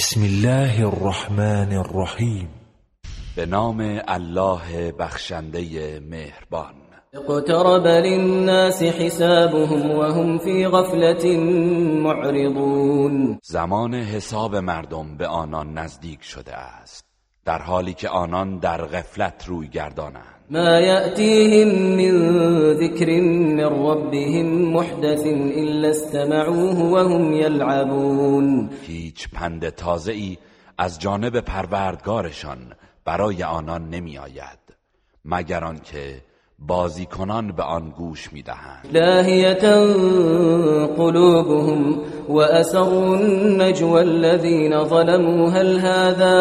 بسم 0.00 0.22
الله 0.22 0.86
الرحمن 0.86 1.72
الرحیم 1.72 2.48
به 3.36 3.46
نام 3.46 4.00
الله 4.08 4.92
بخشنده 4.92 6.00
مهربان. 6.00 6.74
اقترب 7.14 7.86
للناس 7.86 8.82
حسابهم 8.82 9.90
وهم 9.90 10.38
في 10.38 10.66
غفلة 10.66 11.36
معرضون. 12.02 13.38
زمان 13.42 13.94
حساب 13.94 14.56
مردم 14.56 15.16
به 15.16 15.26
آنان 15.26 15.78
نزدیک 15.78 16.22
شده 16.22 16.56
است 16.56 17.04
در 17.44 17.62
حالی 17.62 17.94
که 17.94 18.08
آنان 18.08 18.58
در 18.58 18.86
غفلت 18.86 19.44
روی 19.46 19.68
گردانند. 19.68 20.39
ما 20.50 20.80
يأتيهم 20.80 21.68
من 21.96 22.14
ذكر 22.72 23.20
من 23.20 23.64
ربهم 23.64 24.74
محدث 24.74 25.26
إلا 25.62 25.90
استمعوه 25.90 26.78
وهم 26.92 27.32
يلعبون. 27.32 28.70
هیچ 28.82 29.28
پند 29.28 29.68
تازه 29.68 30.12
ای 30.12 30.38
از 30.78 30.98
جانب 30.98 31.40
پروردگارشان 31.40 32.58
برای 33.04 33.42
آنان 33.42 33.90
نمی 33.90 34.18
آید 34.18 34.58
مگر 35.24 35.64
آنکه 35.64 36.22
بازیکنان 36.66 37.52
به 37.52 37.62
آن 37.62 37.90
گوش 37.90 38.32
می‌دهند. 38.32 38.88
لاهیتا 38.92 39.86
قلوبهم 40.96 41.98
وأسروا 42.28 43.16
النجوى 43.16 44.00
الذين 44.00 44.84
ظلموا 44.84 45.50
هل 45.50 45.78
هذا 45.78 46.36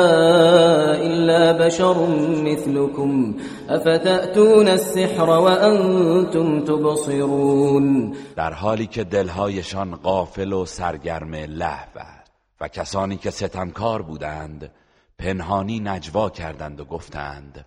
إلا 1.01 1.53
بشر 1.53 1.95
مثلكم؟ 2.43 3.35
أفتأتون 3.69 4.67
السحر 4.67 5.29
وأنتم 5.29 6.65
تبصرون؟ 6.65 8.15
در 8.35 8.53
حالی 8.53 8.87
که 8.87 9.03
دلهایشان 9.03 9.95
غافل 9.95 10.53
و 10.53 10.65
سرگرم 10.65 11.35
لهو 11.35 11.95
است 11.95 12.31
و 12.61 12.67
کسانی 12.67 13.17
که 13.17 13.31
ستمکار 13.31 14.01
بودند 14.01 14.71
پنهانی 15.19 15.79
نجوا 15.79 16.29
کردند 16.29 16.79
و 16.79 16.85
گفتند 16.85 17.65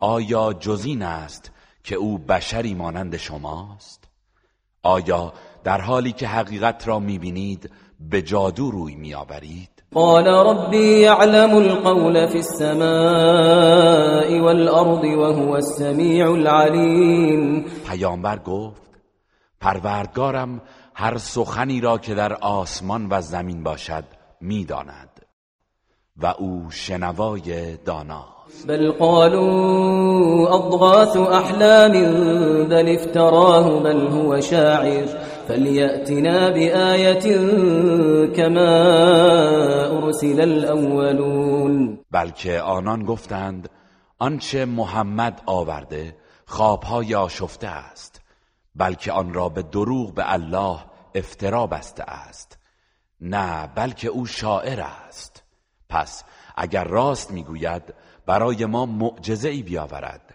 آیا 0.00 0.52
جزین 0.52 1.02
است 1.02 1.52
که 1.84 1.94
او 1.94 2.18
بشری 2.18 2.74
مانند 2.74 3.16
شماست. 3.16 4.04
آیا 4.82 5.32
در 5.64 5.80
حالی 5.80 6.12
که 6.12 6.26
حقیقت 6.28 6.88
را 6.88 6.98
می‌بینید 6.98 7.70
به 8.00 8.22
جادو 8.22 8.70
روی 8.70 8.94
میآورید؟ 8.94 9.68
قال 9.94 10.26
ربي 10.26 11.00
يعلم 11.00 11.56
القول 11.56 12.26
في 12.26 12.38
السماء 12.38 12.80
والأرض 14.40 15.04
وهو 15.04 15.50
السميع 15.52 16.30
العليم 16.30 17.64
پیامبر 17.90 18.38
گفت 18.38 18.90
پروردگارم 19.60 20.60
هر 20.94 21.18
سخنی 21.18 21.80
را 21.80 21.98
که 21.98 22.14
در 22.14 22.32
آسمان 22.32 23.06
و 23.10 23.20
زمین 23.20 23.62
باشد 23.62 24.04
می‌داند 24.40 25.26
و 26.16 26.26
او 26.26 26.70
شنوای 26.70 27.76
دانا. 27.76 28.31
بل 28.68 28.92
قالوا 28.92 30.54
أضغاث 30.54 31.16
أحلام 31.16 31.92
بل 32.68 32.88
افتراه 32.88 33.80
بل 33.80 34.06
هو 34.06 34.40
شاعر. 34.40 35.06
فليأتنا 35.48 36.50
بآية 36.50 37.36
كما 38.36 38.72
أرسل 39.98 40.40
الأولون. 40.40 41.98
بلکه 42.10 42.60
آنان 42.60 43.04
گفتند 43.04 43.68
آنچه 44.18 44.64
محمد 44.64 45.42
آورده 45.46 46.16
خوابهای 46.46 47.14
آشفته 47.14 47.68
است 47.68 48.20
بلکه 48.74 49.12
آن 49.12 49.34
را 49.34 49.48
به 49.48 49.62
دروغ 49.62 50.14
به 50.14 50.32
الله 50.32 50.78
افترا 51.14 51.66
بسته 51.66 52.02
است. 52.02 52.58
نه 53.20 53.66
بلکه 53.74 54.08
او 54.08 54.26
شاعر 54.26 54.80
است. 54.80 55.42
پس 55.88 56.24
اگر 56.56 56.84
راست 56.84 57.30
می‌گوید 57.30 57.82
برای 58.26 58.66
ما 58.66 58.86
معجزه 58.86 59.48
ای 59.48 59.62
بیاورد. 59.62 60.34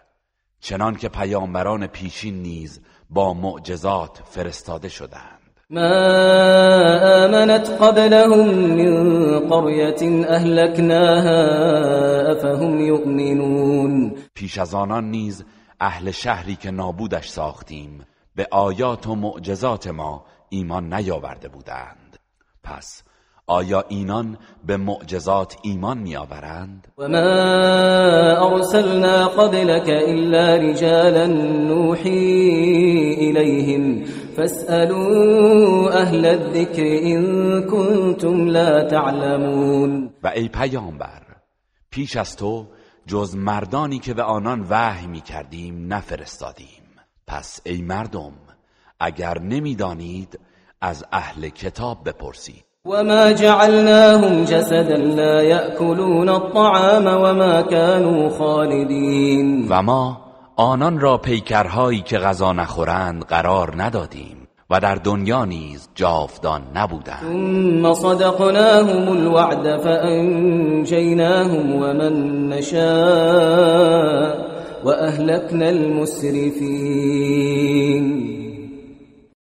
چنان 0.60 0.96
که 0.96 1.10
پیامبران 1.10 1.88
پیشین 1.88 2.42
نیز 2.42 2.82
با 3.10 3.34
معجزات 3.34 4.22
فرستاده 4.26 4.90
شدند. 4.90 5.60
ما 5.70 5.80
آمنت 7.26 7.70
قبلهم 7.70 8.48
من 8.50 9.40
قرية 9.50 10.26
أهلكناها 10.30 11.42
أفهم 12.32 12.80
يؤمنون. 12.80 14.16
پیش 14.34 14.58
از 14.58 14.74
آنان 14.74 15.12
نیز 15.12 15.46
اهل 15.80 16.12
شهری 16.12 16.56
که 16.56 16.72
نابودش 16.72 17.28
ساختیم 17.28 18.06
به 18.36 18.48
آیات 18.52 19.08
و 19.08 19.16
معجزات 19.16 19.88
ما 19.88 20.26
ایمان 20.50 20.94
نیاورده 20.94 21.48
بودند. 21.48 22.20
پس 22.64 23.04
آیا 23.50 23.84
اینان 23.90 24.38
به 24.66 24.78
معجزات 24.78 25.56
ایمان 25.64 25.98
میآورند؟ 25.98 26.88
وما 26.98 28.52
أرسلنا 28.52 29.28
قبلك 29.28 29.90
إلا 29.90 30.56
رجالا 30.56 31.28
نوحي 31.68 32.10
إليهم 33.18 34.04
فاسألوا 34.38 36.02
أهل 36.02 36.26
الذكر 36.26 36.84
إن 36.84 37.62
كنتم 37.62 38.48
لا 38.48 38.84
تعلمون 38.84 40.10
و 40.24 40.28
ای 40.28 40.48
پیامبر 40.48 41.22
پیش 41.92 42.16
از 42.16 42.36
تو 42.36 42.68
جز 43.06 43.36
مردانی 43.36 44.00
که 44.00 44.14
به 44.14 44.24
آنان 44.24 44.66
وحی 44.70 45.08
می 45.08 45.22
کردیم 45.22 45.94
نفرستادیم. 45.94 46.84
پس 47.28 47.62
ای 47.66 47.82
مردم 47.82 48.34
اگر 49.00 49.40
نمی‌دانید 49.40 50.40
از 50.82 51.06
اهل 51.12 51.50
کتاب 51.50 52.10
بپرسید. 52.10 52.67
وما 52.88 53.32
جعلناهم 53.32 54.44
جسدا 54.44 54.98
لا 54.98 55.42
يأكلون 55.42 56.30
الطعام 56.30 57.08
وما 57.08 57.62
كانوا 57.62 58.30
خالدين. 58.30 59.68
و 59.70 59.82
ما 59.82 60.18
آنان 60.56 61.00
را 61.00 61.18
پیکرهایی 61.18 62.02
که 62.02 62.18
غذا 62.18 62.54
نخورند 62.54 63.24
قرار 63.24 63.74
ندادیم 63.84 64.48
و 64.70 64.80
در 64.80 64.96
دنیا 64.96 65.46
نیز 65.46 65.90
جاودان 65.96 66.62
نبودند. 66.76 67.22
ثم 67.22 67.94
صدقناهم 67.94 69.10
الوعد 69.10 69.78
فأنجيناهم 69.78 71.76
ومن 71.76 72.50
نشاء 72.50 74.38
وأهلكنا 74.84 75.70
المسرفين. 75.70 77.18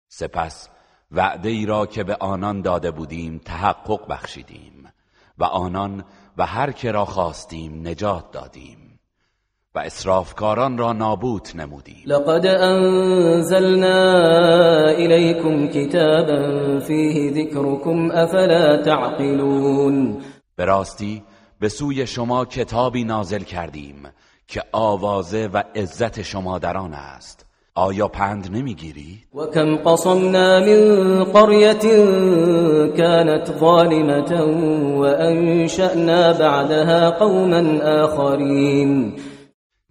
سپس 0.09 0.76
وعده 1.17 1.49
ای 1.49 1.67
را 1.67 1.87
که 1.87 2.05
به 2.05 2.17
آنان 2.21 2.63
داده 2.63 2.91
بودیم 2.91 3.41
تحقق 3.45 4.09
بخشیدیم 4.09 4.93
و 5.39 5.45
آنان 5.45 6.05
و 6.39 6.47
هر 6.47 6.73
که 6.73 6.93
را 6.93 7.05
خواستیم 7.05 7.89
نجات 7.89 8.31
دادیم 8.33 8.87
و 9.75 9.79
اسرافکاران 9.79 10.79
را 10.79 10.93
نابود 10.93 11.49
نمودیم. 11.55 12.03
لقد 12.07 12.47
أنزلنا 12.47 13.99
إليكم 14.91 15.69
كتابا 15.69 16.81
فيه 16.81 17.31
ذكركم 17.31 18.11
أفلا 18.11 18.83
تعقلون. 18.83 20.23
به 20.57 20.65
راستی 20.65 21.23
به 21.61 21.69
سوی 21.69 22.07
شما 22.07 22.45
کتابی 22.45 23.05
نازل 23.05 23.43
کردیم 23.43 24.09
که 24.47 24.63
آوازه 24.73 25.47
و 25.47 25.63
عزت 25.75 26.23
شما 26.23 26.59
در 26.59 26.77
آن 26.77 26.95
است. 26.95 27.46
آیا 27.79 28.09
پند 28.09 28.57
نمی‌گیرید 28.57 29.27
وكم 29.35 29.77
قصمنا 29.77 30.61
من 30.61 31.25
قرية 31.25 31.85
كانت 32.97 33.53
ظالمة 33.61 34.43
وأنشأنا 35.01 36.33
بعدها 36.33 37.11
قوما 37.11 37.81
آخرين. 38.05 39.21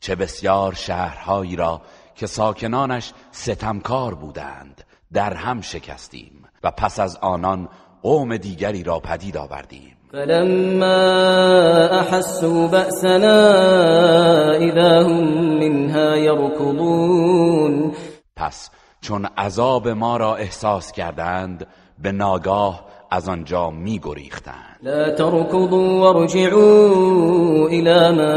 چه 0.01 0.15
بسیار 0.15 0.73
شهرهایی 0.73 1.55
را 1.55 1.81
که 2.15 2.27
ساکنانش 2.27 3.13
ستمکار 3.31 4.13
بودند 4.15 4.83
در 5.13 5.33
هم 5.33 5.61
شکستیم 5.61 6.45
و 6.63 6.71
پس 6.71 6.99
از 6.99 7.17
آنان 7.21 7.69
قوم 8.01 8.37
دیگری 8.37 8.83
را 8.83 8.99
پدید 8.99 9.37
آوردیم. 9.37 9.94
فلما 10.13 10.99
أحسوا 11.99 12.67
بأسنا 12.67 13.37
إذا 14.57 15.01
هم 15.01 15.59
منها 15.59 16.15
يركضون. 16.15 17.91
پس 18.35 18.69
چون 19.01 19.25
عذاب 19.37 19.87
ما 19.87 20.17
را 20.17 20.35
احساس 20.35 20.91
کردند 20.91 21.67
به 22.03 22.11
ناگاه 22.11 22.85
از 23.11 23.29
آنجا 23.29 23.69
می 23.69 23.99
گریختند 23.99 24.79
لا 24.83 25.09
تركضوا 25.09 25.99
وارجعوا 26.01 27.67
إلى 27.67 28.11
ما 28.11 28.35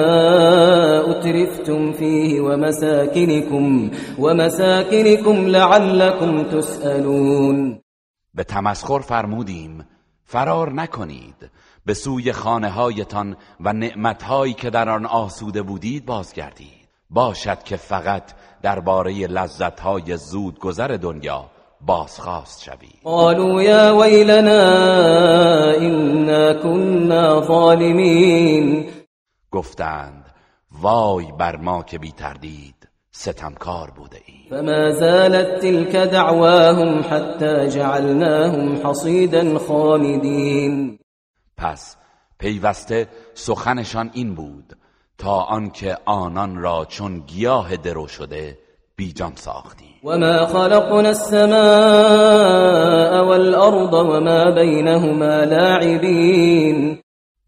أترفتم 1.11 1.93
فيه 1.93 2.41
ومساكنكم 2.41 3.91
ومساكنكم 4.19 5.47
لعلكم 5.49 6.43
تسألون. 6.43 7.81
به 8.35 8.43
تمسخر 8.43 9.01
فرمودیم 9.01 9.85
فرار 10.25 10.73
نکنید. 10.73 11.51
به 11.89 11.95
سوی 11.95 12.33
خانه 12.33 12.71
هایتان 12.71 13.37
و 13.61 13.73
نعمتهایی 13.73 14.55
که 14.55 14.71
در 14.71 14.89
آن 14.89 15.07
آسوده 15.07 15.63
بودید 15.63 16.07
بازگردید. 16.07 16.89
باشد 17.11 17.63
که 17.63 17.77
فقط 17.77 18.23
درباره 18.63 19.27
لذتهای 19.27 20.17
زود 20.17 20.59
گذر 20.59 20.89
دنیا 20.89 21.45
بازخواست 21.87 22.63
شوی 22.63 22.89
قالوا 23.05 23.63
یا 23.63 23.97
ویلنا 23.97 24.63
إنا 25.73 26.55
كنا 26.55 27.41
ظالمین 27.41 28.87
گفتند 29.51 30.25
وای 30.83 31.33
بر 31.39 31.57
ما 31.57 31.83
که 31.83 31.99
بی 31.99 32.13
تردید 32.13 32.89
ستمکار 33.11 33.91
بوده 33.91 34.19
ایم. 34.27 34.47
فما 34.51 34.91
زالت 34.91 35.61
تلك 35.61 35.97
دعواهم 35.97 37.01
حتى 37.11 37.69
جعلناهم 37.69 38.87
حصيدا 38.87 39.59
خامدين. 39.59 40.99
پس 41.59 41.97
پیوسته 42.39 43.09
سخنشان 43.35 44.11
این 44.13 44.35
بود 44.35 44.77
تا 45.19 45.41
آنکه 45.41 45.97
آنان 46.05 46.57
را 46.57 46.85
چون 46.85 47.19
گیاه 47.19 47.77
درو 47.77 48.09
شده 48.09 48.59
بیجان 48.97 49.33
ساختیم. 49.35 49.95
وما 50.05 50.47
خلقنا 50.47 51.09
السماء 51.09 51.55
والأرض 53.25 53.93
وما 53.93 54.51
بينهما 54.51 55.45
لاعبين. 55.45 57.01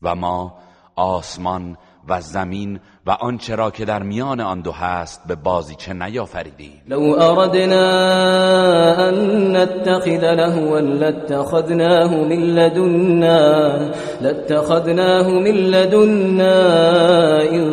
و 0.02 0.14
ما 0.14 0.52
آسمان 0.96 1.76
و 2.10 2.20
زمین 2.20 2.80
و 3.06 3.10
آنچه 3.10 3.54
را 3.54 3.70
که 3.70 3.84
در 3.84 4.02
میان 4.02 4.40
آن 4.40 4.60
دو 4.60 4.72
هست 4.72 5.26
به 5.26 5.34
بازیچه 5.34 5.92
نیافریدیم 5.92 6.82
لو 6.88 7.20
أردنا 7.20 7.88
أن 9.08 9.56
نتخذ 9.56 10.34
لهوا 10.34 10.80
لاتخذناه 10.80 12.14
من 12.14 12.36
لدنا 12.36 13.78
لاتخذناه 14.20 15.28
من 15.28 15.54
لدنا 15.54 16.54
إن 17.42 17.64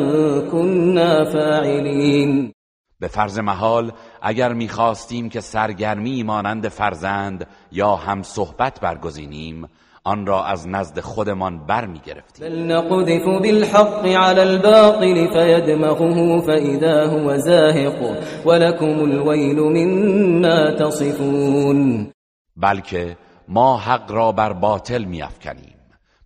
كنا 0.51 1.25
فاعلين 1.25 2.53
به 2.99 3.07
فرض 3.07 3.39
محال 3.39 3.91
اگر 4.21 4.53
می‌خواستیم 4.53 5.29
که 5.29 5.41
سرگرمی 5.41 6.23
مانند 6.23 6.67
فرزند 6.67 7.47
یا 7.71 7.95
هم 7.95 8.23
صحبت 8.23 8.79
برگزینیم 8.79 9.67
آن 10.07 10.25
را 10.25 10.43
از 10.43 10.67
نزد 10.67 10.99
خودمان 10.99 11.65
برمیگرفتیم. 11.65 12.49
بل 12.49 12.71
نقذف 12.71 13.25
بالحق 13.25 14.05
على 14.05 14.39
الباطل 14.39 15.27
فيدمغه 15.33 16.41
فإذا 16.41 17.07
هو 17.07 17.37
زاهق 17.37 18.17
ولكم 18.45 18.99
الويل 18.99 19.59
مما 19.59 20.71
تصفون. 20.71 22.11
بلکه 22.55 23.17
ما 23.47 23.77
حق 23.77 24.11
را 24.11 24.31
بر 24.31 24.53
باطل 24.53 25.03
میافکنیم. 25.03 25.77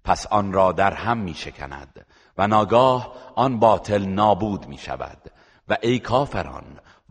پس 0.04 0.28
آن 0.28 0.54
را 0.54 0.72
در 0.72 0.94
هم 0.94 1.18
میشکند 1.18 2.06
و 2.38 2.48
ناگاه 2.48 3.14
آن 3.36 3.60
باطل 3.60 4.06
نابود 4.06 4.68
می 4.68 4.78
شود 4.78 5.18
و 5.70 5.78
ای 5.82 6.00
کافران 6.00 6.64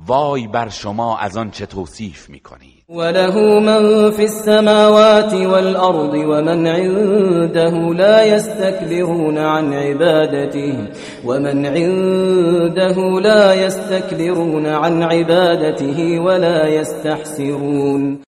وای 0.06 0.47
بر 0.47 0.69
شما 0.69 1.19
از 1.19 1.37
آن 1.37 1.50
چه 1.50 1.67
توصیف 1.67 2.31
می 2.31 2.41
کنید 2.41 2.85
وله 2.88 3.61
من 3.61 4.11
في 4.11 4.23
السماوات 4.23 5.32
والأرض 5.32 6.14
ومن 6.14 6.67
عنده 6.67 7.94
لا 7.94 8.25
يستكبرون 8.25 9.38
عن 9.38 9.73
عبادته 9.73 10.88
ومن 11.25 11.67
عنده 11.67 13.20
لا 13.20 13.55
يستكبرون 13.55 14.67
عن 14.67 15.02
عبادته 15.02 16.20
ولا 16.20 16.69
يستحسرون 16.69 18.23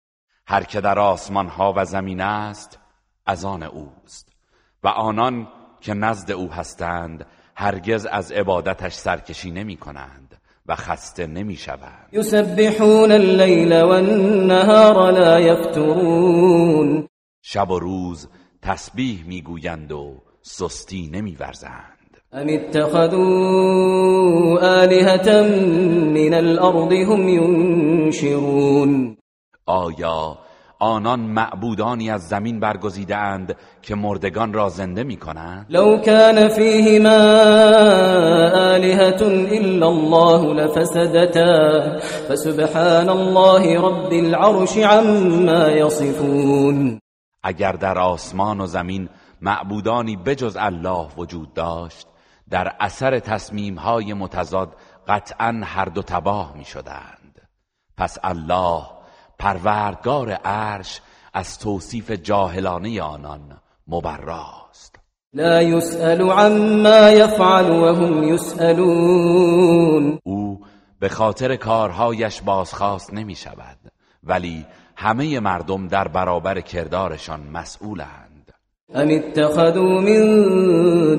هر 0.46 0.64
که 0.64 0.80
در 0.80 0.98
آسمان 0.98 1.48
ها 1.48 1.74
و 1.76 1.84
زمین 1.84 2.20
است 2.20 2.78
از 3.26 3.44
آن 3.44 3.62
اوست. 3.62 4.28
و 4.84 4.88
آنان 4.88 5.48
که 5.80 5.94
نزد 5.94 6.30
او 6.30 6.52
هستند 6.52 7.26
هرگز 7.56 8.06
از 8.06 8.32
عبادتش 8.32 8.92
سرکشی 8.92 9.50
نمی 9.50 9.76
کنند 9.76 10.21
و 10.72 10.74
خسته 10.74 11.26
نمی 11.26 11.56
شوند 11.56 12.08
يسبحون 12.12 13.12
الليل 13.12 13.82
والنهار 13.82 15.10
لا 15.10 15.40
يفترون 15.40 17.08
شب 17.42 17.70
و 17.70 17.78
روز 17.78 18.28
تسبیح 18.62 19.24
می‌گویند 19.26 19.92
و 19.92 20.22
سستی 20.42 21.10
نمیورزند. 21.12 22.20
أم 22.34 22.48
اتخذوا 22.48 23.22
آلهة 24.60 25.42
من 26.14 26.34
الأرض 26.34 26.92
هم 26.92 27.28
ينشرون 27.28 29.16
آیا 29.66 30.38
آنان 30.82 31.20
معبودانی 31.20 32.10
از 32.10 32.28
زمین 32.28 32.60
برگزیده 32.60 33.16
اند 33.16 33.56
که 33.82 33.94
مردگان 33.94 34.52
را 34.52 34.68
زنده 34.68 35.04
می 35.04 35.16
کنند؟ 35.16 35.66
لو 35.68 36.00
كان 36.00 36.48
فيهما 36.48 37.18
آلهة 38.74 39.22
إلا 39.52 39.86
الله 39.86 40.54
لفسدتا 40.54 41.98
فسبحان 42.28 43.08
الله 43.08 43.78
رب 43.80 44.12
العرش 44.12 44.78
عما 44.78 45.68
يصفون 45.68 47.00
اگر 47.42 47.72
در 47.72 47.98
آسمان 47.98 48.60
و 48.60 48.66
زمین 48.66 49.08
معبودانی 49.40 50.16
بجز 50.16 50.56
الله 50.60 51.06
وجود 51.16 51.54
داشت 51.54 52.06
در 52.50 52.72
اثر 52.80 53.18
تصمیم 53.18 53.78
های 53.78 54.14
متضاد 54.14 54.76
قطعا 55.08 55.60
هر 55.64 55.84
دو 55.84 56.02
تباه 56.02 56.56
می 56.56 56.64
شدند 56.64 57.48
پس 57.96 58.18
الله 58.24 59.01
پروردگار 59.42 60.30
عرش 60.30 61.00
از 61.34 61.58
توصیف 61.58 62.10
جاهلانه 62.10 63.02
آنان 63.02 63.40
مبراست. 63.88 64.96
لا 65.34 65.62
يسأل 65.62 66.30
عما 66.30 67.10
يفعل 67.10 67.70
وهم 67.70 68.22
يسألون. 68.22 70.18
او 70.24 70.60
به 71.00 71.08
خاطر 71.08 71.56
کارهایش 71.56 72.40
بازخواست 72.40 73.14
نمی 73.14 73.34
شود 73.34 73.78
ولی 74.24 74.66
همه 74.96 75.40
مردم 75.40 75.88
در 75.88 76.08
برابر 76.08 76.60
کردارشان 76.60 77.40
مسئولند. 77.40 78.31
أم 78.90 79.10
اتخذوا 79.10 80.00
من 80.00 80.20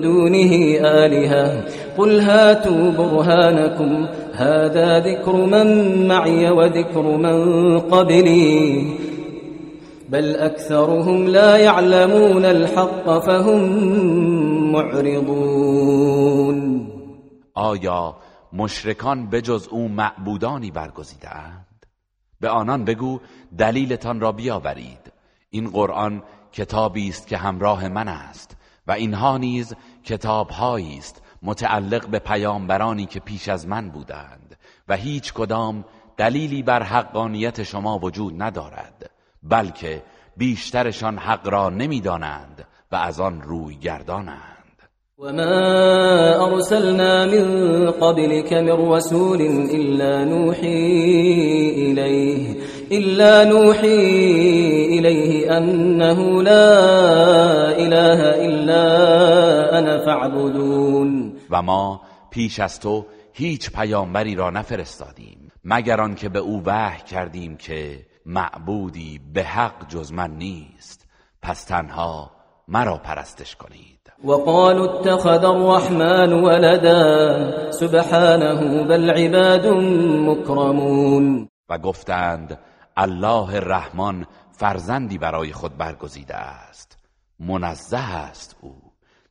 دونه 0.01 0.79
آلهة؟ 0.81 1.63
قل 1.97 2.19
هاتوا 2.19 2.91
برهانكم. 2.91 4.07
هذا 4.33 4.99
ذكر 4.99 5.35
من 5.35 5.67
معي 6.07 6.49
وذكر 6.49 7.01
من 7.01 7.79
قبلي. 7.79 8.85
بل 10.09 10.35
أكثرهم 10.35 11.27
لا 11.27 11.57
يعلمون 11.57 12.45
الحق 12.45 13.19
فهم 13.19 13.59
معرضون. 14.71 16.33
آیا 17.55 18.15
مشرکان 18.53 19.29
بجز 19.29 19.67
او 19.67 19.87
معبودانی 19.87 20.71
برگزیدهاند؟ 20.71 21.85
به 22.41 22.49
آنان 22.49 22.85
بگو 22.85 23.19
دلیلتان 23.57 24.19
را 24.19 24.31
بیاورید. 24.31 25.13
این 25.49 25.69
قرآن 25.69 26.21
کتابی 26.53 27.09
است 27.09 27.27
که 27.27 27.37
همراه 27.37 27.87
من 27.87 28.07
است 28.07 28.57
و 28.87 28.91
اینها 28.91 29.37
نیز 29.37 29.75
کتابهایی 30.03 30.97
است 30.97 31.21
متعلق 31.43 32.07
به 32.07 32.19
پیامبرانی 32.19 33.05
که 33.05 33.19
پیش 33.19 33.49
از 33.49 33.67
من 33.67 33.89
بودند 33.89 34.57
و 34.87 34.95
هیچ 34.95 35.33
کدام 35.33 35.85
دلیلی 36.17 36.63
بر 36.63 36.83
حقانیت 36.83 37.63
شما 37.63 37.99
وجود 37.99 38.41
ندارد 38.41 39.09
بلکه 39.43 40.03
بیشترشان 40.37 41.17
حق 41.17 41.47
را 41.47 41.69
نمی‌دانند 41.69 42.67
و 42.91 42.95
از 42.95 43.19
آن 43.19 43.41
روی 43.41 43.75
گردانند. 43.75 44.52
وما 45.17 46.45
أرسلنا 46.45 47.25
من 47.25 47.45
قبلك 47.91 48.53
من 48.53 48.71
رسول 48.71 49.41
إلا 49.71 50.25
نوحي 50.25 50.89
إليه 51.69 52.55
إلا 52.91 53.43
نوحي 53.45 53.99
إليه 54.99 55.57
أنه 55.57 56.43
لا 56.43 56.67
إله 57.77 58.21
إلا 58.45 58.83
أنا 59.79 60.05
فاعبدون. 60.05 61.37
و 61.49 61.61
ما 61.61 62.01
پیش 62.31 62.59
از 62.59 62.79
تو 62.79 63.05
هیچ 63.33 63.71
پیامبری 63.71 64.35
را 64.35 64.49
نفرستادیم 64.49 65.51
مگر 65.63 66.01
آنکه 66.01 66.29
به 66.29 66.39
او 66.39 66.61
وحی 66.65 67.03
کردیم 67.03 67.57
که 67.57 68.05
معبودی 68.25 69.21
به 69.33 69.43
حق 69.43 69.87
جز 69.87 70.11
من 70.11 70.31
نیست. 70.31 71.07
پس 71.41 71.63
تنها 71.63 72.31
مرا 72.67 72.97
پرستش 72.97 73.55
کنید. 73.55 73.92
وقالوا 74.23 74.85
اتخذ 74.85 75.43
الرحمن 75.43 76.33
ولدا. 76.33 77.71
سبحانه 77.71 78.83
بل 78.83 79.09
عباد 79.09 79.67
مكرمون. 80.27 81.47
و 81.69 81.77
گفتند 81.77 82.59
الله 82.97 83.59
رحمان 83.59 84.25
فرزندی 84.51 85.17
برای 85.17 85.51
خود 85.51 85.77
برگزیده 85.77 86.35
است. 86.35 86.97
منزه 87.39 87.97
است 87.97 88.55
او. 88.61 88.73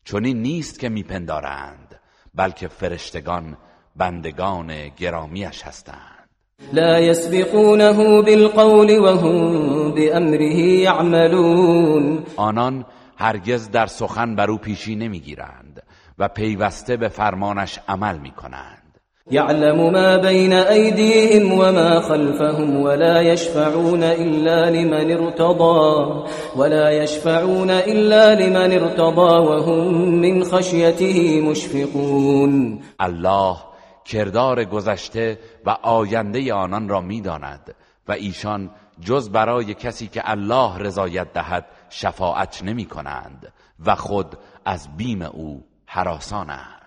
چنین 0.05 0.43
نیست 0.43 0.81
که 0.81 0.89
میپندارند 0.89 2.01
بلکه 2.35 2.69
فرشتگان 2.69 3.57
بندگان 3.97 4.89
گرامیش 4.89 5.63
هستند. 5.63 6.29
لا 6.73 7.01
يسبقونه 7.01 8.23
بالقول 8.23 8.99
وهم 8.99 9.91
بأمره 9.91 10.59
يعملون 10.59 12.25
آنان 12.37 12.85
هرگز 13.17 13.71
در 13.71 13.87
سخن 13.87 14.37
بر 14.37 14.51
او 14.51 14.59
پیشی 14.59 14.97
نمی‌گیرند 14.97 15.83
و 16.19 16.29
پیوسته 16.29 16.97
به 16.97 17.09
فرمانش 17.09 17.79
عمل 17.89 18.19
می 18.19 18.31
کنند 18.31 18.83
يعلم 19.31 19.91
ما 19.91 20.19
بين 20.19 20.53
أيديهم 20.53 21.53
وما 21.53 22.01
خلفهم 22.01 22.77
ولا 22.77 23.23
يشفعون 23.23 24.03
إلا 24.03 24.71
لمن 24.71 25.11
ارتضى 25.11 26.25
ولا 26.57 26.91
يشفعون 26.91 27.71
إلا 27.71 28.35
لمن 28.35 28.73
ارتضى 28.73 29.47
وهم 29.47 29.95
من 30.21 30.45
خشيته 30.45 31.41
مشفقون. 31.41 32.81
الله 33.01 33.57
کردار 34.05 34.65
گذشته 34.65 35.39
و 35.67 35.71
آینده 35.83 36.55
آنان 36.55 36.89
را 36.89 37.01
می‌داند 37.01 37.75
و 38.09 38.13
ایشان 38.13 38.71
جز 39.01 39.31
برای 39.31 39.75
کسی 39.75 40.09
که 40.09 40.23
الله 40.25 40.79
رضایت 40.79 41.33
دهد 41.33 41.65
شفاعت 41.93 42.63
نمی 42.63 42.85
کنند 42.85 43.53
و 43.87 43.95
خود 43.95 44.27
از 44.65 44.97
بیم 44.97 45.23
او 45.23 45.65
حراسانند 45.87 46.83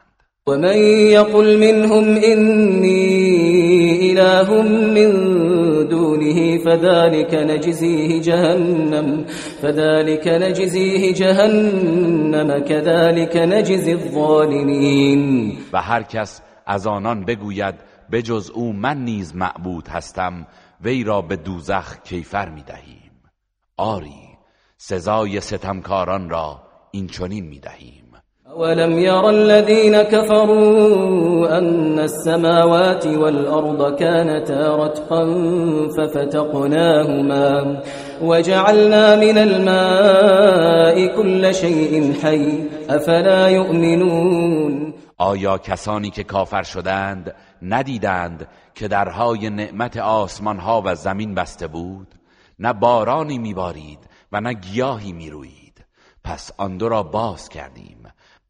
ومن 0.47 0.77
يقل 1.12 1.59
منهم 1.59 2.03
إني 2.03 4.12
إله 4.12 4.62
من 4.62 5.12
دونه 5.88 6.57
فذلك 6.57 7.33
نجزيه 7.33 8.21
جهنم 8.21 9.25
فذلك 9.62 10.27
نجزيه 10.27 11.13
جهنم 11.13 12.59
كذلك 12.59 13.38
نجزي 13.38 13.91
الظالمين. 13.91 15.57
و 15.74 15.81
هر 15.81 16.03
کس 16.03 16.41
از 16.65 16.88
آنان 16.88 17.25
بگوید 17.25 17.75
به 18.09 18.21
جز 18.21 18.51
او 18.53 18.74
من 18.74 18.97
نیز 18.97 19.35
معبود 19.35 19.88
هستم 19.88 20.47
وی 20.81 21.03
را 21.03 21.21
به 21.21 21.35
دوزخ 21.35 22.01
کیفر 22.03 22.50
می 22.50 22.63
دهیم 22.63 23.12
آری 23.77 24.25
سزای 24.77 25.41
ستمکاران 25.41 26.29
را 26.29 26.62
این 26.91 27.08
چنین 27.08 27.46
می 27.46 27.60
دهیم 27.60 28.05
ولم 28.58 29.00
ير 29.00 29.25
الذين 29.25 30.03
كفروا 30.03 31.58
أن 31.58 32.00
السماوات 32.00 33.08
والأرض 33.08 33.96
كانتا 34.00 34.75
رتقا 34.75 35.25
ففتقناهما 35.98 37.82
وجعلنا 38.22 39.15
من 39.15 39.38
الماء 39.38 41.08
كل 41.15 41.53
شيء 41.53 42.13
حي 42.24 42.63
أفلا 42.89 43.50
يؤمنون؟ 43.50 44.94
آیا 45.17 45.58
کسانی 45.58 46.10
که 46.10 46.24
کافر 46.24 46.63
شدند 46.63 47.36
ندیدند 47.62 48.48
که 48.75 48.88
درهای 48.88 49.50
نعمت 49.50 49.98
آسمان 49.98 50.60
ها 50.60 50.82
و 50.86 50.96
زمین 50.96 51.36
بسته 51.36 51.67
بود؟ 51.67 52.08
نه 52.60 52.74
بارانی 52.74 53.38
میبارید 53.38 54.00
و 54.32 54.41
نه 54.41 54.53
گیاهی 54.53 55.13
می‌روید. 55.13 55.86
پس 56.24 56.51
آن 56.58 56.77
دو 56.77 56.89
را 56.89 57.03
باز 57.03 57.50
کردیم 57.50 58.03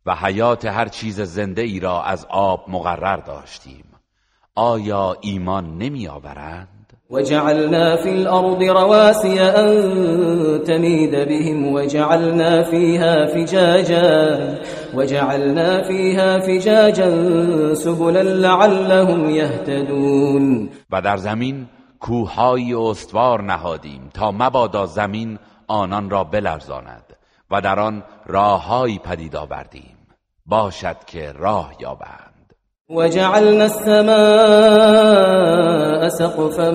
و 0.05 0.15
حیات 0.15 0.65
هر 0.65 0.87
چیز 0.87 1.21
زنده 1.21 1.61
ای 1.61 1.79
را 1.79 2.03
از 2.03 2.25
آب 2.29 2.65
مقرر 2.67 3.17
داشتیم. 3.17 3.85
آیا 4.55 5.17
ایمان 5.21 5.77
نمی 5.77 6.07
آورند؟ 6.07 6.85
وجعلنا 7.09 7.95
في 7.95 8.09
الأرض 8.09 8.61
رواسي 8.63 9.39
أن 9.39 10.63
تميد 10.63 11.11
بهم 11.11 11.73
وجعلنا 11.73 12.63
فيها 12.63 13.25
فجاجا 13.25 14.39
وجعلنا 14.93 15.81
فيها 15.83 16.39
فجاجا 16.39 17.09
سبلا 17.73 18.23
لعلهم 18.23 19.29
يهتدون 19.29 20.69
و 20.91 21.01
در 21.01 21.17
زمین 21.17 21.65
کوههای 21.99 22.73
استوار 22.73 23.41
نهادیم 23.41 24.09
تا 24.13 24.31
مبادا 24.31 24.85
زمین 24.85 25.39
آنان 25.67 26.09
را 26.09 26.23
بلرزاند 26.23 27.15
و 27.51 27.61
در 27.61 27.79
آن 27.79 28.03
راههایی 28.25 28.99
پدید 28.99 29.35
آوردیم. 29.35 29.97
باشد 30.45 30.97
که 31.05 31.31
راه 31.31 31.73
یابند. 31.79 32.53
وجعلنا 32.89 33.63
السماء 33.63 34.05
سقفا 36.09 36.71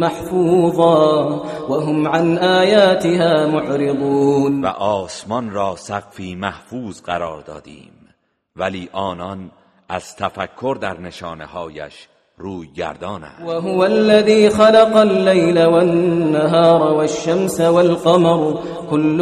محفوظا 0.00 1.42
وهم 1.68 2.08
عن 2.08 2.38
آیاتها 2.38 3.46
معرضون. 3.46 4.64
و 4.64 4.66
آسمان 4.66 5.50
را 5.50 5.76
سقفی 5.76 6.34
محفوظ 6.34 7.02
قرار 7.02 7.40
دادیم. 7.40 7.92
ولی 8.56 8.88
آنان 8.92 9.50
از 9.88 10.16
تفکر 10.16 10.78
در 10.80 11.00
نشانه 11.00 11.46
هایش 11.46 12.08
روی 12.38 12.66
گردانند 12.74 13.46
وهو 13.46 13.82
الذي 13.82 14.50
خلق 14.50 14.96
الليل 14.96 15.64
والنهار 15.64 16.92
والشمس 16.92 17.60
والقمر 17.60 18.60
كل 18.90 19.18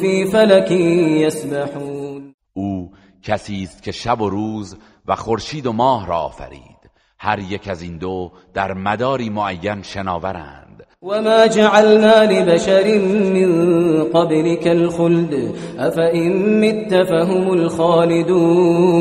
في 0.00 0.24
فلك 0.24 0.70
يسبحون 0.70 2.34
او 2.52 2.90
کسی 3.22 3.62
است 3.62 3.82
که 3.82 3.92
شب 3.92 4.20
و 4.20 4.30
روز 4.30 4.76
و 5.08 5.16
خورشید 5.16 5.66
و 5.66 5.72
ماه 5.72 6.06
را 6.06 6.18
آفرید. 6.18 6.76
هر 7.18 7.38
یک 7.38 7.68
از 7.68 7.82
این 7.82 7.98
دو 7.98 8.32
در 8.54 8.72
مداری 8.72 9.30
معین 9.30 9.82
شناورند. 9.82 10.86
وما 11.02 11.46
جعلنا 11.46 12.22
لبشر 12.22 12.98
من 12.98 14.04
قبلك 14.04 14.66
الخلد 14.66 15.54
افئن 15.78 16.60
مت 16.60 17.04
فهم 17.04 17.50
الخالدون. 17.50 18.96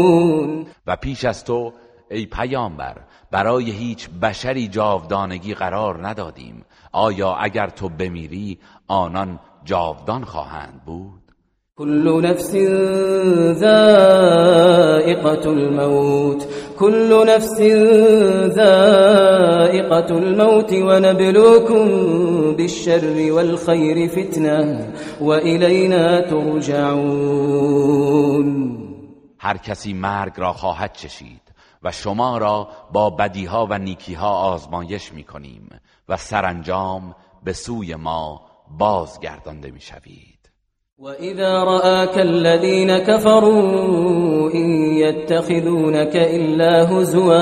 و 0.87 0.95
پیش 0.95 1.25
از 1.25 1.43
تو 1.43 1.73
ای 2.11 2.25
پیامبر 2.25 2.95
برای 3.31 3.71
هیچ 3.71 4.09
بشری 4.09 4.67
جاودانگی 4.67 5.53
قرار 5.53 6.07
ندادیم. 6.07 6.65
آیا 6.91 7.33
اگر 7.33 7.67
تو 7.67 7.89
بمیری 7.89 8.59
آنان 8.87 9.39
جاودان 9.63 10.23
خواهند 10.23 10.81
بود؟ 10.85 11.21
كل 11.77 12.21
نفس 12.23 12.55
ذائقة 13.59 15.45
الموت 15.49 16.47
كل 16.79 17.25
نفس 17.27 17.61
ذائقة 18.55 20.17
الموت 20.17 20.73
ونبلوكم 20.73 21.85
بالشر 22.55 23.31
والخير 23.31 24.07
فتنة 24.07 24.93
وإلينا 25.21 26.21
ترجعون. 26.21 27.65
هر 29.39 29.57
کسی 29.57 29.93
مرگ 29.93 30.33
را 30.37 30.53
خواهد 30.53 30.93
چشید. 30.93 31.44
و 31.85 31.91
شما 31.91 32.37
را 32.37 32.67
با 32.91 33.09
بدیها 33.09 33.67
و 33.69 33.77
نیکیها 33.77 34.29
آزمایش 34.29 35.13
می 35.13 35.23
کنیم 35.23 35.69
و 36.09 36.17
سرانجام 36.17 37.15
به 37.43 37.53
سوی 37.53 37.95
ما 37.95 38.41
بازگردانده 38.77 39.71
می 39.71 39.81
شوید 39.81 40.35
وإذا 40.99 41.63
رآك 41.63 42.17
الذين 42.17 42.97
كفروا 42.97 44.51
إن 44.53 44.69
يتخذونك 44.95 46.15
إلا 46.15 46.89
هزوا 46.89 47.35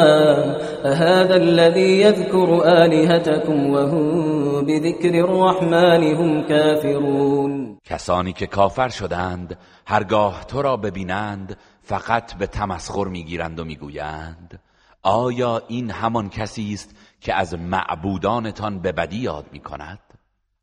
أهذا 0.85 1.35
الذي 1.35 2.01
يذكر 2.01 2.63
آلهتكم 2.65 3.69
وهم 3.69 4.65
بذكر 4.65 5.09
الرحمن 5.09 6.03
هم 6.03 6.43
كافرون 6.47 7.77
کسانی 7.85 8.33
که 8.33 8.47
کافر 8.47 8.89
شدند 8.89 9.57
هرگاه 9.85 10.45
تو 10.45 10.62
را 10.62 10.77
ببینند 10.77 11.57
فقط 11.83 12.33
به 12.33 12.47
تمسخر 12.47 13.07
می‌گیرند 13.07 13.59
و 13.59 13.65
می‌گویند 13.65 14.59
آیا 15.03 15.61
این 15.67 15.91
همان 15.91 16.29
کسی 16.29 16.73
است 16.73 16.95
که 17.21 17.33
از 17.33 17.53
معبودانتان 17.53 18.79
به 18.79 18.91
بدی 18.91 19.17
یاد 19.17 19.45
می‌کند؟ 19.51 19.99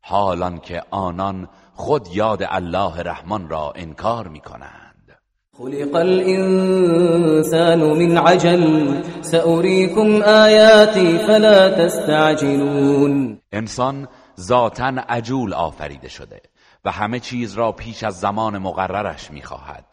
حالان 0.01 0.59
که 0.59 0.83
آنان 0.91 1.49
خود 1.73 2.07
یاد 2.13 2.43
الله 2.49 3.01
رحمان 3.01 3.49
را 3.49 3.73
انکار 3.75 4.27
می 4.27 4.39
کنند 4.39 5.17
خلق 5.57 5.95
الانسان 5.95 7.79
من 7.79 8.17
عجل 8.17 9.03
سأريكم 9.21 10.21
آیاتی 10.21 11.17
فلا 11.17 11.69
تستعجلون. 11.69 13.39
انسان 13.51 14.07
ذاتا 14.39 14.93
عجول 15.09 15.53
آفریده 15.53 16.09
شده 16.09 16.41
و 16.85 16.91
همه 16.91 17.19
چیز 17.19 17.53
را 17.53 17.71
پیش 17.71 18.03
از 18.03 18.19
زمان 18.19 18.57
مقررش 18.57 19.31
می‌خواهد. 19.31 19.85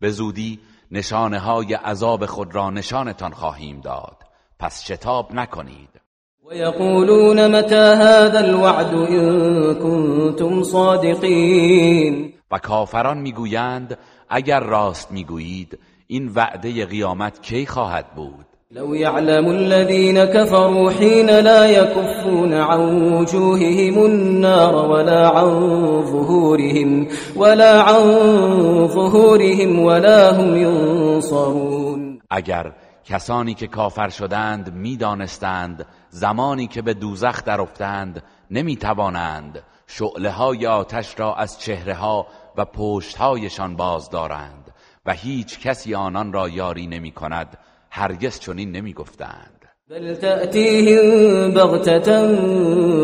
به 0.00 0.10
زودی 0.10 0.60
نشانه 0.90 1.38
های 1.38 1.74
عذاب 1.74 2.26
خود 2.26 2.54
را 2.54 2.70
نشانتان 2.70 3.32
خواهیم 3.32 3.80
داد. 3.80 4.16
پس 4.58 4.84
شتاب 4.84 5.34
نکنید. 5.34 5.88
ويقولون 6.50 7.46
متى 7.58 7.74
هذا 7.74 8.38
الوعد 8.38 8.94
إن 8.94 9.74
كنتم 9.74 10.62
صادقين؟ 10.62 12.32
و 12.50 12.58
کافران 12.58 13.18
می‌گویند 13.18 13.98
اگر 14.28 14.60
راست 14.60 15.12
می‌گویید 15.12 15.78
این 16.06 16.28
وعده 16.28 16.86
قیامت 16.86 17.42
کی 17.42 17.66
خواهد 17.66 18.14
بود؟ 18.14 18.46
لو 18.70 18.94
يعلم 18.94 19.50
الذين 19.50 20.24
كفروا 20.24 20.90
حين 20.90 21.26
لا 21.26 21.66
يكفون 21.66 22.54
عن 22.54 23.12
وجوههم 23.12 24.04
النار 24.04 24.74
ولا 24.90 25.28
عن 25.28 25.50
ظهورهم 26.02 27.08
ولا 27.36 27.82
عن 27.82 28.02
ظهورهم 28.88 29.78
ولا 29.78 30.40
هم 30.40 30.56
ينصرون. 30.56 32.18
اگر 32.30 32.72
کسانی 33.04 33.54
که 33.54 33.66
کافر 33.66 34.08
شدند 34.08 34.74
می‌دانستند 34.74 35.86
زمانی 36.10 36.66
که 36.66 36.82
به 36.82 36.94
دوزخ 36.94 37.44
در 37.44 37.60
افتند 37.60 38.22
نمی 38.50 38.76
توانند 38.76 39.62
شعله 39.86 40.30
های 40.30 40.66
آتش 40.66 41.20
را 41.20 41.34
از 41.34 41.58
چهره 41.60 41.94
ها 41.94 42.26
و 42.56 42.64
پشت 42.64 43.16
هایشان 43.16 43.76
باز 43.76 44.10
دارند 44.10 44.72
و 45.06 45.12
هیچ 45.12 45.60
کسی 45.60 45.94
آنان 45.94 46.32
را 46.32 46.48
یاری 46.48 46.86
نمی 46.86 47.10
کند 47.10 47.58
هرگز 47.96 48.38
چنین 48.38 48.72
نمی‌گفتند. 48.72 49.64
بل 49.90 50.14
تأتيهم 50.14 51.50
بغتة 51.54 52.08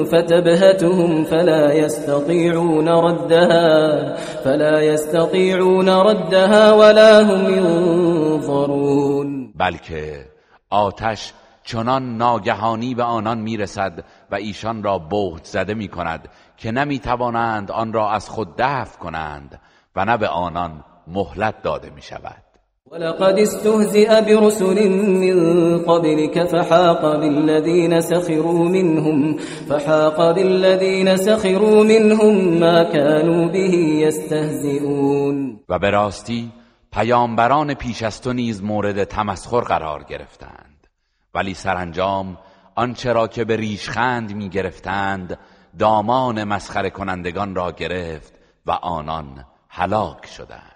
فتبهتهم 0.04 1.24
فلا 1.24 1.74
يستطيعون 1.74 2.88
ردها 2.88 4.16
فلا 4.44 4.82
يستطيعون 4.82 5.88
ردها 5.88 6.78
ولا 6.78 7.22
هم 7.24 7.54
ينظرون. 7.54 9.52
بلکه 9.56 10.26
آتش 10.70 11.32
چنان 11.64 12.16
ناگهانی 12.16 12.94
به 12.94 13.02
آنان 13.02 13.38
می‌رسد 13.38 14.04
و 14.30 14.34
ایشان 14.34 14.82
را 14.82 14.98
بهت 14.98 15.44
زده 15.44 15.74
می 15.74 15.88
کند 15.88 16.28
که 16.56 16.70
نمی 16.70 16.98
توانند 16.98 17.70
آن 17.70 17.92
را 17.92 18.10
از 18.10 18.28
خود 18.28 18.48
دفع 18.58 18.98
کنند 18.98 19.60
و 19.96 20.04
نه 20.04 20.16
به 20.16 20.28
آنان 20.28 20.84
مهلت 21.06 21.62
داده 21.62 21.90
می 21.90 22.02
شود 22.02 22.51
ولقد 22.92 23.38
استهزئ 23.38 24.20
برسل 24.20 24.88
من 24.88 25.78
قبلك 25.78 26.44
فحاق 26.44 27.16
بالذين 27.16 28.00
سخروا 28.00 28.68
منهم 28.68 29.36
فحاق 29.68 30.32
بالذين 30.32 31.16
سخروا 31.16 31.84
منهم 31.84 32.58
ما 32.60 32.84
كانوا 32.84 33.48
به 33.48 33.76
يستهزئون. 33.76 35.60
و 35.68 35.78
به 35.78 35.90
راستی 35.90 36.52
پیامبران 36.92 37.74
پیش 37.74 38.02
از 38.02 38.20
تو 38.20 38.32
نیز 38.32 38.62
مورد 38.62 39.04
تمسخر 39.04 39.60
قرار 39.60 40.02
گرفتند. 40.02 40.86
ولی 41.34 41.54
سرانجام 41.54 42.38
آنچه 42.74 43.12
را 43.12 43.28
که 43.28 43.44
به 43.44 43.56
ریشخند 43.56 44.36
می 44.36 44.48
گرفتند 44.48 45.38
دامان 45.78 46.44
مسخره 46.44 46.90
کنندگان 46.90 47.54
را 47.54 47.72
گرفت 47.72 48.32
و 48.66 48.70
آنان 48.70 49.44
هلاک 49.68 50.26
شدند. 50.26 50.71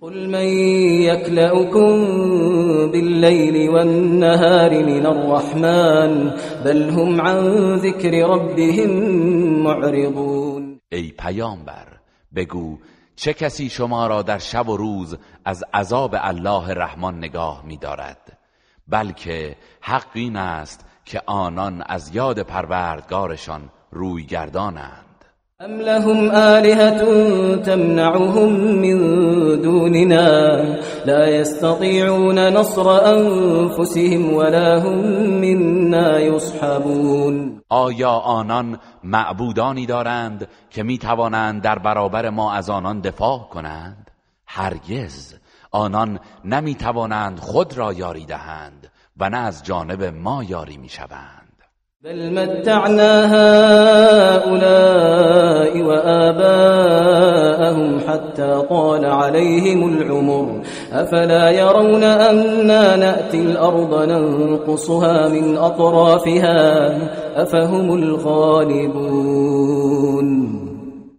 قل 0.00 0.28
من 0.28 0.46
يكلأكم 1.02 1.90
بالليل 2.90 3.70
والنهار 3.70 4.84
من 4.84 5.06
الرحمن 5.06 6.30
بل 6.64 6.90
هم 6.90 7.20
عن 7.20 7.74
ذكر 7.76 8.10
ربهم 8.10 8.90
معرضون 9.62 10.80
ای 10.92 11.12
پیامبر 11.18 11.86
بگو 12.34 12.78
چه 13.16 13.32
کسی 13.32 13.68
شما 13.68 14.06
را 14.06 14.22
در 14.22 14.38
شب 14.38 14.68
و 14.68 14.76
روز 14.76 15.16
از 15.44 15.64
عذاب 15.74 16.14
الله 16.18 16.74
رحمان 16.74 17.18
نگاه 17.18 17.62
می 17.66 17.76
دارد 17.76 18.38
بلکه 18.88 19.56
حق 19.80 20.10
این 20.14 20.36
است 20.36 20.86
که 21.04 21.22
آنان 21.26 21.82
از 21.86 22.14
یاد 22.14 22.42
پروردگارشان 22.42 23.70
روی 23.90 24.26
گردانند 24.26 25.07
أم 25.64 25.80
لهم 25.80 26.30
آلهة 26.30 27.00
تمنعهم 27.56 28.52
من 28.52 28.98
دوننا 29.62 30.58
لا 31.06 31.28
يستطيعون 31.28 32.38
نصر 32.38 32.90
أنفسهم 32.90 34.32
ولا 34.34 34.78
هم 34.78 34.98
منا 35.40 36.18
يصحبون 36.20 37.60
آیا 37.70 38.10
آنان 38.10 38.78
معبودانی 39.04 39.86
دارند 39.86 40.48
که 40.70 40.82
می 40.82 40.98
توانند 40.98 41.62
در 41.62 41.78
برابر 41.78 42.30
ما 42.30 42.52
از 42.52 42.70
آنان 42.70 43.00
دفاع 43.00 43.48
کنند؟ 43.52 44.10
هرگز. 44.46 45.34
آنان 45.70 46.20
نمی 46.44 46.74
توانند 46.74 47.38
خود 47.38 47.78
را 47.78 47.92
یاری 47.92 48.26
دهند 48.26 48.90
و 49.16 49.30
نه 49.30 49.38
از 49.38 49.64
جانب 49.64 50.02
ما 50.04 50.44
یاری 50.44 50.76
می 50.76 50.88
شوند 50.88 51.37
بل 52.04 52.30
متعنا 52.30 53.26
هؤلاء 54.46 54.62
وآباءهم 55.82 57.00
حتى 58.00 58.62
طال 58.68 59.04
عليهم 59.04 59.88
العمر. 59.88 60.62
أفلا 60.92 61.50
يرون 61.50 62.04
أنا 62.04 62.96
نأتي 62.96 63.40
الأرض 63.40 63.94
ننقصها 64.10 65.28
من 65.28 65.56
أطرافها؟ 65.56 66.96
أفهم 67.42 67.90
الغالبون. 67.90 69.08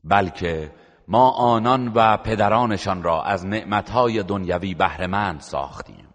بلکه 0.04 0.72
ما 1.08 1.30
آنان 1.30 1.92
و 1.96 2.18
پدرانشان 2.18 3.04
را 3.04 3.24
از 3.24 3.46
نعمتهای 3.46 4.24
دنیوی 4.24 4.74
بهرهمند 4.74 5.40
ساختیم 5.40 6.08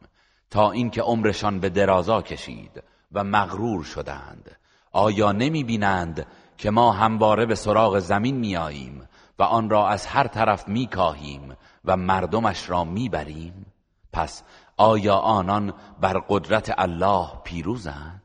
تا 0.50 0.70
اینکه 0.70 1.02
عمرشان 1.02 1.60
به 1.60 1.68
درازا 1.68 2.22
کشید. 2.22 2.93
و 3.14 3.24
مغرور 3.24 3.84
شدند. 3.84 4.50
آیا 4.92 5.32
نمی 5.32 5.64
بینند 5.64 6.26
که 6.58 6.70
ما 6.70 6.92
همواره 6.92 7.46
به 7.46 7.54
سراغ 7.54 7.98
زمین 7.98 8.36
می 8.36 8.56
آییم 8.56 9.08
و 9.38 9.42
آن 9.42 9.70
را 9.70 9.88
از 9.88 10.06
هر 10.06 10.26
طرف 10.26 10.68
می 10.68 10.86
کاهیم 10.86 11.56
و 11.84 11.96
مردمش 11.96 12.70
را 12.70 12.84
می 12.84 13.08
بریم 13.08 13.66
پس 14.12 14.42
آیا 14.76 15.14
آنان 15.14 15.72
بر 16.00 16.22
قدرت 16.28 16.74
الله 16.78 17.26
پیروزند؟ 17.44 18.20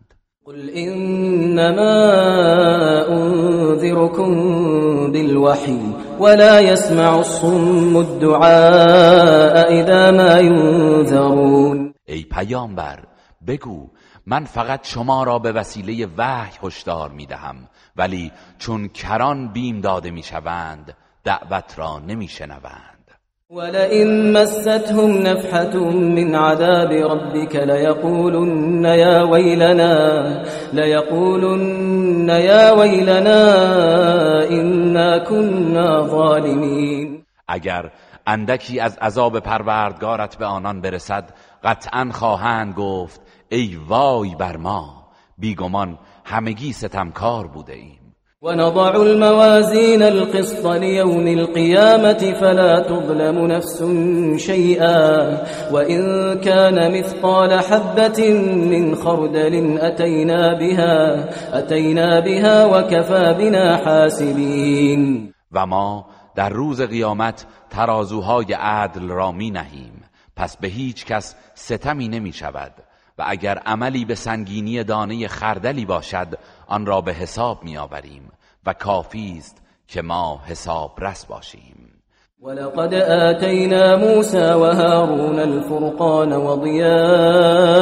قل 0.46 0.70
انما 0.74 1.92
انذركم 3.10 4.32
بالوحی 5.12 5.96
ولا 6.20 6.62
يسمع 6.62 7.18
الصم 7.18 7.96
الدعاء 7.96 9.72
اذا 9.72 10.12
ما 10.12 10.40
ينذرون 10.40 11.94
ای 12.06 12.24
پیامبر 12.24 13.00
بگو 13.48 13.90
من 14.30 14.46
فقط 14.46 14.88
شما 14.88 15.24
را 15.24 15.40
به 15.40 15.52
وسیله 15.52 16.08
وحی 16.18 16.58
هشدار 16.64 17.10
می 17.10 17.26
دهم 17.26 17.56
ولی 17.96 18.32
چون 18.60 18.88
کران 18.88 19.48
بیم 19.48 19.82
داده 19.82 20.12
می 20.12 20.24
شوند 20.24 20.94
دعوت 21.24 21.74
را 21.78 22.00
نمی 22.00 22.28
شنوند 22.28 23.12
ولئن 23.50 24.38
مستهم 24.38 25.28
نفحة 25.28 25.78
من 25.90 26.36
عذاب 26.36 26.92
ربك 26.92 27.56
ليقولن 27.56 28.86
يا 28.86 29.24
ويلنا 29.24 30.44
ليقولن 30.74 32.30
يا 32.30 32.72
ويلنا 32.72 33.42
إنا 34.50 35.18
كنا 35.18 36.08
ظالمين. 36.08 37.26
اگر 37.48 37.92
اندکی 38.28 38.80
از 38.80 38.98
عذاب 38.98 39.40
پروردگارت 39.40 40.38
به 40.38 40.46
آنان 40.46 40.82
برسد 40.82 41.34
قطعا 41.64 42.10
خواهند 42.14 42.74
گفت 42.74 43.22
ای 43.52 43.78
وای 43.88 44.36
بر 44.36 44.58
ما 44.58 45.04
بیگمان 45.38 45.98
همگی 46.26 46.74
ستمکار 46.74 47.48
بوده 47.48 47.74
ایم 47.74 48.00
ونضع 48.42 48.96
الموازين 48.96 50.02
القسط 50.02 50.66
ليوم 50.66 51.28
القيامة 51.28 52.34
فلا 52.42 52.82
تظلم 52.82 53.48
نفس 53.48 53.84
شيئا 54.46 55.38
وإن 55.72 56.02
كان 56.40 57.00
مثقال 57.00 57.60
حبة 57.60 58.34
من 58.72 58.96
خردل 58.96 59.78
أتينا 59.82 60.54
بها 60.54 61.30
أتينا 61.60 62.20
بها 62.20 62.66
وكفى 62.66 63.34
بنا 63.34 63.78
حاسبين 63.78 65.34
و 65.52 65.66
ما 65.66 66.06
در 66.36 66.50
روز 66.50 66.82
قیامت 66.82 67.46
ترازوهای 67.70 68.54
عدل 68.54 69.10
را 69.10 69.32
می 69.32 69.52
نهیم. 69.52 70.04
پس 70.36 70.58
به 70.58 70.68
هیچ 70.68 71.06
کس 71.06 71.36
ستمی 71.56 72.08
نمی 72.08 72.34
شود. 72.34 72.89
و 73.20 73.24
اگر 73.28 73.58
عملی 73.58 74.06
به 74.06 74.16
سنگینی 74.16 74.84
دانه 74.84 75.28
خردلی 75.28 75.86
باشد 75.86 76.28
آن 76.68 76.86
را 76.86 77.02
به 77.02 77.14
حساب 77.14 77.64
می 77.64 77.78
آوریم 77.78 78.32
و 78.66 78.74
کافی 78.74 79.36
است 79.38 79.62
که 79.88 80.02
ما 80.02 80.42
حساب 80.46 80.92
رس 80.98 81.26
باشیم. 81.26 82.02
ولقد 82.42 82.94
آتينا 82.94 83.98
موسى 83.98 84.38
وهارون 84.38 85.40
الفرقان 85.40 86.34
وضياء 86.34 87.80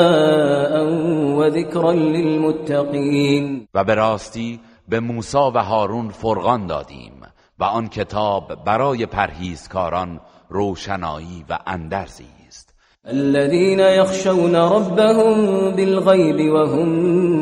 وذكرا 1.38 1.92
للمتقين 1.92 3.68
و 3.74 3.84
به 3.84 3.96
راستی 3.96 4.60
به 4.88 5.00
موسی 5.00 5.38
و 5.38 5.58
هارون 5.64 6.10
فرقان 6.10 6.68
دادیم 6.68 7.22
و 7.60 7.64
آن 7.64 7.88
کتاب 7.88 8.64
برای 8.66 9.06
پرهیزکاران 9.06 10.20
روشنایی 10.50 11.46
و 11.50 11.60
اندرزی. 11.68 12.37
الذين 13.08 13.80
يخشون 13.80 14.56
ربهم 14.56 15.72
بالغيب 15.72 16.54
وهم 16.54 16.88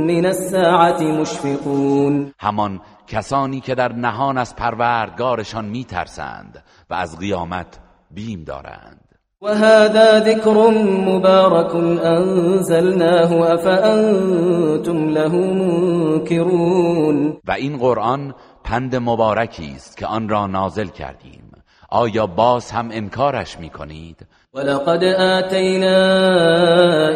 من 0.07 0.25
الساعة 0.25 1.01
مشفقون. 1.01 2.31
همان 2.39 2.81
کسانی 3.07 3.59
که 3.59 3.75
در 3.75 3.93
نهان 3.93 4.37
از 4.37 4.55
پروردگارشان 4.55 5.65
میترسند 5.65 6.63
و 6.89 6.93
از 6.93 7.19
قیامت 7.19 7.79
بیم 8.11 8.43
دارند. 8.43 9.01
وهذا 9.41 10.19
ذكر 10.19 10.69
مبارك 11.05 11.75
أنزلناه 12.05 13.53
أفأنتم 13.53 15.09
له 15.09 15.33
منكرون 15.53 17.37
و 17.47 17.51
این 17.51 17.77
قرآن 17.77 18.33
پند 18.63 18.95
مبارکی 18.95 19.73
است 19.75 19.97
که 19.97 20.05
آن 20.05 20.29
را 20.29 20.47
نازل 20.47 20.87
کردیم. 20.87 21.51
آیا 21.89 22.27
باز 22.27 22.71
هم 22.71 22.89
انکارش 22.91 23.59
می‌کنید؟ 23.59 24.25
ولقد 24.55 25.03
آتينا 25.03 25.97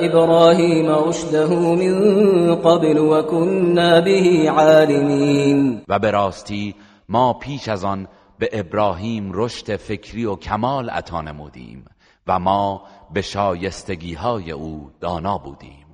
إبراهيم 0.06 0.92
رشده 0.92 1.50
من 1.76 2.56
قبل 2.56 2.98
وكنا 2.98 4.00
به 4.00 4.52
عالمين. 4.52 5.82
و 5.88 6.00
به 6.00 6.12
راستی 6.12 6.76
ما 7.10 7.34
پیش 7.34 7.70
از 7.70 7.84
آن 7.84 8.08
به 8.40 8.50
ابراهیم 8.54 9.32
رشد 9.34 9.76
فکری 9.76 10.26
و 10.26 10.36
کمال 10.36 10.90
عطا 10.90 11.22
نمودیم 11.22 11.86
و 12.28 12.40
ما 12.40 12.82
به 13.14 13.22
شایستگی 13.22 14.14
های 14.14 14.52
او 14.52 14.92
دانا 15.02 15.38
بودیم. 15.38 15.89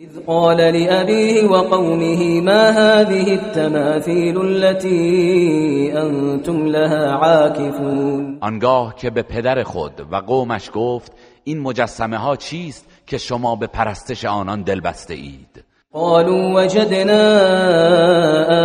إذ 0.00 0.26
قال 0.26 0.56
لأبيه 0.56 1.46
وقومه 1.46 2.40
ما 2.40 2.70
هذه 2.70 3.34
التماثيل 3.34 4.40
التي 4.40 5.92
أنتم 6.02 6.66
لها 6.66 7.12
عاكفون؟ 7.12 8.38
آنگاه 8.42 8.94
که 8.94 9.10
به 9.10 9.22
پدر 9.22 9.62
خود 9.62 10.06
و 10.12 10.16
قومش 10.16 10.70
گفت 10.74 11.12
این 11.44 11.60
مجسمه 11.60 12.16
ها 12.16 12.36
چیست 12.36 12.86
که 13.06 13.18
شما 13.18 13.56
به 13.56 13.66
پرستش 13.66 14.24
آنان 14.24 14.62
دل 14.62 14.80
بسته 14.80 15.14
اید 15.14 15.64
قالوا 15.92 16.64
وجدنا 16.64 17.22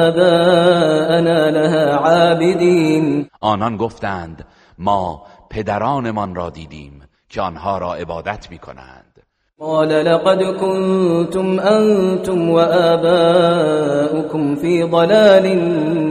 آباءنا 0.08 1.50
لها 1.50 1.96
عابدين 1.96 3.30
آنان 3.41 3.78
گفتند 3.78 4.46
ما 4.78 5.24
پدرانمان 5.50 6.36
را 6.36 6.50
دیدیم 6.50 7.04
که 7.30 7.41
آنها 7.41 7.78
را 7.78 7.94
عبادت 7.94 8.52
می 8.52 8.58
کنند 8.58 9.12
قال 9.62 9.89
لقد 9.89 10.43
كنتم 10.43 11.60
أنتم 11.60 12.50
وآباؤكم 12.50 13.76
في 14.56 14.84
ضلال 14.84 15.58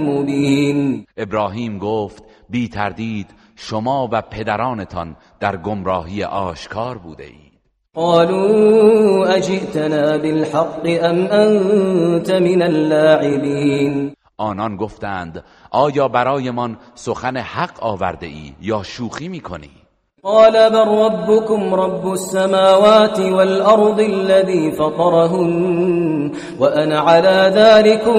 مبين. 0.07 1.07
ابراهیم 1.19 1.79
گفت 1.79 2.25
بی 2.51 2.69
تردید 2.69 3.27
شما 3.57 4.09
و 4.13 4.23
پدرانتان 4.23 5.17
در 5.41 5.57
گمراهی 5.57 6.25
آشکار 6.25 6.99
بوده 6.99 7.25
اید. 7.25 7.61
قالوا 7.95 9.27
أجئتنا 9.27 10.19
بالحق 10.19 10.87
أم 10.87 11.27
أنت 11.27 12.31
من 12.31 12.63
اللاعبين. 12.63 14.13
آنان 14.37 14.77
گفتند 14.77 15.45
آیا 15.71 16.09
برایمان 16.09 16.77
سخن 16.95 17.37
حق 17.37 17.83
آورده 17.83 18.27
ای 18.27 18.55
یا 18.61 18.83
شوخی 18.83 19.29
می 19.29 19.41
کنی 19.41 19.80
قال 20.23 20.71
بل 20.71 20.89
ربكم 20.89 21.75
رب 21.75 22.13
السماوات 22.13 23.21
والأرض 23.21 24.01
الذي 24.01 24.73
فطرهن 24.73 26.33
وأنا 26.59 26.99
على 26.99 27.53
ذلكم 27.55 28.19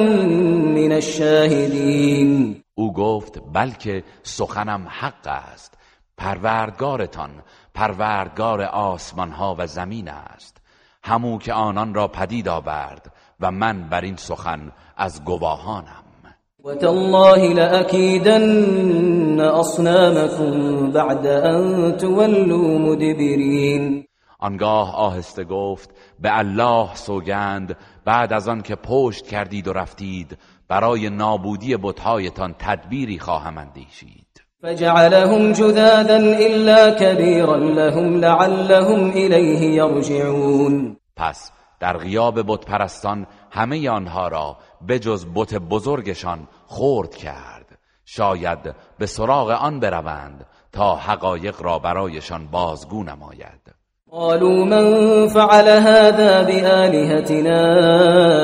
من 0.76 0.92
الشاهدين. 0.92 2.64
او 2.76 2.94
گفت 2.94 3.40
بلکه 3.54 4.04
سخنم 4.24 4.88
حق 4.90 5.28
است. 5.28 5.78
پروردگارتان 6.18 7.30
پروردگار 7.74 8.62
آسمان 8.62 9.32
ها 9.32 9.56
و 9.58 9.68
زمین 9.68 10.10
است. 10.10 10.58
همو 11.04 11.38
که 11.38 11.54
آنان 11.54 11.94
را 11.94 12.08
پدید 12.08 12.48
آورد 12.48 13.12
و 13.40 13.52
من 13.52 13.90
بر 13.90 14.02
این 14.02 14.16
سخن 14.16 14.72
از 14.98 15.24
گواهانم. 15.24 16.01
وتالله 16.64 17.54
لأكيدن 17.54 19.40
أصنامكم 19.40 20.92
بعد 20.92 21.26
أن 21.28 21.98
تولوا 21.98 22.80
مدبرين. 22.80 24.06
آنگاه 24.40 24.96
آهسته 24.96 25.44
گفت 25.44 25.90
به 26.20 26.40
الله 26.40 26.96
سوگند 26.96 27.78
بعد 28.06 28.34
از 28.34 28.48
آن 28.48 28.62
که 28.62 28.76
پشت 28.76 29.28
کردید 29.28 29.68
و 29.68 29.74
رفتید 29.74 30.38
برای 30.68 31.10
نابودی 31.10 31.78
بتهایتان 31.78 32.56
تدبیری 32.60 33.20
خواهم 33.20 33.58
اندیشید. 33.58 34.28
فجعلهم 34.64 35.52
جذاذا 35.52 36.18
إلا 36.18 36.92
كبيرا 36.92 37.56
لهم 37.56 38.20
لعلهم 38.20 39.12
إليه 39.12 39.76
يرجعون. 39.76 40.98
پس 41.16 41.52
در 41.80 41.98
غیاب 41.98 42.42
بت 42.42 42.66
پرستان 42.66 43.26
همه 43.52 43.90
آنها 43.90 44.28
را 44.28 44.58
به 44.88 45.00
جز 45.00 45.26
بت 45.36 45.54
بزرگشان 45.54 46.48
خورد 46.66 47.16
کرد. 47.16 47.78
شاید 48.06 48.76
به 48.98 49.06
سراغ 49.06 49.50
آن 49.50 49.80
بروند 49.80 50.46
تا 50.72 50.96
حقایق 50.96 51.62
را 51.62 51.80
برایشان 51.80 52.48
بازگو 52.48 53.04
نماید. 53.04 53.82
قالوا 54.12 54.66
من 54.66 55.28
فعل 55.28 55.68
هذا 55.68 56.44
بآلهتنا 56.44 57.64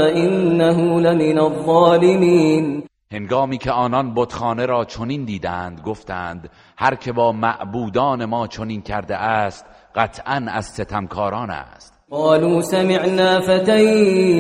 إنه 0.08 1.00
لمن 1.00 1.38
الظالمين 1.38 2.84
هنگامی 3.12 3.58
که 3.58 3.72
آنان 3.72 4.14
بتخانه 4.14 4.66
را 4.66 4.86
چنین 4.86 5.26
دیدند 5.26 5.82
گفتند 5.82 6.50
هر 6.78 6.96
که 6.96 7.12
با 7.12 7.32
معبودان 7.32 8.26
ما 8.26 8.48
چنین 8.48 8.82
کرده 8.82 9.16
است 9.16 9.66
قطعا 9.96 10.46
از 10.50 10.66
ستمکاران 10.66 11.50
است. 11.50 11.97
قالوا 12.12 12.62
سمعنا 12.62 13.40
فتى 13.40 13.84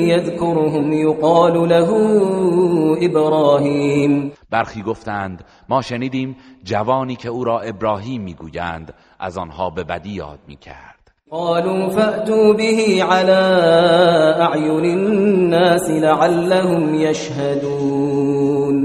يذكرهم 0.09 0.93
يقال 0.93 1.69
له 1.69 1.89
إبراهيم. 3.01 4.31
برخی 4.51 4.81
گفتند 4.81 5.43
ما 5.69 5.81
شنیدیم 5.81 6.35
جوانی 6.63 7.15
که 7.15 7.29
او 7.29 7.43
را 7.43 7.59
ابراهیم 7.59 8.21
می‌گویند 8.21 8.93
از 9.19 9.37
آنها 9.37 9.69
به 9.69 9.83
بدی 9.83 10.09
یاد 10.09 10.39
می‌کرد. 10.47 11.11
قالوا 11.29 11.89
فأتوا 11.89 12.53
به 12.53 13.03
على 13.03 13.31
أعين 14.41 14.85
الناس 14.85 15.89
لعلهم 15.89 16.95
يشهدون. 16.95 18.77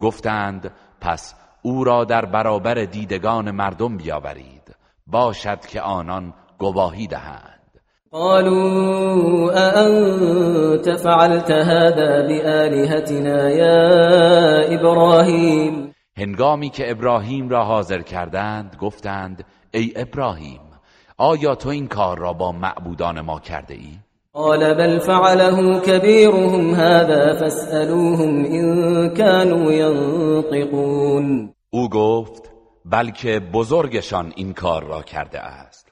گفتند 0.00 0.70
پس 1.00 1.34
او 1.62 1.84
را 1.84 2.04
در 2.04 2.24
برابر 2.24 2.74
دیدگان 2.74 3.50
مردم 3.50 3.96
بیاورید 3.96 4.76
باشد 5.06 5.60
که 5.60 5.80
آنان 5.80 6.34
گواهی 6.58 7.06
دهند. 7.06 7.53
قالوا 8.14 9.50
أأنت 9.52 10.90
فعلت 10.90 11.50
هذا 11.50 12.20
بآلهتنا 12.28 13.50
يا 13.50 14.74
إبراهيم؟ 14.74 15.94
هنگامی 16.16 16.70
که 16.70 16.90
ابراهیم 16.90 17.48
را 17.48 17.64
حاضر 17.64 18.02
کردند 18.02 18.76
گفتند 18.80 19.44
ای 19.74 19.92
ابراهیم 19.96 20.60
آیا 21.18 21.54
تو 21.54 21.68
این 21.68 21.86
کار 21.86 22.18
را 22.18 22.32
با 22.32 22.52
معبودان 22.52 23.20
ما 23.20 23.40
کرده 23.40 23.74
ای؟ 23.74 23.98
قال 24.32 24.74
بل 24.74 24.98
فعله 24.98 25.80
كبيرهم 25.80 26.74
هذا 26.74 27.34
فاسألوهم 27.34 28.44
إن 28.44 29.08
كانوا 29.14 29.72
ينطقون. 29.72 31.54
او 31.70 31.88
گفت 31.88 32.50
بلکه 32.84 33.40
بزرگشان 33.40 34.32
این 34.36 34.52
کار 34.52 34.84
را 34.84 35.02
کرده 35.02 35.40
است. 35.40 35.83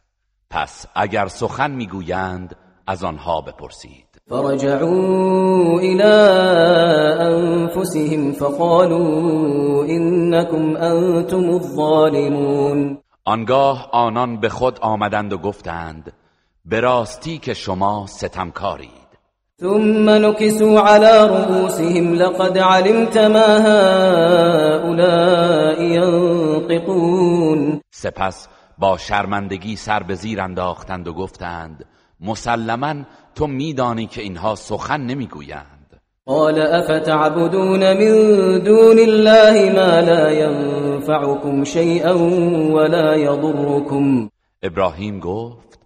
پس 0.53 0.87
اگر 0.95 1.27
سخن 1.27 1.71
می‌گویند 1.71 2.57
از 2.87 3.05
آنها 3.05 3.41
بپرسید. 3.41 4.07
فرجعوا 4.31 5.79
إلى 5.81 6.13
أنفسهم 7.21 8.33
فقالوا 8.33 9.85
إنكم 9.85 10.77
أنتم 10.77 11.51
الظالمون. 11.51 12.99
آنگاه 13.25 13.89
آنان 13.93 14.41
به 14.41 14.49
خود 14.49 14.79
آمدند 14.81 15.33
و 15.33 15.39
گفتند 15.39 16.13
به 16.65 16.81
راستی 16.81 17.39
که 17.39 17.55
شما 17.55 18.07
ستمکارید. 18.07 18.91
ثم 19.61 20.11
نكسوا 20.11 20.81
على 20.81 21.29
رؤوسهم 21.29 22.15
لقد 22.15 22.59
علمت 22.59 23.17
ما 23.17 23.59
هؤلاء 24.59 25.83
ينطقون. 25.83 27.81
سپس 27.91 28.49
با 28.79 28.99
شرمندگی 28.99 29.77
سر 29.77 30.03
به 30.03 30.15
زیر 30.15 30.41
انداختند 30.41 31.09
و 31.09 31.13
گفتند 31.13 31.85
مسلما 32.21 32.95
تو 33.35 33.47
میدانی 33.47 34.07
که 34.07 34.23
اینها 34.23 34.55
سخن 34.55 35.01
نمی‌گویند. 35.01 35.83
قال 36.27 36.59
أفتعبدون 36.59 37.93
من 37.93 38.59
دون 38.59 38.99
الله 38.99 39.73
ما 39.73 40.01
لا 40.01 40.31
ينفعكم 40.31 41.65
شيئا 41.65 42.13
ولا 42.75 43.17
يضركم 43.17 44.31
ابراهیم 44.63 45.21
گفت 45.21 45.79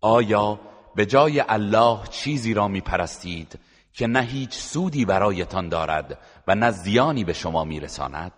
آیا 0.00 0.58
به 0.96 1.06
جای 1.06 1.42
الله 1.48 1.98
چیزی 2.10 2.54
را 2.54 2.68
میپرستید 2.68 3.58
که 3.92 4.06
نه 4.06 4.20
هیچ 4.20 4.54
سودی 4.54 5.04
برایتان 5.04 5.68
دارد 5.68 6.18
و 6.48 6.54
نه 6.54 6.70
زیانی 6.70 7.24
به 7.24 7.32
شما 7.32 7.64
میرساند؟ 7.64 8.32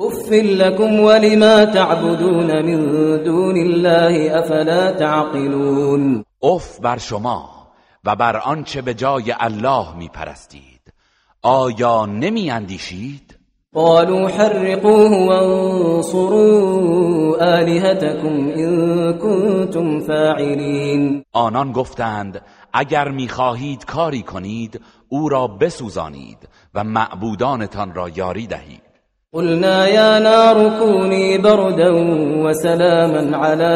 أف 0.00 0.32
لكم 0.32 1.00
ولما 1.00 1.64
تعبدون 1.64 2.62
من 2.62 2.80
دون 3.24 3.56
الله 3.56 4.38
أفلا 4.38 4.90
تعقلون. 4.90 6.24
اف 6.42 6.80
بر 6.80 6.98
شما 6.98 7.44
و 8.04 8.16
بر 8.16 8.36
آنچه 8.36 8.82
به 8.82 8.94
جای 8.94 9.34
الله 9.40 9.96
میپرستید. 9.96 10.92
آیا 11.42 12.06
نمی 12.06 12.50
اندیشید؟ 12.50 13.36
قالوا 13.74 14.28
حرقوه 14.28 15.26
وانصروا 15.26 16.50
آلهتكم 17.40 18.50
إن 18.56 19.12
كنتم 19.12 20.00
فاعلين. 20.00 21.24
آنان 21.32 21.72
گفتند 21.72 22.40
اگر 22.72 23.08
می‌خواهید 23.08 23.84
کاری 23.84 24.22
کنید 24.22 24.80
او 25.08 25.28
را 25.28 25.46
بسوزانید 25.46 26.48
و 26.74 26.84
معبودانتان 26.84 27.94
را 27.94 28.08
یاری 28.08 28.46
دهید. 28.46 28.89
قلنا 29.32 29.86
يا 29.86 30.18
نار 30.18 30.78
كوني 30.78 31.38
بردا 31.38 31.90
وسلاما 32.44 33.36
على 33.36 33.74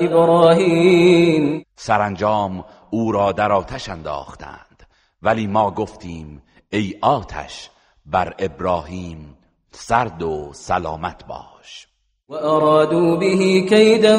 إبراهيم. 0.00 1.64
سرانجام 1.76 2.64
او 2.90 3.12
را 3.12 3.32
در 3.32 3.52
آتش 3.52 3.88
انداختند 3.88 4.82
ولی 5.22 5.46
ما 5.46 5.70
گفتیم 5.70 6.42
ای 6.70 6.94
آتش 7.00 7.70
بر 8.06 8.34
ابراهیم 8.38 9.36
سرد 9.70 10.22
و 10.22 10.50
سلامت 10.52 11.26
باش. 11.26 11.88
وأرادوا 12.28 13.16
به 13.16 13.60
كيدا 13.68 14.18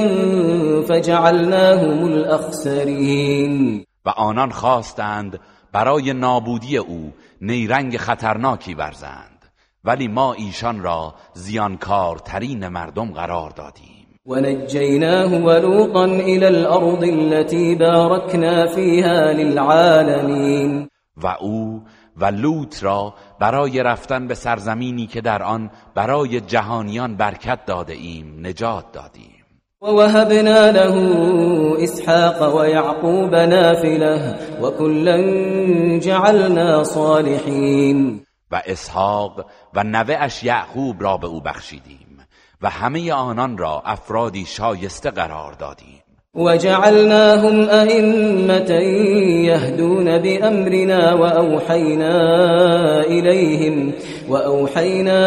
فجعلناهم 0.81 2.03
الأخسرين 2.03 3.85
و 4.05 4.09
آنان 4.09 4.51
خواستند 4.51 5.39
برای 5.71 6.13
نابودی 6.13 6.77
او 6.77 7.13
نیرنگ 7.41 7.97
خطرناکی 7.97 8.73
ورزند. 8.73 9.32
ولی 9.85 10.07
ما 10.07 10.33
ایشان 10.33 10.83
را 10.83 11.13
زیانکارترین 11.33 12.67
مردم 12.67 13.11
قرار 13.11 13.49
دادیم. 13.49 13.93
ونجيناه 14.25 15.33
ولوطا 15.43 16.05
إلى 16.05 16.47
الأرض 16.47 17.03
التي 17.03 17.75
باركنا 17.75 18.67
فيها 18.67 19.31
للعالمين 19.33 20.89
و 21.23 21.27
او 21.27 21.81
و 22.17 22.25
لوط 22.25 22.83
را 22.83 23.13
برای 23.39 23.83
رفتن 23.83 24.27
به 24.27 24.33
سرزمینی 24.33 25.07
که 25.07 25.21
در 25.21 25.43
آن 25.43 25.69
برای 25.95 26.41
جهانیان 26.41 27.15
برکت 27.15 27.65
داده 27.65 27.93
ایم 27.93 28.47
نجات 28.47 28.91
دادیم. 28.93 29.43
ووهبنا 29.81 30.69
له 30.71 30.95
إسحاق 31.83 32.55
ويعقوب 32.55 33.35
نافلة 33.35 34.35
وكلا 34.61 35.17
جعلنا 35.99 36.83
صالحين 36.83 38.25
و 38.53 38.61
اسحاق 38.65 39.45
و 39.73 39.83
نوهش 39.83 40.43
یعقوب 40.43 41.03
را 41.03 41.17
به 41.17 41.27
أو 41.27 41.41
بخشیدیم 41.41 42.17
و 42.61 42.69
همه 42.69 43.13
آنان 43.13 43.57
را 43.57 43.81
افرادی 43.85 44.45
شایسته 44.45 45.11
قرار 45.11 45.53
دادیم. 45.53 46.03
وجعلناهم 46.35 47.69
أئمة 47.69 48.71
يهدون 49.45 50.17
بأمرنا 50.17 51.13
وأوحينا 51.13 52.15
إليهم 53.01 53.93
وأوحينا 54.29 55.19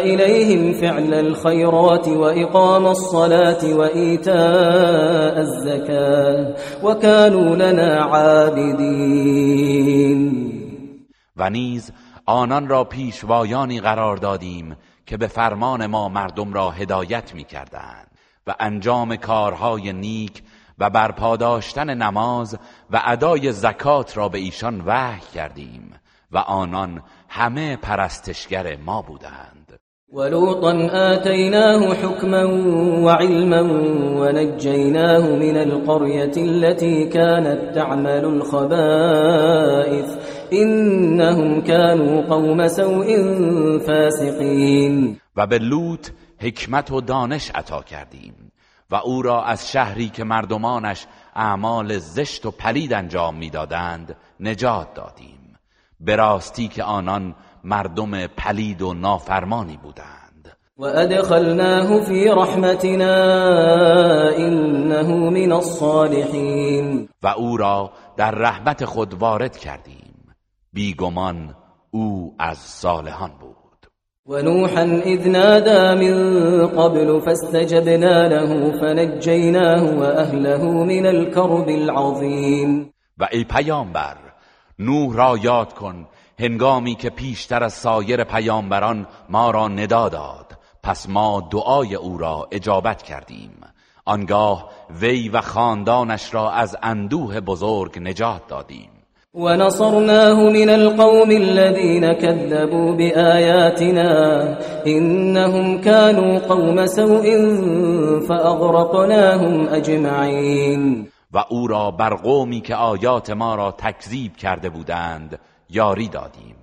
إليهم 0.00 0.72
فعل 0.72 1.14
الخيرات 1.14 2.08
وإقام 2.08 2.86
الصلاة 2.86 3.74
وإيتاء 3.74 5.40
الزكاة 5.40 6.54
وكانوا 6.84 7.56
لنا 7.56 8.04
عابدين 8.04 9.70
و 11.36 11.50
نیز 11.50 11.92
آنان 12.26 12.68
را 12.68 12.84
پیشوایانی 12.84 13.80
قرار 13.80 14.16
دادیم 14.16 14.76
که 15.06 15.16
به 15.16 15.26
فرمان 15.26 15.86
ما 15.86 16.08
مردم 16.08 16.52
را 16.52 16.70
هدایت 16.70 17.34
می 17.34 17.44
کردند 17.44 18.10
و 18.46 18.54
انجام 18.60 19.16
کارهای 19.16 19.92
نیک 19.92 20.42
و 20.78 20.90
برپا 20.90 21.36
داشتن 21.36 21.94
نماز 21.94 22.58
و 22.90 23.00
ادای 23.04 23.52
زکات 23.52 24.16
را 24.16 24.28
به 24.28 24.38
ایشان 24.38 24.82
وحی 24.86 25.22
کردیم 25.34 25.94
و 26.32 26.38
آنان 26.38 27.02
همه 27.28 27.76
پرستشگر 27.76 28.76
ما 28.76 29.02
بودند. 29.02 29.78
ولوطا 30.12 30.72
آتيناه 30.92 31.94
حكما 31.94 32.44
وعلما 33.04 33.62
ونجيناه 34.20 35.26
من 35.26 35.56
القرية 35.56 36.32
التي 36.36 37.08
كانت 37.08 37.74
تعمل 37.74 38.24
الخبائث. 38.24 40.19
إنهم 40.52 41.60
كانوا 41.60 42.22
قوم 42.22 42.68
سوء 42.68 43.08
فاسقين. 43.78 45.20
و 45.36 45.46
به 45.46 45.58
لوط 45.58 46.08
حکمت 46.38 46.90
و 46.90 47.00
دانش 47.00 47.50
عطا 47.54 47.82
کردیم 47.82 48.52
و 48.90 48.94
او 48.94 49.22
را 49.22 49.44
از 49.44 49.72
شهری 49.72 50.08
که 50.08 50.24
مردمانش 50.24 51.06
اعمال 51.36 51.98
زشت 51.98 52.46
و 52.46 52.50
پلید 52.50 52.92
انجام 52.92 53.36
می‌دادند 53.36 54.16
نجات 54.40 54.94
دادیم. 54.94 55.56
به 56.00 56.16
راستی 56.16 56.68
که 56.68 56.82
آنان 56.82 57.34
مردم 57.64 58.26
پلید 58.26 58.82
و 58.82 58.94
نافرمانی 58.94 59.76
بودند. 59.82 60.56
و 60.78 60.84
ادخلناه 60.84 62.00
فی 62.00 62.28
رحمتنا 62.28 63.14
انه 64.36 65.02
من 65.30 65.52
الصالحین. 65.52 67.08
و 67.22 67.28
او 67.28 67.56
را 67.56 67.92
در 68.16 68.30
رحمت 68.30 68.84
خود 68.84 69.14
وارد 69.14 69.56
کردیم. 69.56 70.09
بیگمان 70.72 71.54
او 71.90 72.34
از 72.38 72.58
صالحان 72.58 73.30
بود. 73.40 73.86
ونوحا 74.26 74.82
إذ 74.82 75.28
نادى 75.28 75.94
من 75.94 76.66
قبل 76.66 77.20
فاستجبنا 77.20 78.28
له 78.28 78.80
فنجيناه 78.80 79.82
وأهله 79.98 80.64
من 80.64 81.06
الكرب 81.06 81.68
العظيم. 81.68 82.92
و 83.18 83.28
ای 83.32 83.44
پیامبر 83.44 84.16
نوح 84.78 85.16
را 85.16 85.38
یاد 85.38 85.74
کن 85.74 86.06
هنگامی 86.38 86.94
که 86.94 87.10
پیشتر 87.10 87.64
از 87.64 87.72
سایر 87.72 88.24
پیامبران 88.24 89.06
ما 89.28 89.50
را 89.50 89.68
ندا 89.68 90.08
داد. 90.08 90.58
پس 90.82 91.08
ما 91.08 91.48
دعای 91.50 91.94
او 91.94 92.18
را 92.18 92.48
اجابت 92.52 93.02
کردیم. 93.02 93.60
آنگاه 94.04 94.70
وی 95.00 95.28
و 95.28 95.40
خاندانش 95.40 96.34
را 96.34 96.50
از 96.50 96.76
اندوه 96.82 97.40
بزرگ 97.40 97.98
نجات 97.98 98.46
دادیم. 98.48 98.99
ونصرناه 99.34 100.50
من 100.50 100.68
القوم 100.70 101.30
الذين 101.30 102.12
كذبوا 102.12 102.92
بآياتنا 102.92 104.10
إنهم 104.86 105.80
كانوا 105.80 106.38
قوم 106.38 106.86
سوء 106.86 107.26
فأغرقناهم 108.28 109.68
أجمعين. 109.68 111.06
و 111.32 111.38
او 111.48 111.66
را 111.66 111.90
بر 111.90 112.14
قومی 112.14 112.60
که 112.60 112.74
آیات 112.74 113.30
ما 113.30 113.54
را 113.54 113.72
تکذیب 113.72 114.36
کرده 114.36 114.70
بودند 114.70 115.38
یاری 115.68 116.08
دادیم. 116.08 116.56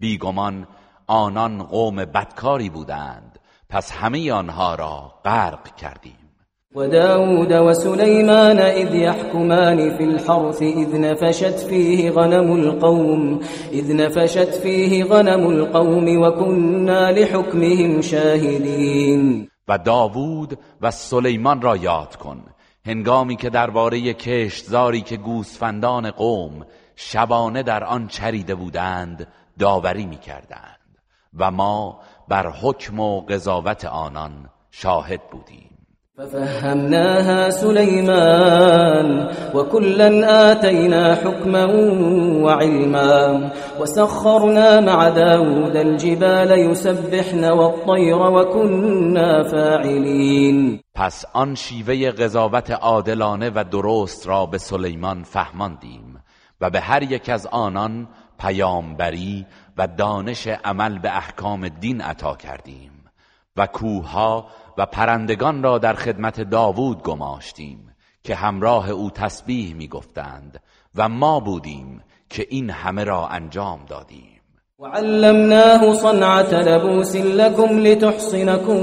بیگمان 0.00 0.66
آنان 1.06 1.62
قوم 1.62 1.96
بدکاری 1.96 2.68
بودند 2.68 3.38
پس 3.68 3.92
همه 3.92 4.32
آنها 4.32 4.74
را 4.74 5.12
غرق 5.24 5.76
کردیم. 5.76 6.23
وداود 6.74 7.52
وسليمان 7.52 8.58
إذ 8.58 8.94
يحكمان 8.94 9.96
في 9.96 10.04
الحرث 10.04 10.62
إذ 10.62 11.00
نفشت 11.00 11.58
فيه 11.58 12.10
غنم 12.10 12.52
القوم 12.54 13.40
إذ 13.72 13.96
نفشت 13.96 14.54
فيه 14.54 15.04
غنم 15.04 15.50
القوم 15.50 16.22
وكنا 16.22 17.12
لحكمهم 17.12 18.00
شاهدين. 18.00 19.48
و 19.68 19.78
داوود 19.78 20.58
و 20.80 20.90
سلیمان 20.90 21.62
را 21.62 21.76
یاد 21.76 22.16
کن 22.16 22.42
هنگامی 22.86 23.36
که 23.36 23.50
درباره 23.50 24.14
کشتزاری 24.14 25.00
که 25.00 25.16
گوسفندان 25.16 26.10
قوم 26.10 26.66
شبانه 26.96 27.62
در 27.62 27.84
آن 27.84 28.08
چریده 28.08 28.54
بودند 28.54 29.26
داوری 29.58 30.06
می 30.06 30.18
کردند 30.18 30.98
و 31.38 31.50
ما 31.50 32.00
بر 32.28 32.50
حکم 32.50 33.00
و 33.00 33.20
قضاوت 33.20 33.84
آنان 33.84 34.50
شاهد 34.70 35.20
بودیم. 35.30 35.73
ففهمناها 36.18 37.50
سليمان 37.50 39.30
وكلا 39.54 40.52
آتينا 40.52 41.14
حكما 41.14 41.64
وعلما 42.44 43.50
وسخرنا 43.80 44.80
مع 44.80 45.08
داود 45.08 45.76
الجبال 45.76 46.50
يسبحن 46.70 47.44
والطير 47.44 48.16
وكنا 48.16 49.42
فاعلين. 49.42 50.80
پس 50.94 51.26
آن 51.34 51.54
شیوه 51.54 52.10
قضاوت 52.10 52.70
عادلانه 52.70 53.50
و 53.54 53.64
درست 53.64 54.26
را 54.26 54.46
به 54.46 54.58
سلیمان 54.58 55.22
فهماندیم 55.22 56.22
و 56.60 56.70
به 56.70 56.80
هر 56.80 57.02
یک 57.02 57.28
از 57.28 57.46
آنان 57.46 58.08
پیامبری 58.38 59.46
و 59.78 59.86
دانش 59.86 60.46
عمل 60.46 60.98
به 60.98 61.16
احکام 61.16 61.68
دین 61.68 62.00
عطا 62.00 62.36
کردیم 62.36 62.90
و 63.56 63.66
کوها 63.66 64.46
و 64.78 64.86
پرندگان 64.86 65.62
را 65.62 65.78
در 65.78 65.94
خدمت 65.94 66.40
داوود 66.40 67.02
گماشتیم 67.02 67.94
که 68.22 68.34
همراه 68.34 68.90
او 68.90 69.10
تسبیح 69.10 69.74
می‌گفتند 69.74 70.60
و 70.94 71.08
ما 71.08 71.40
بودیم 71.40 72.02
که 72.30 72.46
این 72.50 72.70
همه 72.70 73.04
را 73.04 73.28
انجام 73.28 73.80
دادیم. 73.88 74.40
وعلمناه 74.78 75.94
صنعة 75.94 76.54
لبوس 76.54 77.16
لكم 77.16 77.78
لتحصنكم 77.78 78.74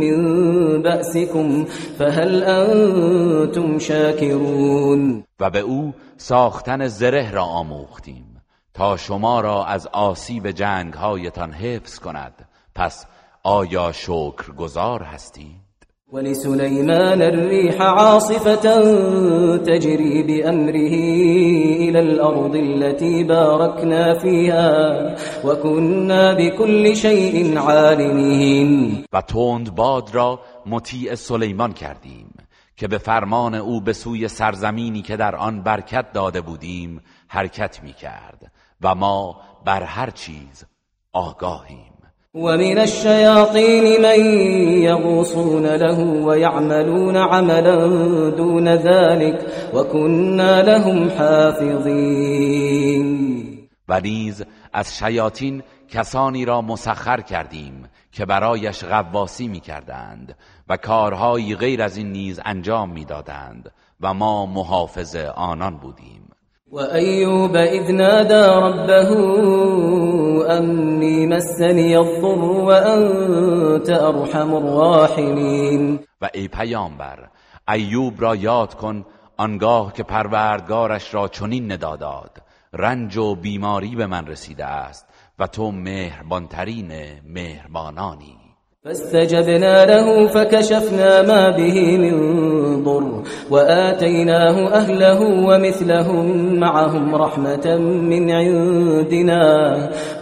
من 0.00 0.82
بأسكم 0.82 1.64
فهل 1.98 2.42
أنتم 2.42 3.78
شاكرون؟ 3.78 5.24
و 5.40 5.50
به 5.50 5.58
او 5.58 5.94
ساختن 6.16 6.86
زره 6.86 7.30
را 7.30 7.42
آموختیم 7.42 8.42
تا 8.74 8.96
شما 8.96 9.40
را 9.40 9.64
از 9.64 9.86
آسیب 9.86 10.50
جنگهایتان 10.50 11.52
حفظ 11.52 11.98
کند. 11.98 12.48
پس 12.74 13.06
آیا 13.46 13.92
شکر 13.92 14.52
گذار 14.58 15.02
هستید؟ 15.02 15.64
ولسليمان 16.12 17.22
الريح 17.22 17.80
عاصفة 17.82 18.64
تجري 19.56 20.22
بأمره 20.22 20.94
إلى 21.88 22.00
الأرض 22.00 22.56
التي 22.56 23.24
باركنا 23.24 24.18
فيها 24.18 25.14
وكنا 25.44 26.34
بكل 26.34 26.96
شيء 26.96 27.58
عالمين 27.58 29.04
و 29.12 29.20
تند 29.20 29.74
باد 29.74 30.10
را 30.12 30.40
مطیع 30.66 31.14
سلیمان 31.14 31.72
کردیم 31.72 32.34
که 32.76 32.88
به 32.88 32.98
فرمان 32.98 33.54
او 33.54 33.80
به 33.80 33.92
سوی 33.92 34.28
سرزمینی 34.28 35.02
که 35.02 35.16
در 35.16 35.36
آن 35.36 35.62
برکت 35.62 36.12
داده 36.12 36.40
بودیم 36.40 37.00
حرکت 37.28 37.82
می 37.82 37.92
کرد 37.92 38.52
و 38.80 38.94
ما 38.94 39.40
بر 39.64 39.82
هر 39.82 40.10
چیز 40.10 40.64
آگاهیم 41.12 41.93
ومن 42.34 42.78
الشياطين 42.78 44.02
من 44.02 44.20
يغوصون 44.82 45.66
له 45.66 46.00
ويعملون 46.00 47.16
عملا 47.16 47.86
دون 48.30 48.68
ذلك 48.68 49.46
وكنا 49.74 50.62
لهم 50.62 51.10
حافظين. 51.10 52.14
و 53.88 54.00
نیز 54.00 54.44
از 54.72 54.98
شیاطین 54.98 55.62
کسانی 55.88 56.44
را 56.44 56.62
مسخر 56.62 57.20
کردیم 57.20 57.88
که 58.12 58.26
برایش 58.26 58.84
غواسی 58.84 59.48
می 59.48 59.60
کردند 59.60 60.36
و 60.68 60.76
کارهایی 60.76 61.54
غیر 61.56 61.82
از 61.82 61.96
این 61.96 62.12
نیز 62.12 62.40
انجام 62.44 62.90
می‌دادند 62.90 63.70
و 64.00 64.14
ما 64.14 64.46
محافظ 64.46 65.16
آنان 65.36 65.76
بودیم. 65.76 66.23
و 66.74 66.78
ایوب 66.78 67.56
اذ 67.56 67.90
نادى 67.90 68.44
ربه 68.62 69.10
انی 70.50 71.26
مسنی 71.26 71.96
الضر 71.96 72.44
و 72.44 72.68
انت 72.68 73.90
ارحم 73.90 74.54
الراحمین 74.54 76.00
و 76.20 76.28
ای 76.34 76.48
پیامبر 76.48 77.28
ایوب 77.68 78.20
را 78.20 78.36
یاد 78.36 78.74
کن 78.74 79.06
آنگاه 79.36 79.92
که 79.92 80.02
پروردگارش 80.02 81.14
را 81.14 81.28
چنین 81.28 81.72
نداداد 81.72 82.42
رنج 82.72 83.16
و 83.16 83.34
بیماری 83.34 83.96
به 83.96 84.06
من 84.06 84.26
رسیده 84.26 84.64
است 84.64 85.06
و 85.38 85.46
تو 85.46 85.70
مهربانترین 85.70 86.92
مهربانانی. 87.26 88.43
فاستجبنا 88.84 89.84
له 89.84 90.26
فكشفنا 90.26 91.22
ما 91.22 91.50
به 91.50 91.98
من 91.98 92.14
ضر 92.84 93.22
وآتيناه 93.50 94.74
أهله 94.74 95.20
ومثلهم 95.20 96.54
معهم 96.60 97.14
رحمة 97.14 97.76
من 97.78 98.30
عندنا 98.30 99.42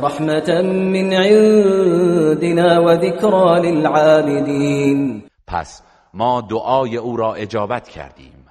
رحمة 0.00 0.62
من 0.62 1.14
عندنا 1.14 2.78
وذكرى 2.78 3.60
للعابدين. 3.60 5.22
پس 5.46 5.82
ما 6.14 6.40
دعای 6.40 6.96
او 6.96 7.16
را 7.16 7.34
اجابت 7.34 7.88
کردیم 7.88 8.46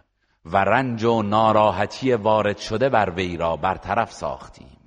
و 0.46 0.58
رنج 0.58 1.04
و 1.04 1.22
ناراحتی 1.22 2.14
وارد 2.14 2.58
شده 2.58 2.90
بر 2.90 3.10
وی 3.10 3.38
را 3.38 3.56
برطرف 3.56 4.12
ساختیم 4.12 4.78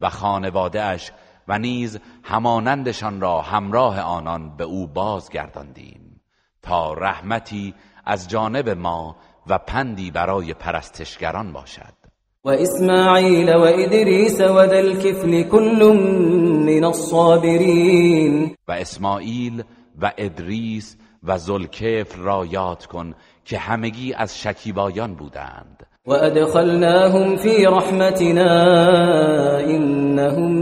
و 0.00 0.10
خانواده 0.10 0.82
اش 0.82 1.12
و 1.48 1.58
نیز 1.58 1.98
همانندشان 2.22 3.20
را 3.20 3.40
همراه 3.40 4.00
آنان 4.00 4.56
به 4.56 4.64
او 4.64 4.86
بازگرداندیم 4.86 6.20
تا 6.62 6.92
رحمتی 6.92 7.74
از 8.04 8.28
جانب 8.28 8.68
ما 8.68 9.16
و 9.46 9.58
پندی 9.58 10.10
برای 10.10 10.54
پرستشگران 10.54 11.52
باشد. 11.52 11.94
و 12.44 12.48
اسماعیل 12.48 13.54
و 13.54 13.60
ادریس 13.60 14.40
و 14.40 14.66
ذل 14.66 15.00
کل 15.42 15.82
من 16.66 16.84
الصابرین. 16.84 18.56
و 18.68 18.72
اسماعیل 18.72 19.62
و 20.00 20.12
ادریس 20.18 20.96
و 21.22 21.38
ذوالکفل 21.38 22.20
را 22.20 22.46
یاد 22.46 22.86
کن 22.86 23.14
که 23.44 23.58
همگی 23.58 24.14
از 24.14 24.40
شکیبایان 24.40 25.14
بودند. 25.14 25.73
وأدخلناهم 26.06 27.36
في 27.36 27.66
رحمتنا 27.66 28.50
إنهم 29.60 30.52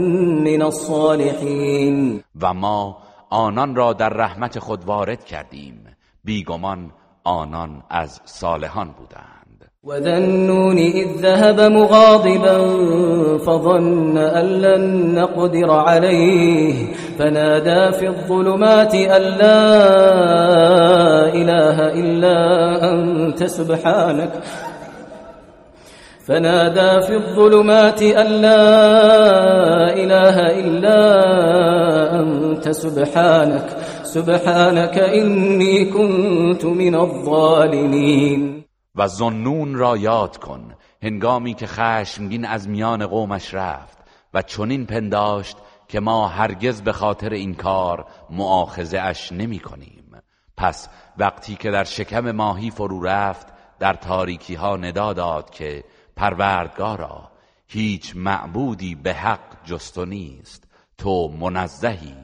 من 0.43 0.61
الصالحين 0.61 2.23
و 2.41 2.53
ما 2.53 2.97
آنان 3.29 3.75
را 3.75 3.93
در 3.93 4.09
رحمت 4.09 4.59
خود 4.59 4.85
وارد 4.85 5.25
کردیم. 5.25 5.85
بیگمان 6.23 6.91
آنان 7.23 7.83
از 7.89 8.21
صالحان 8.25 8.87
بودند. 8.91 9.69
و 9.83 9.99
ذنون 9.99 10.77
اذ 10.77 11.07
ذهب 11.21 11.61
مغاضبا 11.61 12.57
فظن 13.37 14.17
ان 14.17 14.45
لن 14.45 15.15
نقدر 15.19 15.71
عليه 15.71 16.93
فنادى 17.19 17.97
في 17.97 18.07
الظلمات 18.07 18.95
ان 18.95 19.21
لا 19.21 19.63
اله 21.33 21.77
الا 21.87 22.39
انت 22.93 23.43
سبحانك 23.43 24.31
فنادى 26.27 27.07
في 27.07 27.15
الظلمات 27.15 28.01
أن 28.01 28.27
لا 28.41 29.93
إله 29.93 30.37
إلا 30.59 30.99
أنت 32.19 32.71
سبحانك 32.71 33.77
سبحانك 34.03 34.97
إني 34.99 35.85
كنت 35.85 36.65
من 36.65 36.95
الظالمين. 36.95 38.63
و 38.95 39.07
زنون 39.07 39.75
را 39.75 39.97
یاد 39.97 40.37
کن 40.37 40.75
هنگامی 41.03 41.53
که 41.53 41.67
خشمگین 41.67 42.45
از 42.45 42.69
میان 42.69 43.07
قومش 43.07 43.53
رفت 43.53 43.97
و 44.33 44.41
چنین 44.41 44.85
پنداشت 44.85 45.57
که 45.87 45.99
ما 45.99 46.27
هرگز 46.27 46.81
به 46.81 46.91
خاطر 46.91 47.29
این 47.29 47.53
کار 47.53 48.05
معاخزه 48.29 48.99
اش 48.99 49.31
نمی 49.31 49.59
کنیم. 49.59 50.03
پس 50.57 50.89
وقتی 51.17 51.55
که 51.55 51.71
در 51.71 51.83
شکم 51.83 52.31
ماهی 52.31 52.71
فرو 52.71 53.03
رفت 53.03 53.47
در 53.79 53.93
تاریکی 53.93 54.55
ها 54.55 54.77
ندا 54.77 55.13
داد 55.13 55.49
که 55.49 55.83
پروردگارا 56.15 57.29
هیچ 57.67 58.13
معبودی 58.15 58.95
به 58.95 59.13
حق 59.13 59.65
جستو 59.65 60.05
نیست. 60.05 60.63
تو 60.97 61.27
منزهی 61.27 62.15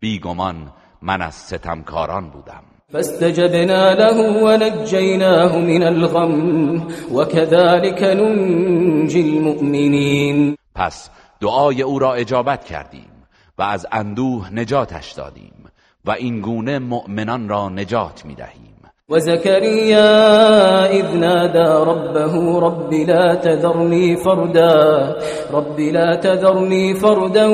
بیگمان 0.00 0.72
من 1.02 1.22
از 1.22 1.34
ستمکاران 1.34 2.30
بودم. 2.30 2.62
فاستجبنا 2.92 3.92
له 3.92 4.42
ونجيناه 4.42 5.58
من 5.58 5.82
الغم 5.82 6.86
وكذلك 7.12 8.02
ننجي 8.02 9.20
المؤمنين 9.20 10.56
پس 10.74 11.10
دعای 11.40 11.82
او 11.82 11.98
را 11.98 12.14
اجابت 12.14 12.64
کردیم 12.64 13.10
و 13.58 13.62
از 13.62 13.86
اندوه 13.92 14.54
نجاتش 14.54 15.12
دادیم 15.12 15.64
و 16.04 16.10
این 16.10 16.40
گونه 16.40 16.78
مؤمنان 16.78 17.48
را 17.48 17.68
نجات 17.68 18.24
می‌دهیم. 18.24 18.65
وزكريا 19.08 20.90
إذ 20.90 21.16
نادى 21.16 21.90
ربه 21.90 22.60
رب 22.60 22.92
لا 22.92 23.34
تذرني 23.34 24.16
فردا 24.16 25.16
رب 25.50 25.80
لا 25.80 26.16
تذرني 26.16 26.94
فردا 26.94 27.46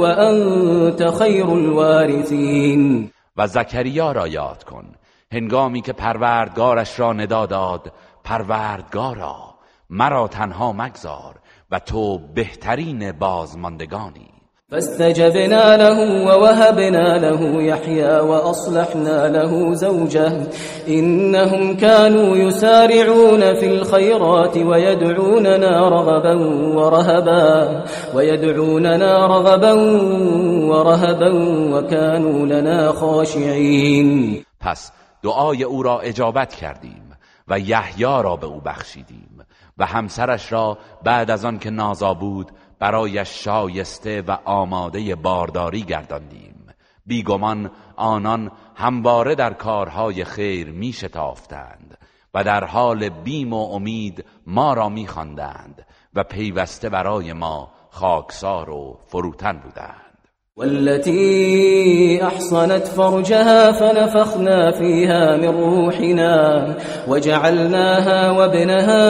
وأنت 0.00 1.10
خير 1.18 1.46
الوارثين. 1.46 3.10
و 3.36 3.46
زکریا 3.46 4.12
را 4.12 4.28
یاد 4.28 4.64
کن 4.64 4.84
هنگامی 5.32 5.80
که 5.80 5.92
پروردگارش 5.92 7.00
را 7.00 7.12
ندا 7.12 7.46
داد 7.46 7.92
پروردگارا 8.24 9.54
مرا 9.90 10.28
تنها 10.28 10.72
مگذار 10.72 11.34
و 11.70 11.78
تو 11.78 12.18
بهترین 12.34 13.12
بازماندگانی. 13.12 14.31
فاستجبنا 14.72 15.76
له 15.76 16.26
ووهبنا 16.26 17.18
له 17.18 17.62
يحيى 17.62 18.20
وأصلحنا 18.20 19.28
له 19.28 19.74
زوجه. 19.74 20.32
إنهم 20.88 21.76
كانوا 21.76 22.36
يسارعون 22.36 23.54
في 23.54 23.66
الخيرات 23.66 24.56
ويدعوننا 24.56 25.88
رغبا 25.88 26.34
ورهبا 26.76 27.84
ويدعوننا 28.14 29.26
رغبا 29.26 29.72
ورهبا 30.70 31.30
وكانوا 31.74 32.46
لنا 32.46 32.92
خاشعين. 32.92 34.44
پس 34.60 34.92
دعای 35.22 35.64
أو 35.64 35.82
را 35.82 36.00
اجابت 36.00 36.54
کردیم 36.54 37.12
و 37.48 37.58
یحیی 37.58 38.04
را 38.04 38.36
به 38.36 38.46
أو 38.46 38.60
بخشیدیم 38.60 39.32
و 39.78 39.86
همسرش 39.86 40.52
را 40.52 40.78
بعد 41.04 41.30
از 41.30 41.44
آن 41.44 41.58
که 41.58 41.70
نازا 41.70 42.14
بود 42.14 42.50
برایش 42.82 43.44
شایسته 43.44 44.22
و 44.22 44.38
آماده 44.44 45.14
بارداری 45.14 45.82
گرداندیم. 45.82 46.66
بیگمان 47.06 47.70
آنان 47.96 48.50
همواره 48.74 49.34
در 49.34 49.52
کارهای 49.52 50.24
خیر 50.24 50.70
می 50.70 50.92
شتافتند 50.92 51.98
و 52.34 52.44
در 52.44 52.64
حال 52.64 53.08
بیم 53.08 53.52
و 53.52 53.74
امید 53.74 54.24
ما 54.46 54.74
را 54.74 54.88
می 54.88 55.06
خواندند 55.06 55.86
و 56.14 56.24
پیوسته 56.24 56.88
برای 56.88 57.32
ما 57.32 57.72
خاکسار 57.90 58.70
و 58.70 58.98
فروتن 59.06 59.58
بودند. 59.58 60.11
والتي 60.56 62.22
احصنت 62.22 62.88
فرجها 62.88 63.72
فنفخنا 63.72 64.70
فيها 64.70 65.36
من 65.36 65.48
روحنا 65.48 66.76
وجعلناها 67.08 68.30
وابنها 68.30 69.04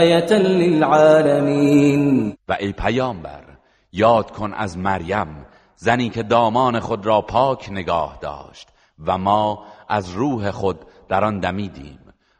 آية 0.00 0.32
للعالمين. 0.32 2.36
و 2.48 2.56
ای 2.60 2.72
پیامبر 2.72 3.44
یاد 3.92 4.30
کن 4.30 4.52
از 4.52 4.78
مریم 4.78 5.46
زنی 5.76 6.10
که 6.10 6.22
دامان 6.22 6.80
خود 6.80 7.06
را 7.06 7.20
پاک 7.20 7.68
نگاه 7.70 8.18
داشت 8.22 8.68
و 9.06 9.18
ما 9.18 9.64
از 9.88 10.10
روح 10.10 10.50
خود 10.50 10.78
در 11.08 11.24
آن 11.24 11.40
دمیدیم 11.40 11.98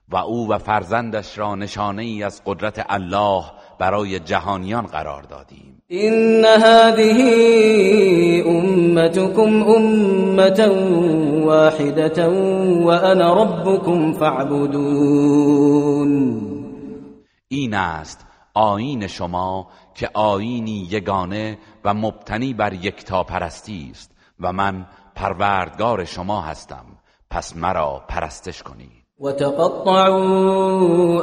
و 0.08 0.16
او 0.16 0.48
و 0.48 0.58
فرزندش 0.58 1.38
را 1.38 1.54
نشانه 1.54 2.02
ای 2.02 2.22
از 2.22 2.42
قدرت 2.46 2.86
الله 2.88 3.44
برای 3.78 4.20
جهانیان 4.20 4.86
قرار 4.86 5.22
دادیم. 5.22 5.79
إن 5.92 6.44
هذه 6.44 7.20
أمتكم 8.46 9.62
أمة 9.62 10.60
واحدة 11.46 12.28
وأنا 12.86 13.34
ربكم 13.34 14.12
فاعبدون. 14.12 15.60
این 17.48 17.74
است 17.74 18.26
آیین 18.54 19.06
شما 19.06 19.66
که 19.94 20.10
آیینی 20.14 20.88
یگانه 20.90 21.58
و 21.84 21.94
مبتنی 21.94 22.54
بر 22.54 22.72
یکتاپرستی 22.72 23.88
است 23.90 24.10
و 24.40 24.52
من 24.52 24.86
پروردگار 25.14 26.04
شما 26.04 26.40
هستم. 26.40 26.84
پس 27.30 27.56
مرا 27.56 28.02
پرستش 28.08 28.62
کنید. 28.62 28.99
وتقطعوا 29.20 30.18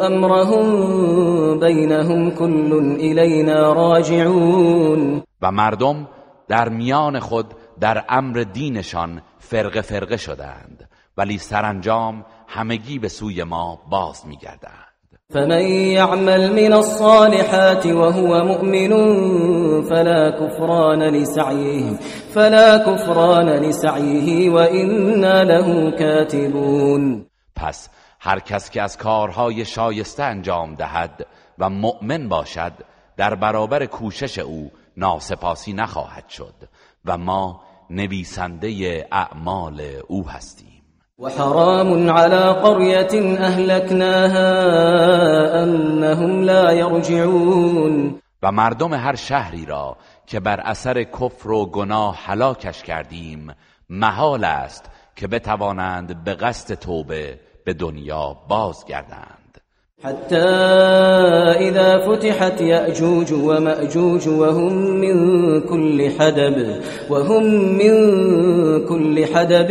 امرهم 0.06 1.60
بینهم 1.60 2.32
كل 2.32 2.74
الینا 3.00 3.74
راجعون. 3.74 5.24
و 5.41 5.52
مردم 5.52 6.08
در 6.48 6.70
میان 6.70 7.20
خود 7.20 7.45
در 7.80 8.04
امر 8.10 8.43
دینشان 8.54 9.22
فرقه 9.39 9.82
فرقه 9.82 10.18
شدند 10.18 10.89
ولی 11.18 11.38
سرانجام 11.38 12.26
همگی 12.48 13.00
به 13.00 13.08
سوی 13.08 13.43
ما 13.43 13.80
باز 13.91 14.28
میگردند. 14.28 14.88
فمن 15.34 15.62
يعمل 15.91 16.52
من 16.52 16.74
الصالحات 16.74 17.86
وهو 17.86 18.43
مؤمن 18.43 18.91
فلا 19.82 20.32
كفران 20.32 21.04
لسعيه 21.04 22.00
فلا 22.34 22.78
كفران 22.78 23.50
لسعيه 23.50 24.50
وإنا 24.50 25.43
له 25.43 25.91
كاتبون. 25.91 27.28
پس 27.58 27.89
هر 28.20 28.39
کس 28.39 28.70
که 28.70 28.82
از 28.82 28.97
کارهای 28.97 29.66
شایسته 29.66 30.24
انجام 30.24 30.76
دهد 30.76 31.28
و 31.60 31.70
مؤمن 31.70 32.30
باشد 32.30 32.74
در 33.18 33.36
برابر 33.36 33.86
کوشش 33.86 34.39
او 34.39 34.72
ناسپاسی 34.97 35.74
نخواهد 35.74 36.30
شد 36.30 36.53
و 37.05 37.18
ما 37.18 37.62
نویسنده 37.89 39.08
اعمال 39.12 39.82
او 40.08 40.30
هستیم. 40.30 40.68
وحرام 41.20 42.10
على 42.10 42.53
قرية 42.53 43.38
أهلكناها 43.39 44.43
أنهم 45.64 46.41
لا 46.41 46.72
يرجعون. 46.72 48.20
و 48.43 48.51
مردم 48.51 48.93
هر 48.93 49.16
شهری 49.16 49.66
را 49.66 49.97
که 50.28 50.39
بر 50.39 50.60
اثر 50.60 51.03
کفر 51.03 51.51
و 51.51 51.66
گناه 51.66 52.18
هلاکش 52.26 52.84
کردیم 52.84 53.55
محال 53.89 54.43
است 54.43 54.89
که 55.16 55.28
بتوانند 55.28 56.24
به 56.24 56.34
قصد 56.34 56.74
توبه 56.74 57.39
به 57.68 57.74
دنیا 57.74 58.38
بازگردند. 58.47 59.61
حتى 60.03 60.36
إذا 61.70 61.99
فتحت 61.99 62.61
يأجوج 62.61 63.32
ومأجوج 63.34 64.28
وهم 64.28 64.74
من 64.74 65.61
كل 65.61 66.09
حدب 66.20 66.82
وهم 67.09 67.43
من 67.53 67.95
كل 68.86 69.26
حدب 69.34 69.70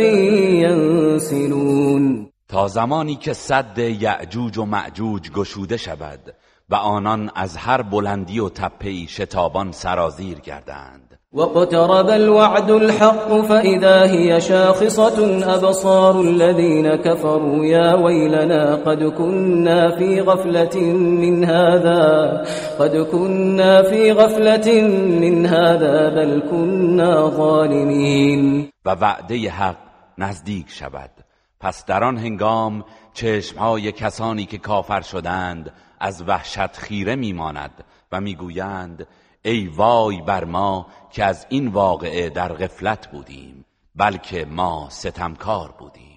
ينسلون 0.61 2.29
تا 2.49 2.67
زمانی 2.67 3.15
که 3.15 3.33
صد 3.33 3.77
یعجوج 3.77 4.57
و 4.57 4.65
معجوج 4.65 5.31
گشوده 5.31 5.77
شود 5.77 6.35
و 6.69 6.75
آنان 6.75 7.31
از 7.35 7.57
هر 7.57 7.81
بلندی 7.81 8.39
و 8.39 8.49
تپهی 8.49 9.07
شتابان 9.07 9.71
سرازیر 9.71 10.39
گردند. 10.39 11.06
واقترب 11.37 12.09
الوعد 12.09 12.71
الحق 12.71 13.41
فإذا 13.41 14.03
هي 14.03 14.41
شاخصة 14.41 15.17
أبصار 15.55 16.21
الذين 16.21 16.95
كفروا 16.95 17.65
يا 17.65 17.93
ويلنا 17.93 18.75
قد 18.75 19.03
كنا 19.03 19.97
في 19.97 20.21
غفلة 20.21 20.81
من 20.93 21.45
هذا 21.45 22.43
قد 22.79 22.97
كنا 22.97 23.83
في 23.83 24.11
غفلة 24.11 24.81
من 25.21 25.45
هذا 25.45 26.09
بل 26.09 26.41
كنا 26.51 27.29
ظالمين. 27.29 28.69
و 28.85 28.89
وعده 28.89 29.49
حق 29.49 29.77
نزدیک 30.17 30.69
شود. 30.69 31.11
پس 31.59 31.85
در 31.85 32.03
آن 32.03 32.17
هنگام 32.17 32.85
چشمهای 33.13 33.91
کسانی 33.91 34.45
که 34.45 34.57
کافر 34.57 35.01
شدند 35.01 35.71
از 35.99 36.23
وحشت 36.27 36.77
خیره 36.77 37.15
میماند 37.15 37.83
و 38.11 38.21
می‌گویند 38.21 39.07
ای 39.47 39.67
وای 39.67 40.21
بر 40.21 40.43
ما 40.45 40.87
که 41.11 41.23
از 41.25 41.45
این 41.49 41.67
واقعه 41.67 42.29
در 42.29 42.53
غفلت 42.53 43.07
بودیم 43.11 43.65
بلکه 43.95 44.45
ما 44.45 44.87
ستمکار 44.89 45.73
بودیم. 45.79 46.07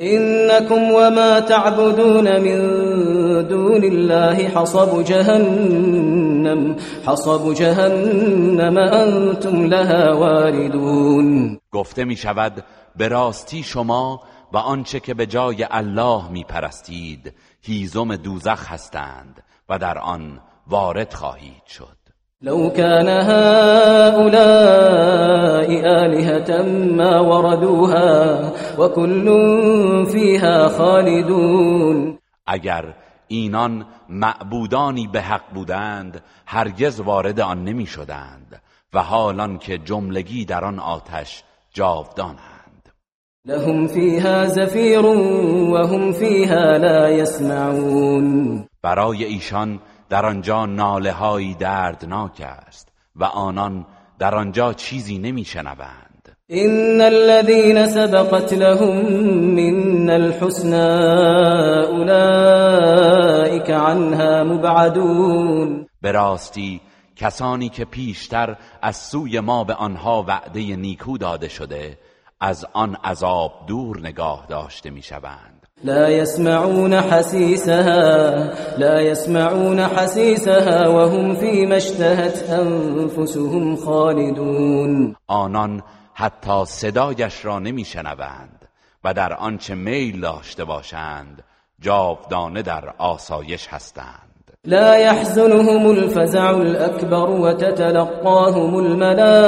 إنكم 0.00 0.82
وما 0.82 1.40
تعبدون 1.40 2.38
من 2.38 3.48
دون 3.48 3.84
الله 3.84 4.48
حصب 4.48 5.02
جهنم 5.02 6.76
حصب 7.06 7.54
جهنم 7.54 8.76
انتم 8.76 9.64
لها 9.64 10.18
واردون. 10.18 11.58
گفته 11.72 12.04
می 12.04 12.16
شود 12.16 12.64
به 12.96 13.08
راستی 13.08 13.62
شما 13.62 14.20
و 14.52 14.56
آنچه 14.56 15.00
که 15.00 15.14
به 15.14 15.26
جای 15.26 15.66
الله 15.70 16.28
می 16.30 16.44
پرستید 16.44 17.34
هیزم 17.62 18.16
دوزخ 18.16 18.72
هستند 18.72 19.42
و 19.68 19.78
در 19.78 19.98
آن 19.98 20.40
وارد 20.66 21.14
خواهید 21.14 21.64
شد. 21.66 21.97
لو 22.42 22.70
كان 22.70 23.08
هؤلاء 23.08 24.28
آلهة 26.04 26.62
ما 26.96 27.20
وردوها 27.20 28.52
وكل 28.78 29.26
فيها 30.06 30.68
خالدون. 30.68 32.18
اگر 32.46 32.94
اینان 33.28 33.86
معبودانی 34.08 35.06
به 35.06 35.20
حق 35.20 35.54
بودند 35.54 36.22
هرگز 36.46 37.00
وارد 37.00 37.40
آن 37.40 37.64
نمی 37.64 37.86
شدند 37.86 38.62
و 38.94 39.02
حالان 39.02 39.58
که 39.58 39.78
جملگی 39.78 40.44
در 40.44 40.64
آن 40.64 40.78
آتش 40.78 41.42
جاودانند. 41.74 42.88
لهم 43.46 43.86
فيها 43.86 44.46
زفیر 44.46 45.06
وهم 45.06 46.12
فيها 46.12 46.76
لا 46.76 47.08
يسمعون 47.10 48.64
برای 48.82 49.24
ایشان 49.24 49.78
در 50.10 50.26
آنجا 50.26 50.66
ناله 50.66 51.12
های 51.12 51.54
دردناک 51.54 52.40
است 52.40 52.88
و 53.16 53.24
آنان 53.24 53.86
در 54.18 54.34
آنجا 54.34 54.72
چیزی 54.72 55.18
نمیشنوند. 55.18 56.08
ان 56.50 57.00
الذين 57.00 57.86
سبقت 57.86 58.52
لهم 58.52 59.12
من 59.54 60.10
الحسنى 60.10 60.76
اولئك 61.92 63.70
عنها 63.70 64.44
مبعدون. 64.44 65.86
به 66.02 66.12
راستی 66.12 66.80
کسانی 67.16 67.68
که 67.68 67.84
پیشتر 67.84 68.56
از 68.82 68.96
سوی 68.96 69.40
ما 69.40 69.64
به 69.64 69.74
آنها 69.74 70.24
وعده 70.28 70.76
نیکو 70.76 71.18
داده 71.18 71.48
شده 71.48 71.98
از 72.40 72.66
آن 72.72 72.94
عذاب 73.04 73.52
دور 73.66 74.00
نگاه 74.00 74.46
داشته 74.48 74.90
می‌شوند. 74.90 75.57
لا 75.84 76.08
يسمعون 76.08 77.00
حسيسها 77.00 78.30
لا 78.78 79.00
يسمعون 79.00 79.80
حسيسها 79.80 80.88
وهم 80.88 81.36
فيما 81.36 81.76
اشتهت 81.76 82.50
انفسهم 82.50 83.76
خالدون. 83.76 85.16
آنان 85.26 85.82
حتی 86.14 86.64
صدایش 86.64 87.44
را 87.44 87.58
نمیشنوند 87.58 88.68
و 89.04 89.14
در 89.14 89.32
آنچه 89.32 89.74
میل 89.74 90.20
داشته 90.20 90.64
باشند 90.64 91.44
جاودانه 91.80 92.62
در 92.62 92.94
آسایش 92.98 93.68
هستند. 93.68 94.27
لا 94.64 94.96
يحزنهم 94.96 95.90
الفزع 95.90 96.50
الأكبر 96.50 97.30
وتتلقاهم 97.30 98.78
الملائكة 98.78 99.38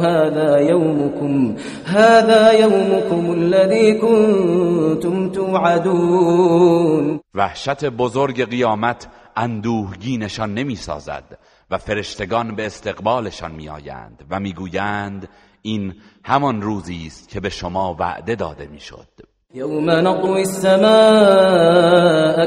هذا 0.00 0.58
يومكم 0.58 1.56
هذا 1.84 2.52
يومكم 2.52 3.32
الذي 3.32 3.94
كنتم 3.94 5.32
توعدون 5.32 7.20
وحشت 7.34 7.84
بزرگ 7.84 8.50
قیامت 8.50 9.08
اندوهگینشان 9.36 10.54
نمی 10.54 10.76
سازد 10.76 11.38
و 11.70 11.78
فرشتگان 11.78 12.54
به 12.56 12.66
استقبالشان 12.66 13.52
می 13.52 13.68
آیند 13.68 14.24
و 14.30 14.40
می‌گویند 14.40 15.28
این 15.62 15.94
همان 16.24 16.62
روزی 16.62 17.06
است 17.06 17.28
که 17.28 17.40
به 17.40 17.48
شما 17.48 17.96
وعده 17.98 18.34
داده 18.34 18.66
می‌شد. 18.66 19.31
يوم 19.54 19.90
نطوي 19.90 20.42
السماء 20.42 20.84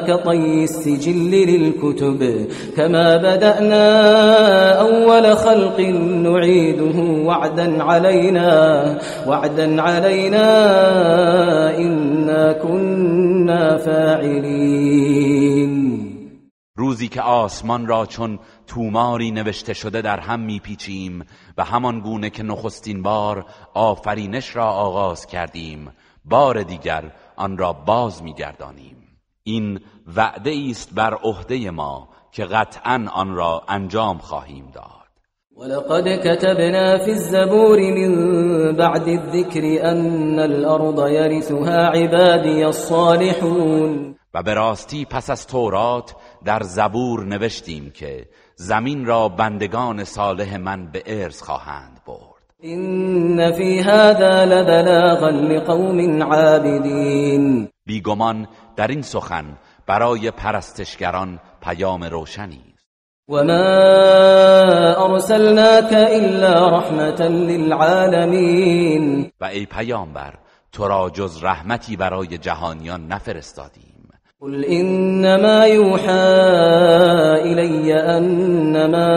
كطي 0.08 0.64
السجل 0.64 1.32
للكتب 1.32 2.48
كما 2.78 3.18
بدأنا 3.18 3.86
أول 4.80 5.38
خلق 5.38 5.80
نعيده 6.26 7.00
وعدا 7.26 7.84
علينا 7.84 8.50
وعدا 9.28 9.82
علينا 9.82 10.48
إنا 11.78 12.54
كنا 12.54 13.78
فاعلين. 13.78 15.36
روزی 16.78 17.08
که 17.08 17.22
آسمان 17.22 17.88
را 17.88 18.06
چون 18.06 18.40
توماری 18.68 19.32
نوشته 19.32 19.74
شده 19.74 20.02
در 20.02 20.20
هم 20.20 20.40
میپیچیم 20.40 21.26
و 21.58 21.64
همان 21.64 22.00
گونه 22.00 22.30
که 22.30 22.44
نخستین 22.44 23.02
بار 23.04 23.46
آفرینش 23.74 24.56
را 24.56 24.66
آغاز 24.66 25.26
کردیم. 25.26 25.90
بار 26.30 26.64
دیگر 26.64 27.12
آن 27.36 27.58
را 27.58 27.74
باز 27.74 28.24
میگردانیم. 28.24 28.98
این 29.44 29.80
وعده 30.16 30.56
است 30.70 30.96
بر 30.96 31.14
عهده 31.14 31.72
ما 31.72 32.10
که 32.32 32.46
قطعا 32.46 33.06
آن 33.14 33.36
را 33.36 33.64
انجام 33.68 34.18
خواهیم 34.18 34.72
داد. 34.74 34.96
ولقد 35.58 36.16
كتبنا 36.16 36.98
في 36.98 37.12
الزبور 37.12 37.80
من 37.80 38.76
بعد 38.76 39.08
الذكر 39.08 39.92
أن 39.92 40.40
الأرض 40.40 41.10
يرثها 41.10 41.88
عبادي 41.88 42.64
الصالحون. 42.64 44.16
و 44.34 44.44
به 44.44 44.54
راستی 44.54 45.06
پس 45.06 45.30
از 45.30 45.48
تورات 45.48 46.16
در 46.46 46.64
زبور 46.64 47.26
نوشتیم 47.26 47.92
که 47.92 48.30
زمین 48.56 49.06
را 49.06 49.30
بندگان 49.30 50.04
صالح 50.04 50.58
من 50.58 50.92
به 50.92 51.04
ارث 51.06 51.42
خواهند. 51.42 51.95
این 52.62 53.52
فی 53.52 53.80
هذا 53.80 54.44
لبلاغا 54.44 55.30
لقوم 55.30 56.24
عابدین 56.24 57.70
بیگمان 57.86 58.48
در 58.76 58.88
این 58.88 59.02
سخن 59.02 59.46
برای 59.88 60.32
پرستشگران 60.32 61.40
پیام 61.62 62.04
روشنی 62.04 62.62
وما 63.30 63.54
ارسلناك 64.98 65.94
الا 65.94 66.78
رحمتا 66.78 67.28
للعالمین 67.28 69.32
و 69.42 69.46
ای 69.46 69.66
پیامبر 69.66 70.34
تو 70.72 70.88
را 70.88 71.10
جز 71.10 71.44
رحمتی 71.44 71.96
برای 71.96 72.38
جهانیان 72.38 73.08
نفرستادیم 73.08 73.95
قل 74.42 74.66
انما 74.66 75.66
يوحى 75.66 76.12
الي 77.42 77.94
انما 77.94 79.08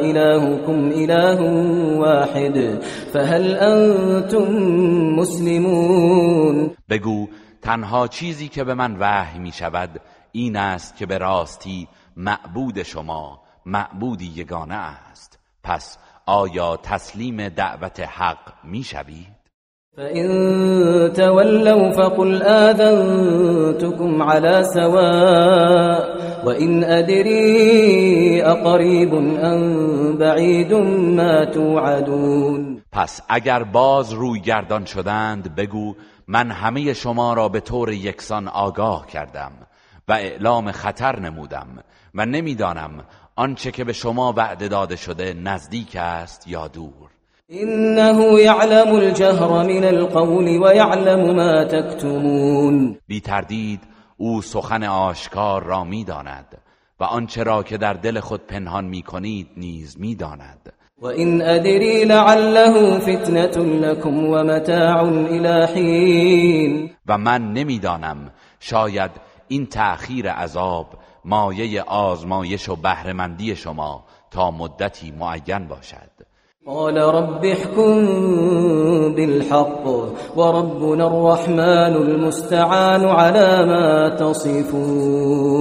الهكم 0.00 0.90
اله 0.90 1.40
واحد 1.98 2.82
فهل 3.12 3.56
انتم 3.56 4.52
مسلمون 5.18 6.70
بگو 6.88 7.28
تنها 7.62 8.08
چیزی 8.08 8.48
که 8.48 8.64
به 8.64 8.74
من 8.74 8.96
وحی 9.00 9.38
می 9.38 9.52
شود 9.52 10.00
این 10.32 10.56
است 10.56 10.96
که 10.96 11.06
به 11.06 11.18
راستی 11.18 11.88
معبود 12.16 12.82
شما 12.82 13.42
معبودی 13.66 14.32
یگانه 14.36 14.74
است 14.74 15.38
پس 15.62 15.98
آیا 16.26 16.76
تسلیم 16.76 17.48
دعوت 17.48 18.00
حق 18.00 18.52
می 18.64 18.82
شوید؟ 18.82 19.36
فإن 19.96 20.28
تولوا 21.16 21.90
فقل 21.92 22.42
آذنتكم 22.42 24.22
على 24.22 24.64
سواء 24.74 26.16
وإن 26.46 26.84
أدري 26.84 28.42
أقريب 28.44 29.14
أم 29.14 30.16
بعيد 30.18 30.72
ما 31.18 31.44
توعدون. 31.44 32.82
پس 32.92 33.20
اگر 33.28 33.62
باز 33.62 34.12
روی 34.12 34.40
گردان 34.40 34.84
شدند 34.84 35.54
بگو 35.54 35.94
من 36.28 36.50
همه 36.50 36.92
شما 36.92 37.34
را 37.34 37.48
به 37.48 37.60
طور 37.60 37.92
یکسان 37.92 38.48
آگاه 38.48 39.06
کردم 39.06 39.52
و 40.08 40.12
اعلام 40.12 40.72
خطر 40.72 41.20
نمودم 41.20 41.68
و 42.14 42.26
نمی‌دانم 42.26 43.04
آنچه 43.36 43.70
که 43.70 43.84
به 43.84 43.92
شما 43.92 44.32
وعده 44.36 44.68
داده 44.68 44.96
شده 44.96 45.34
نزدیک 45.34 45.96
است 45.96 46.48
یا 46.48 46.68
دور. 46.68 47.15
انه 47.50 48.42
یعلم 48.42 48.94
الجهر 48.94 49.48
من 49.48 49.84
القول 49.84 50.48
و 50.48 50.74
یعلم 50.74 51.36
ما 51.36 51.64
تکتمون 51.64 52.98
بی 53.06 53.20
تردید 53.20 53.80
او 54.16 54.42
سخن 54.42 54.84
آشکار 54.84 55.62
را 55.62 55.84
می‌داند 55.84 56.58
و 57.00 57.04
آنچه 57.04 57.42
را 57.42 57.62
که 57.62 57.76
در 57.76 57.92
دل 57.92 58.20
خود 58.20 58.46
پنهان 58.46 58.84
می 58.84 59.02
کنید 59.02 59.48
نیز 59.56 60.00
می‌داند 60.00 60.72
و 60.98 61.06
این 61.06 61.42
ادری 61.42 62.04
لعله 62.04 62.98
فتنة 62.98 63.64
لكم 63.64 64.26
و 64.26 64.44
متاع 64.44 65.02
الى 65.04 66.90
و 67.06 67.18
من 67.18 67.52
نمی‌دانم 67.52 68.30
شاید 68.60 69.10
این 69.48 69.66
تأخیر 69.66 70.30
عذاب 70.30 70.86
مایه 71.24 71.82
آزمایش 71.82 72.68
و 72.68 72.76
بهرهمندی 72.76 73.56
شما 73.56 74.04
تا 74.30 74.50
مدتی 74.50 75.10
معین 75.10 75.68
باشد. 75.68 76.25
قال 76.66 76.98
رب 76.98 77.44
احكم 77.44 78.06
بالحق 79.14 79.86
وربنا 80.36 81.06
الرحمن 81.06 81.96
المستعان 81.96 83.04
على 83.04 83.66
ما 83.66 84.08
تصفون. 84.16 85.56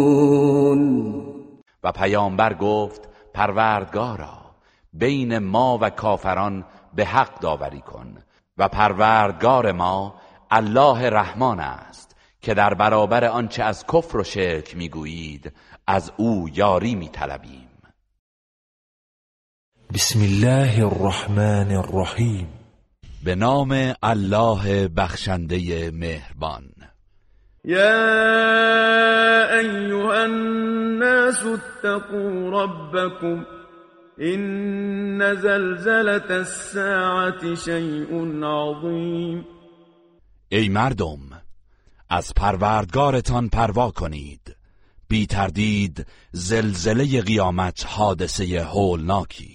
و 1.83 1.91
پیامبر 1.91 2.53
گفت 2.53 3.09
پروردگارا 3.33 4.37
بین 4.93 5.37
ما 5.37 5.79
و 5.81 5.89
کافران 5.89 6.65
به 6.95 7.05
حق 7.05 7.39
داوری 7.39 7.81
کن 7.81 8.17
و 8.57 8.67
پروردگار 8.67 9.71
ما 9.71 10.15
الله 10.51 11.09
رحمان 11.09 11.59
است 11.59 12.15
که 12.41 12.53
در 12.53 12.73
برابر 12.73 13.25
آنچه 13.25 13.63
از 13.63 13.85
کفر 13.85 14.17
و 14.17 14.23
شرک 14.23 14.77
می‌گویید 14.77 15.51
از 15.87 16.11
او 16.17 16.49
یاری 16.53 16.95
میطلبیم 16.95 17.64
بسم 19.93 20.19
الله 20.19 20.85
الرحمن 20.85 21.71
الرحیم 21.75 22.47
به 23.23 23.35
نام 23.35 23.93
الله 24.03 24.87
بخشنده 24.87 25.91
مهربان. 25.91 26.63
یا 27.65 27.99
ایها 29.59 30.13
الناس 30.13 31.43
اتقوا 31.45 32.49
ربكم 32.63 33.45
این 34.17 35.35
زلزلة 35.35 36.31
الساعة 36.31 37.55
شیء 37.55 38.43
عظیم. 38.43 39.45
ای 40.49 40.69
مردم 40.69 41.19
از 42.09 42.33
پروردگارتان 42.35 43.49
پروا 43.49 43.91
کنید. 43.91 44.55
بی 45.07 45.25
تردید 45.25 46.05
زلزله 46.31 47.21
قیامت 47.21 47.85
حادثه 47.87 48.63
هولناکی. 48.63 49.54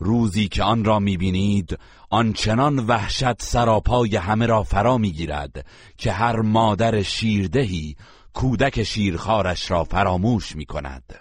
روزی 0.00 0.48
که 0.48 0.62
آن 0.62 0.84
را 0.84 0.98
می‌بینید 0.98 1.78
آنچنان 2.10 2.78
وحشت 2.78 3.42
سراپای 3.42 4.16
همه 4.16 4.46
را 4.46 4.62
فرا 4.62 4.98
می‌گیرد 4.98 5.66
که 5.96 6.12
هر 6.12 6.40
مادر 6.40 7.02
شیردهی 7.02 7.96
کودک 8.32 8.82
شیرخارش 8.82 9.70
را 9.70 9.84
فراموش 9.84 10.56
می‌کند 10.56 11.14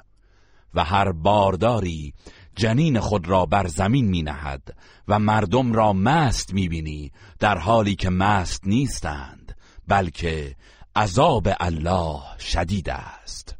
و 0.74 0.84
هر 0.84 1.12
بارداری 1.12 2.14
جنین 2.56 3.00
خود 3.00 3.28
را 3.28 3.46
بر 3.46 3.68
زمین 3.68 4.08
می 4.08 4.22
نهد 4.22 4.78
و 5.08 5.20
مردم 5.20 5.74
را 5.74 5.94
مست 5.94 6.54
می 6.54 6.70
بینی 6.70 7.12
در 7.40 7.58
حالی 7.58 7.96
که 7.96 8.10
مست 8.10 8.68
نیستند 8.68 9.56
بلکه 9.88 10.56
عذاب 10.96 11.48
الله 11.60 12.20
شدید 12.40 12.90
است. 12.90 13.59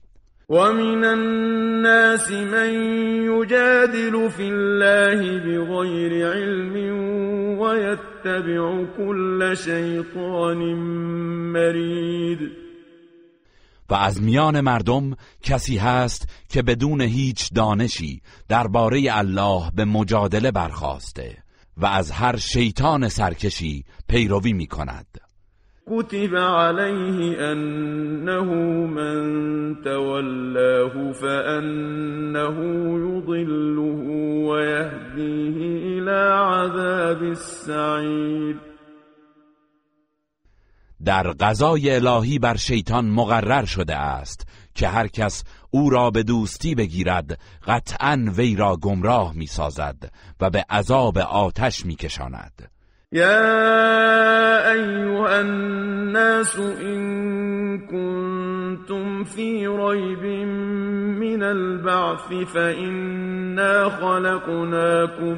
ومن 0.50 1.04
الناس 1.04 2.32
من 2.32 2.74
يجادل 3.24 4.30
في 4.30 4.50
الله 4.50 5.40
بغير 5.40 6.32
علم 6.34 6.76
ويتبع 7.60 8.86
كل 8.98 9.58
شيطان 9.58 10.58
مرید 11.54 12.40
و 13.90 13.94
از 13.94 14.22
میان 14.22 14.62
مردم 14.62 15.16
کسی 15.42 15.78
هست 15.78 16.30
که 16.50 16.62
بدون 16.62 17.02
هیچ 17.02 17.54
دانشی 17.54 18.22
درباره 18.48 19.08
الله 19.12 19.72
به 19.76 19.86
مجادله 19.86 20.52
برخواسته 20.52 21.38
و 21.78 21.86
از 21.86 22.12
هر 22.12 22.38
شیطان 22.38 23.10
سرکشی 23.10 23.86
پیروی 24.08 24.54
می 24.54 24.68
کند 24.68 25.29
كتب 25.90 26.36
عليه 26.36 27.52
أنه 27.52 28.54
من 28.86 29.20
تولاه 29.84 31.12
فأنه 31.12 32.58
يضله 33.08 34.02
ويهديه 34.50 35.58
إلى 35.98 36.20
عذاب 36.34 37.24
السعير 37.24 38.56
در 41.02 41.32
قضای 41.32 41.96
الهی 41.96 42.40
بر 42.40 42.56
شیطان 42.56 43.10
مقرر 43.10 43.66
شده 43.66 43.96
است 43.96 44.48
که 44.76 44.88
هر 44.88 45.08
کس 45.08 45.44
او 45.72 45.90
را 45.90 46.12
به 46.12 46.24
دوستی 46.24 46.76
بگیرد 46.76 47.40
قطعا 47.68 48.26
وی 48.38 48.56
را 48.56 48.76
گمراه 48.76 49.34
می 49.36 49.48
سازد 49.48 50.12
و 50.40 50.50
به 50.50 50.66
عذاب 50.70 51.18
آتش 51.18 51.86
می 51.86 51.96
کشاند. 51.96 52.79
يا 53.14 54.72
أيها 54.72 55.42
الناس 55.42 56.60
إن 56.60 57.80
كنتم 57.88 59.24
في 59.24 59.68
ريب 59.68 60.24
من 61.18 61.44
البعث 61.44 62.34
فإنا 62.34 63.90
خلقناكم 63.90 65.38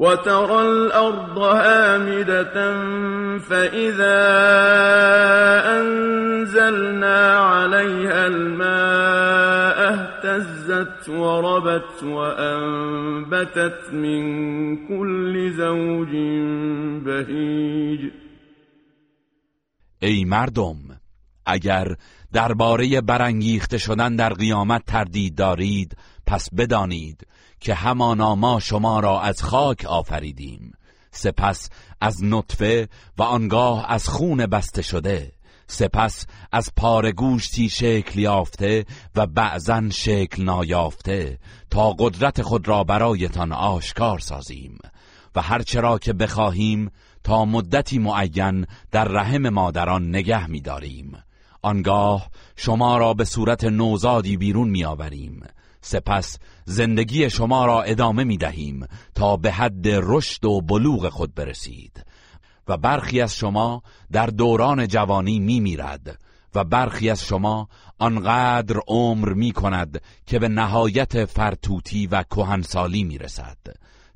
وترى 0.00 0.60
الأرض 0.62 1.38
هامدة 1.38 2.54
فإذا 3.38 4.20
أنزلنا 5.80 7.38
عليها 7.38 8.26
الماء 8.26 9.78
اهتزت 9.92 11.08
وربت 11.08 12.02
وأنبتت 12.02 13.92
من 13.92 14.22
كل 14.88 15.50
زوج 15.50 16.12
بهیج 17.04 18.10
ای 20.02 20.24
مردم 20.24 20.76
اگر 21.46 21.96
درباره 22.32 23.00
برانگیخته 23.00 23.78
شدن 23.78 24.16
در 24.16 24.32
قیامت 24.32 24.82
تردید 24.86 25.34
دارید 25.34 25.96
پس 26.26 26.48
بدانید 26.54 27.26
که 27.60 27.74
همانا 27.74 28.34
ما 28.34 28.60
شما 28.60 29.00
را 29.00 29.20
از 29.20 29.42
خاک 29.42 29.84
آفریدیم. 29.84 30.72
سپس 31.10 31.68
از 32.00 32.24
نطفه 32.24 32.88
و 33.18 33.22
آنگاه 33.22 33.86
از 33.88 34.08
خون 34.08 34.46
بسته 34.46 34.82
شده. 34.82 35.32
سپس 35.66 36.26
از 36.52 36.70
پار 36.76 37.12
گوشتی 37.12 37.68
شکل 37.68 38.18
یافته 38.18 38.84
و 39.16 39.26
بعضا 39.26 39.90
شکل 39.90 40.42
نایافته 40.42 41.38
تا 41.70 41.92
قدرت 41.98 42.42
خود 42.42 42.68
را 42.68 42.84
برایتان 42.84 43.52
آشکار 43.52 44.18
سازیم. 44.18 44.78
و 45.34 45.42
هرچرا 45.42 45.98
که 45.98 46.12
بخواهیم 46.12 46.90
تا 47.24 47.44
مدتی 47.44 47.98
معین 47.98 48.66
در 48.90 49.04
رحم 49.04 49.48
مادران 49.48 50.08
نگه 50.08 50.46
می‌داریم. 50.46 51.16
آنگاه 51.62 52.30
شما 52.56 52.98
را 52.98 53.14
به 53.14 53.24
صورت 53.24 53.64
نوزادی 53.64 54.36
بیرون 54.36 54.68
میآوریم. 54.68 55.42
سپس 55.80 56.38
زندگی 56.64 57.30
شما 57.30 57.66
را 57.66 57.82
ادامه 57.82 58.24
می 58.24 58.36
دهیم 58.36 58.86
تا 59.14 59.36
به 59.36 59.52
حد 59.52 59.88
رشد 59.88 60.44
و 60.44 60.60
بلوغ 60.60 61.08
خود 61.08 61.34
برسید 61.34 62.04
و 62.68 62.76
برخی 62.76 63.20
از 63.20 63.36
شما 63.36 63.82
در 64.12 64.26
دوران 64.26 64.88
جوانی 64.88 65.38
می 65.38 65.60
میرد 65.60 66.18
و 66.54 66.64
برخی 66.64 67.10
از 67.10 67.24
شما 67.24 67.68
آنقدر 67.98 68.80
عمر 68.86 69.32
می 69.32 69.52
کند 69.52 70.02
که 70.26 70.38
به 70.38 70.48
نهایت 70.48 71.24
فرتوتی 71.24 72.06
و 72.06 72.22
کهنسالی 72.22 73.04
می 73.04 73.18
رسد 73.18 73.58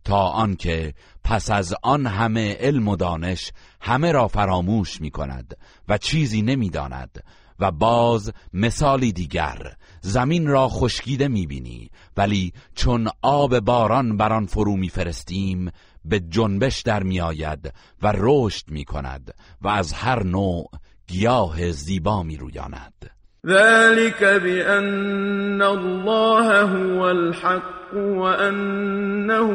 تا 0.05 0.21
آنکه 0.21 0.95
پس 1.25 1.51
از 1.51 1.75
آن 1.83 2.07
همه 2.07 2.57
علم 2.61 2.89
و 2.89 2.97
دانش 2.97 3.53
همه 3.81 4.13
را 4.13 4.29
فراموش 4.29 5.01
می 5.01 5.11
کند 5.11 5.57
و 5.89 5.99
چیزی 5.99 6.43
نمی 6.43 6.71
داند 6.71 7.25
و 7.61 7.71
باز 7.71 8.33
مثالی 8.53 9.13
دیگر. 9.13 9.77
زمین 10.01 10.47
را 10.47 10.69
خشکیده 10.69 11.29
می‌بینی 11.29 11.91
ولی 12.17 12.53
چون 12.75 13.09
آب 13.23 13.59
باران 13.59 14.17
بر 14.17 14.33
آن 14.33 14.47
فرو 14.47 14.77
میفرستیم 14.77 15.71
به 16.05 16.21
جنبش 16.21 16.83
در 16.83 17.03
میآید 17.03 17.73
و 18.03 18.13
رشد 18.17 18.71
می‌کند 18.71 19.35
و 19.63 19.69
از 19.69 19.93
هر 19.93 20.23
نوع 20.23 20.71
گیاه 21.07 21.71
زیبا 21.71 22.23
میرویاند. 22.23 23.11
ذلك 23.47 24.25
بأن 24.25 25.63
الله 25.63 26.63
هو 26.63 27.01
الحق 27.01 27.95
وأنه 27.95 29.49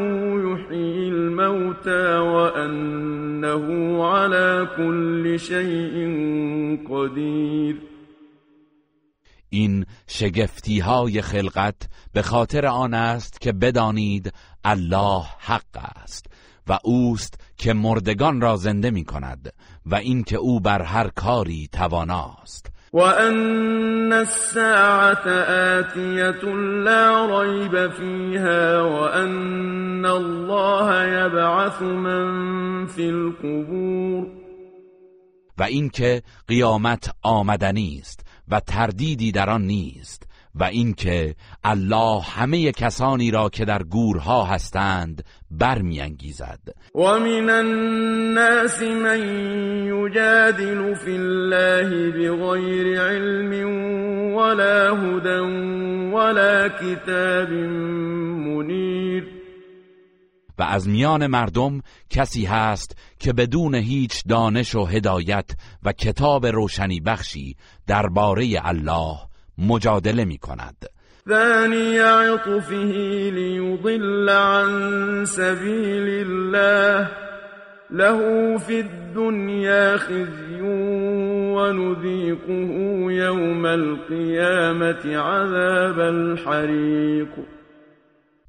يحيي 0.52 1.10
الموتى 1.10 2.18
وأنه 2.18 3.66
على 4.06 4.68
كل 4.78 5.40
شيء 5.40 5.96
قدير. 6.90 7.89
این 9.50 9.86
شگفتی 10.08 10.80
های 10.80 11.22
خلقت 11.22 11.76
به 12.14 12.22
خاطر 12.22 12.66
آن 12.66 12.94
است 12.94 13.42
که 13.42 13.52
بدانید 13.52 14.34
الله 14.64 15.24
حق 15.40 15.78
است 16.04 16.26
و 16.68 16.80
اوست 16.84 17.40
که 17.58 17.74
مردگان 17.74 18.42
را 18.42 18.56
زنده 18.56 18.92
می 18.92 19.06
کند 19.06 19.54
و 19.86 19.96
اینکه 19.96 20.36
او 20.36 20.60
بر 20.60 20.82
هر 20.82 21.08
کاری 21.08 21.70
تواناست. 21.72 22.72
و 22.94 22.98
ان 22.98 24.14
الساعت 24.14 25.28
آتیت 25.28 26.44
لا 26.84 27.42
ریب 27.42 27.88
فیها 27.88 28.90
و 28.90 28.94
ان 28.94 30.06
الله 30.06 31.08
یبعث 31.08 31.82
من 31.82 32.86
فی 32.88 33.08
القبور. 33.08 34.28
و 35.58 35.64
اینکه 35.64 36.22
قیامت 36.48 37.12
آمدنی 37.24 38.00
است. 38.02 38.29
و 38.50 38.60
تردیدی 38.60 39.32
در 39.32 39.50
آن 39.50 39.62
نیست 39.62 40.24
و 40.56 40.64
اینکه 40.64 41.36
الله 41.64 42.22
همه 42.22 42.72
کسانی 42.72 43.32
را 43.32 43.50
که 43.50 43.66
در 43.66 43.84
گورها 43.84 44.44
هستند 44.44 45.24
برمیانگیزد. 45.52 46.60
و 46.96 47.20
من 47.20 47.50
الناس 47.50 48.82
من 48.82 49.20
یجادل 49.86 50.96
فی 50.96 51.12
الله 51.12 52.12
بغیر 52.12 53.02
علم 53.02 53.52
ولا 54.36 54.96
هدى 54.96 55.40
ولا 56.14 56.70
کتاب 56.70 57.50
منیر. 57.50 59.39
و 60.60 60.64
از 60.64 60.88
میان 60.88 61.28
مردم 61.28 61.82
کسی 62.10 62.46
هست 62.46 62.98
که 63.20 63.34
بدون 63.34 63.76
هیچ 63.76 64.24
دانش 64.30 64.76
و 64.76 64.86
هدایت 64.86 65.52
و 65.84 65.92
کتاب 65.92 66.46
روشنی 66.46 67.00
بخشی 67.00 67.56
درباره 67.88 68.48
الله 68.64 69.18
مجادله 69.58 70.26
می 70.26 70.38
کند. 70.38 70.86
ثانی 71.30 71.98
عطفه 71.98 72.76
لیضل 73.34 74.30
عن 74.30 75.26
سبیل 75.26 76.28
الله 76.28 77.10
له 77.92 78.58
في 78.58 78.80
الدنيا 78.80 79.98
خزي 79.98 80.62
ونذيقه 81.56 82.72
يوم 83.12 83.66
القيامة 83.66 85.18
عذاب 85.18 86.00
الحريق 86.00 87.59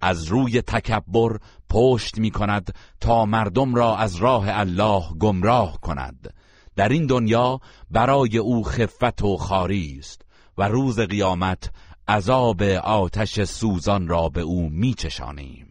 از 0.01 0.25
روی 0.25 0.63
تکبر 0.63 1.37
پشت 1.71 2.19
می 2.19 2.31
کند 2.31 2.75
تا 3.01 3.25
مردم 3.25 3.75
را 3.75 3.97
از 3.97 4.17
راه 4.17 4.45
الله 4.49 5.03
گمراه 5.21 5.81
کند. 5.81 6.35
در 6.77 6.89
این 6.89 7.07
دنیا 7.07 7.61
برای 7.91 8.39
او 8.39 8.65
خفت 8.65 9.23
و 9.23 9.37
خاری 9.37 9.97
است 9.99 10.23
و 10.59 10.69
روز 10.69 11.01
قیامت 11.01 11.71
عذاب 12.09 12.63
آتش 12.85 13.43
سوزان 13.43 14.09
را 14.09 14.29
به 14.29 14.41
او 14.41 14.69
میچشانیم. 14.69 15.67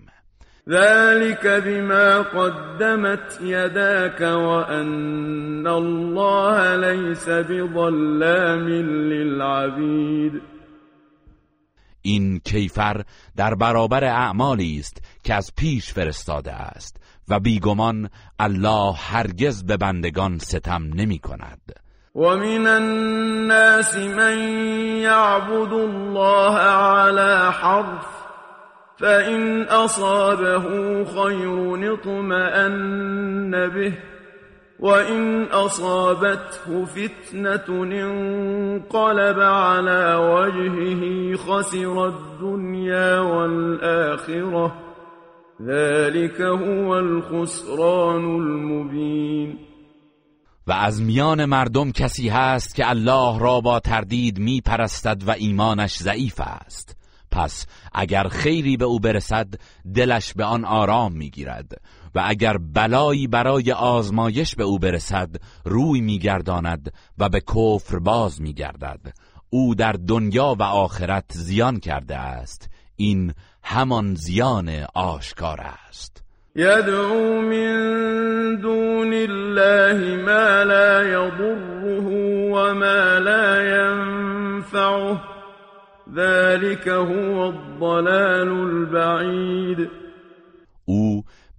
ذلك 0.69 1.47
بما 1.47 2.23
قدمت 2.23 3.39
يداك 3.41 4.21
وأن 4.21 5.67
الله 5.67 6.75
ليس 6.75 7.29
بظلام 7.29 8.67
للعبید 9.09 10.41
این 12.01 12.39
کیفر 12.39 13.03
در 13.35 13.55
برابر 13.55 14.03
اعمالی 14.03 14.79
است 14.79 15.01
که 15.23 15.33
از 15.33 15.51
پیش 15.57 15.93
فرستاده 15.93 16.53
است 16.53 16.97
و 17.29 17.39
بیگمان 17.39 18.09
الله 18.39 18.93
هرگز 18.93 19.63
به 19.63 19.77
بندگان 19.77 20.37
ستم 20.37 20.83
نمی 20.93 21.19
کند. 21.19 21.61
ومن 22.15 22.67
الناس 22.67 23.95
من 23.95 24.37
يعبد 25.01 25.73
الله 25.73 26.57
على 26.57 27.51
حرف 27.51 28.19
فإن 28.97 29.61
أصابه 29.61 30.63
خير 31.05 31.93
اطمأن 31.93 33.69
به. 33.69 34.18
وإن 34.79 35.43
أصابته 35.51 36.85
فتنة 36.85 37.83
انقلب 37.83 39.39
على 39.39 40.15
وجهه 40.15 41.35
خسر 41.35 42.07
الدنيا 42.07 43.19
والآخرة. 43.19 44.73
ذلك 45.61 46.41
هو 46.41 46.93
الخسران 46.93 48.25
المبين. 48.25 49.57
و 50.67 50.71
از 50.71 51.01
میان 51.01 51.45
مردم 51.45 51.91
کسی 51.91 52.29
هست 52.29 52.75
که 52.75 52.89
الله 52.89 53.39
را 53.39 53.61
با 53.61 53.79
تردید 53.79 54.39
می 54.39 54.61
پرستد 54.61 55.23
و 55.27 55.31
ایمانش 55.31 55.97
ضعیف 55.97 56.41
است. 56.41 56.95
پس 57.31 57.65
اگر 57.93 58.27
خیری 58.27 58.77
به 58.77 58.85
او 58.85 58.99
برسد 58.99 59.47
دلش 59.95 60.33
به 60.33 60.43
آن 60.43 60.65
آرام 60.65 61.13
می‌گیرد. 61.13 61.81
و 62.15 62.23
اگر 62.25 62.57
بلایی 62.57 63.27
برای 63.27 63.71
آزمایش 63.71 64.55
به 64.55 64.63
او 64.63 64.79
برسد 64.79 65.29
روی 65.65 66.01
میگرداند 66.01 66.93
و 67.17 67.29
به 67.29 67.41
کفر 67.41 67.99
باز 67.99 68.41
میگردد. 68.41 68.99
او 69.49 69.75
در 69.75 69.91
دنیا 69.91 70.55
و 70.59 70.63
آخرت 70.63 71.25
زیان 71.33 71.79
کرده 71.79 72.17
است. 72.17 72.69
این 72.95 73.33
همان 73.63 74.15
زیان 74.15 74.85
آشکار 74.95 75.61
است. 75.61 76.23
يدعو 76.55 77.41
من 77.41 78.55
دون 78.55 79.13
الله 79.13 80.17
ما 80.17 80.63
لا 80.63 81.03
يضره 81.03 82.05
وما 82.51 83.17
لا 83.19 83.61
ينفعه 83.61 85.21
ذلك 86.15 86.87
هو 86.87 87.39
الضلال 87.39 88.47
البعید. 88.47 89.89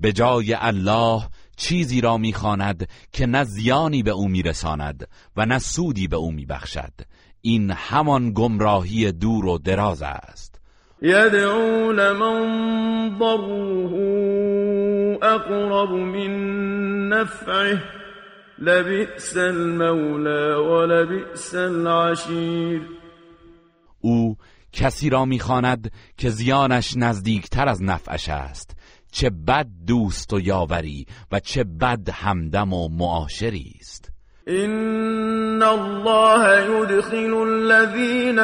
به 0.01 0.13
جای 0.13 0.55
الله 0.55 1.23
چیزی 1.57 2.01
را 2.01 2.17
می‌خواند 2.17 2.89
که 3.13 3.27
نه 3.27 3.45
زیانی 3.45 4.03
به 4.03 4.11
او 4.11 4.29
میرساند 4.29 5.09
و 5.37 5.47
نه 5.47 5.59
سودی 5.59 6.09
به 6.09 6.17
او 6.17 6.33
میبخشد. 6.33 6.93
این 7.41 7.71
همان 7.71 8.33
گمراهی 8.33 9.13
دور 9.13 9.47
و 9.47 9.59
دراز 9.59 10.03
است. 10.03 10.61
يدعو 11.03 11.93
لمن 11.93 13.19
ضره 13.19 13.99
اقرب 15.23 15.91
من 15.91 17.09
نفعه 17.09 17.83
لبئس 18.59 19.37
المولى 19.37 20.55
ولبئس 20.55 21.55
العشیر. 21.55 22.83
او 24.01 24.37
کسی 24.73 25.11
را 25.11 25.25
می‌خواند 25.25 25.93
که 26.17 26.31
زیانش 26.31 26.97
نزدیکتر 26.97 27.69
از 27.69 27.83
نفعش 27.83 28.29
است. 28.29 28.77
چه 29.13 29.31
بد 29.31 29.67
دوست 29.87 30.33
و 30.33 30.41
یاوری 30.41 31.07
و 31.33 31.41
چه 31.41 31.65
بد 31.65 32.09
همدم 32.13 32.73
و 32.73 32.89
معاشری 32.89 33.73
است. 33.81 34.11
إن 34.49 35.63
الله 35.63 36.61
يدخل 36.61 37.35
الذين 37.35 38.39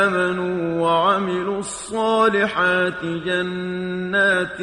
آمنوا 0.00 0.80
وعملوا 0.82 1.58
الصالحات 1.58 3.04
جنات 3.26 4.56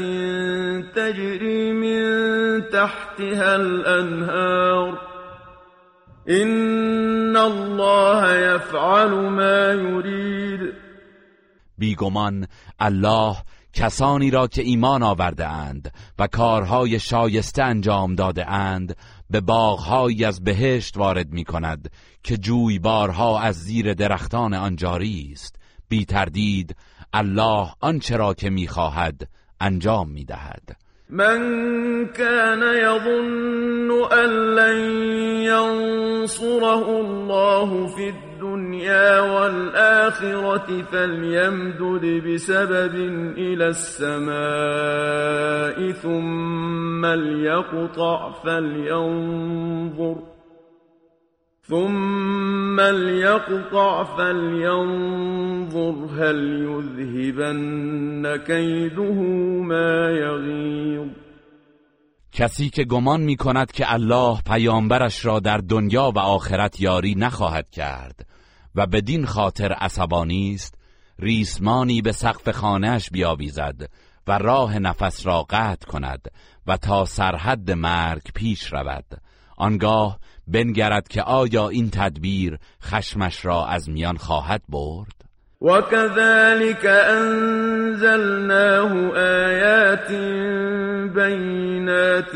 تجري 0.95 1.71
من 1.73 2.61
تحتها 2.69 3.55
الأنهار 3.55 4.99
إن 6.29 7.37
الله 7.37 8.35
يفعل 8.35 9.09
ما 9.09 9.73
يريد 9.73 10.73
بیگمان 11.77 12.47
الله 12.81 13.35
کسانی 13.73 14.31
را 14.31 14.47
که 14.47 14.61
ایمان 14.61 15.03
آورده 15.03 15.47
اند 15.47 15.93
و 16.19 16.27
کارهای 16.27 16.99
شایسته 16.99 17.63
انجام 17.63 18.15
داده 18.15 18.49
اند 18.49 18.95
به 19.29 19.41
باغهایی 19.41 20.25
از 20.25 20.43
بهشت 20.43 20.97
وارد 20.97 21.29
می 21.31 21.43
کند 21.43 21.91
که 22.23 22.37
جویبارها 22.37 23.39
از 23.39 23.55
زیر 23.55 23.93
درختان 23.93 24.53
آن 24.53 24.75
جاری 24.75 25.29
است. 25.33 25.55
بی 25.89 26.05
تردید 26.05 26.75
الله 27.13 27.67
آنچه 27.79 28.17
را 28.17 28.33
که 28.33 28.49
می‌خواهد 28.49 29.27
انجام 29.61 30.09
می 30.09 30.25
دهد. 30.25 30.75
من 31.09 31.39
كان 32.05 32.61
يظن 32.77 33.91
أن 34.11 34.29
لن 34.55 34.79
ينصره 35.41 36.89
الله 36.89 37.87
في 37.95 38.28
والآخرة 39.19 40.83
فليمدد 40.91 42.23
بسبب 42.27 42.95
إلى 43.37 43.67
السماء 43.67 44.31
ثم 45.91 47.05
ليقطع 47.05 48.31
فلينظر 48.31 50.15
ثم 51.61 52.81
ليقطع 52.81 54.03
فلينظر 54.03 55.95
هل 56.17 56.39
يذهبن 56.69 58.37
كيده 58.37 59.21
ما 59.61 60.09
يغيظ. 60.09 61.09
کسی 62.31 62.69
که 62.69 62.83
گمان 62.83 63.21
می 63.21 63.35
کند 63.35 63.71
که 63.71 63.93
الله 63.93 64.41
پیامبرش 64.41 65.25
را 65.25 65.39
در 65.39 65.57
دنیا 65.57 66.11
و 66.15 66.19
آخرت 66.19 66.81
یاری 66.81 67.15
نخواهد 67.15 67.69
کرد 67.69 68.28
و 68.75 68.87
بدین 68.87 69.25
خاطر 69.25 69.71
عصبانی 69.71 70.53
است 70.53 70.75
ریسمانی 71.19 72.01
به 72.01 72.11
سقف 72.11 72.49
خانهش 72.49 73.09
بیاویزد 73.09 73.89
و 74.27 74.37
راه 74.37 74.79
نفس 74.79 75.25
را 75.25 75.45
قطع 75.49 75.87
کند 75.87 76.31
و 76.67 76.77
تا 76.77 77.05
سرحد 77.05 77.71
مرگ 77.71 78.23
پیش 78.35 78.73
رود. 78.73 79.05
آنگاه 79.57 80.19
بنگرد 80.47 81.07
که 81.07 81.21
آیا 81.21 81.69
این 81.69 81.89
تدبیر 81.89 82.57
خشمش 82.83 83.45
را 83.45 83.65
از 83.65 83.89
میان 83.89 84.17
خواهد 84.17 84.61
برد؟ 84.69 85.13
وكذلك 85.61 86.85
أنزلناه 86.85 88.91
آيات 89.17 90.11
بينات 91.13 92.35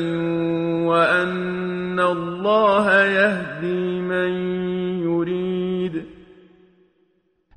وأن 0.90 2.00
الله 2.00 3.06
يهدي 3.06 4.02
من 4.02 4.63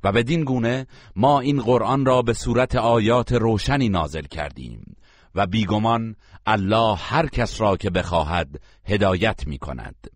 و 0.07 0.13
بدین 0.13 0.45
گونه 0.45 0.87
ما 1.17 1.41
این 1.41 1.61
قرآن 1.61 2.05
را 2.05 2.23
به 2.23 2.33
صورت 2.33 2.77
آیات 2.77 3.33
روشنی 3.33 3.89
نازل 3.89 4.23
کردیم 4.23 4.97
و 5.35 5.47
بیگمان 5.47 6.17
الله 6.47 6.97
هر 6.97 7.27
کس 7.27 7.61
را 7.61 7.77
که 7.77 7.91
بخواهد 7.91 8.61
هدایت 8.85 9.47
می 9.47 9.59
کند 9.59 10.16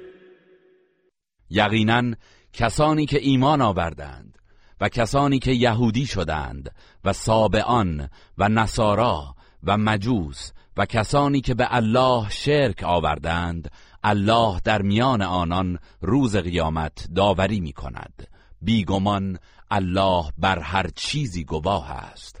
یقینا 1.51 2.15
کسانی 2.53 3.05
که 3.05 3.19
ایمان 3.21 3.61
آوردند 3.61 4.37
و 4.81 4.89
کسانی 4.89 5.39
که 5.39 5.51
یهودی 5.51 6.05
شدند 6.05 6.75
و 7.05 7.13
سابعان 7.13 8.09
و 8.37 8.49
نصارا 8.49 9.35
و 9.63 9.77
مجوس 9.77 10.51
و 10.77 10.85
کسانی 10.85 11.41
که 11.41 11.53
به 11.53 11.67
الله 11.75 12.29
شرک 12.29 12.83
آوردند 12.83 13.71
الله 14.03 14.59
در 14.63 14.81
میان 14.81 15.21
آنان 15.21 15.79
روز 16.01 16.35
قیامت 16.35 17.07
داوری 17.15 17.59
می 17.59 17.73
کند 17.73 18.27
بیگمان 18.61 19.37
الله 19.71 20.23
بر 20.37 20.59
هر 20.59 20.89
چیزی 20.95 21.43
گواه 21.43 21.91
است. 21.91 22.40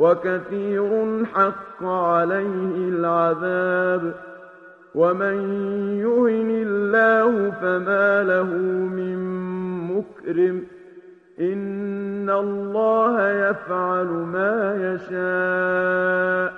وكثير 0.00 1.24
حق 1.24 1.82
عليه 1.82 2.76
العذاب 2.94 4.14
ومن 4.94 5.36
يهن 6.00 6.50
الله 6.50 7.50
فما 7.50 8.22
له 8.22 8.50
من 8.98 9.18
مكرم 9.92 10.66
إن 11.40 12.30
الله 12.30 13.30
يفعل 13.30 14.06
ما 14.06 14.56
يشاء. 14.86 16.52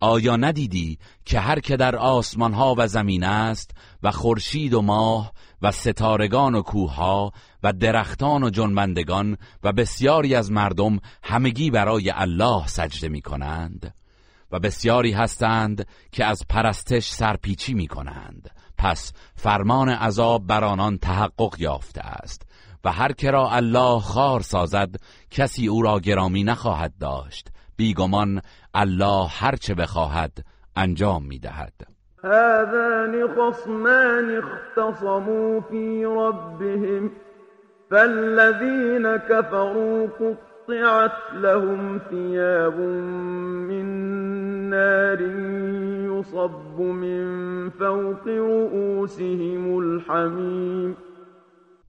آیا 0.00 0.36
ندیدی 0.36 0.98
که 1.24 1.38
هر 1.40 1.60
که 1.60 1.76
در 1.76 1.96
آسمان 1.96 2.52
ها 2.52 2.74
و 2.78 2.86
زمین 2.86 3.24
است 3.24 3.70
و 4.02 4.10
خورشید 4.10 4.74
و 4.74 4.82
ماه 4.82 5.32
و 5.64 5.70
ستارگان 5.70 6.54
و 6.54 6.62
کوهها 6.62 7.32
و 7.62 7.72
درختان 7.72 8.42
و 8.42 8.50
جنبندگان 8.50 9.36
و 9.62 9.72
بسیاری 9.72 10.34
از 10.34 10.52
مردم 10.52 10.98
همگی 11.22 11.70
برای 11.70 12.10
الله 12.10 12.66
سجده 12.66 13.08
می 13.08 13.22
کنند 13.22 13.94
و 14.52 14.58
بسیاری 14.58 15.12
هستند 15.12 15.86
که 16.12 16.24
از 16.24 16.42
پرستش 16.48 17.10
سرپیچی 17.10 17.74
می 17.74 17.86
کنند 17.86 18.50
پس 18.78 19.12
فرمان 19.34 19.88
عذاب 19.88 20.46
بر 20.46 20.64
آنان 20.64 20.98
تحقق 20.98 21.54
یافته 21.58 22.00
است 22.00 22.42
و 22.84 22.92
هر 22.92 23.12
که 23.12 23.30
را 23.30 23.50
الله 23.50 24.00
خار 24.00 24.40
سازد 24.40 24.94
کسی 25.30 25.66
او 25.66 25.82
را 25.82 26.00
گرامی 26.00 26.44
نخواهد 26.44 26.92
داشت. 27.00 27.48
بیگمان 27.76 28.40
الله 28.74 29.28
هر 29.28 29.56
چه 29.56 29.74
بخواهد 29.74 30.44
انجام 30.76 31.24
می‌دهد. 31.24 31.93
هذان 32.24 33.28
خصمان 33.36 34.42
اختصموا 34.42 35.60
في 35.60 36.04
ربهم 36.04 37.10
فالذين 37.90 39.16
كفروا 39.16 40.06
قطعت 40.06 41.12
لهم 41.34 42.00
ثياب 42.10 42.78
من 43.68 43.86
نار 44.70 45.20
يصب 46.10 46.80
من 46.80 47.70
فوق 47.70 48.26
رؤوسهم 48.26 49.78
الحمیم 49.78 50.96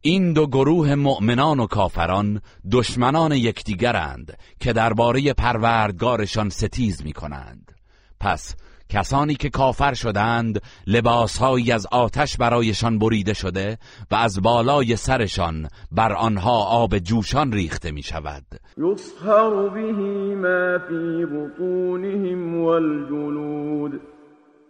این 0.01 0.33
دو 0.33 0.47
گروه 0.47 0.95
مؤمنان 0.95 1.59
و 1.59 1.67
کافران 1.67 2.41
دشمنان 2.71 3.31
یکدیگرند 3.31 4.37
که 4.59 4.73
درباره 4.73 5.33
پروردگارشان 5.33 6.49
ستیز 6.49 7.05
می 7.05 7.13
کنند 7.13 7.71
پس 8.19 8.55
کسانی 8.95 9.35
که 9.35 9.49
کافر 9.49 9.93
شدند 9.93 10.61
لباسهایی 10.87 11.71
از 11.71 11.87
آتش 11.91 12.37
برایشان 12.37 12.99
بریده 12.99 13.33
شده 13.33 13.77
و 14.11 14.15
از 14.15 14.41
بالای 14.41 14.95
سرشان 14.95 15.67
بر 15.91 16.13
آنها 16.13 16.65
آب 16.65 16.97
جوشان 16.97 17.51
ریخته 17.51 17.91
می 17.91 18.03
شود 18.03 18.43
یصهر 18.77 19.69
به 19.69 19.91
ما 20.35 20.79
فی 20.87 21.25
بطونهم 21.25 22.63
والجلود 22.63 24.01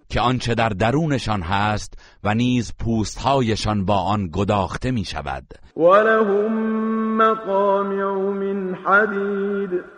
که 0.09 0.21
آنچه 0.21 0.55
در 0.55 0.69
درونشان 0.69 1.41
هست 1.41 1.93
و 2.23 2.33
نیز 2.33 2.73
پوستهایشان 2.79 3.85
با 3.85 3.97
آن 3.97 4.29
گداخته 4.33 4.91
می 4.91 5.05
شود 5.05 5.43
ولهم 5.77 7.17
مقامع 7.17 8.03
من 8.13 8.75
حدید. 8.75 9.94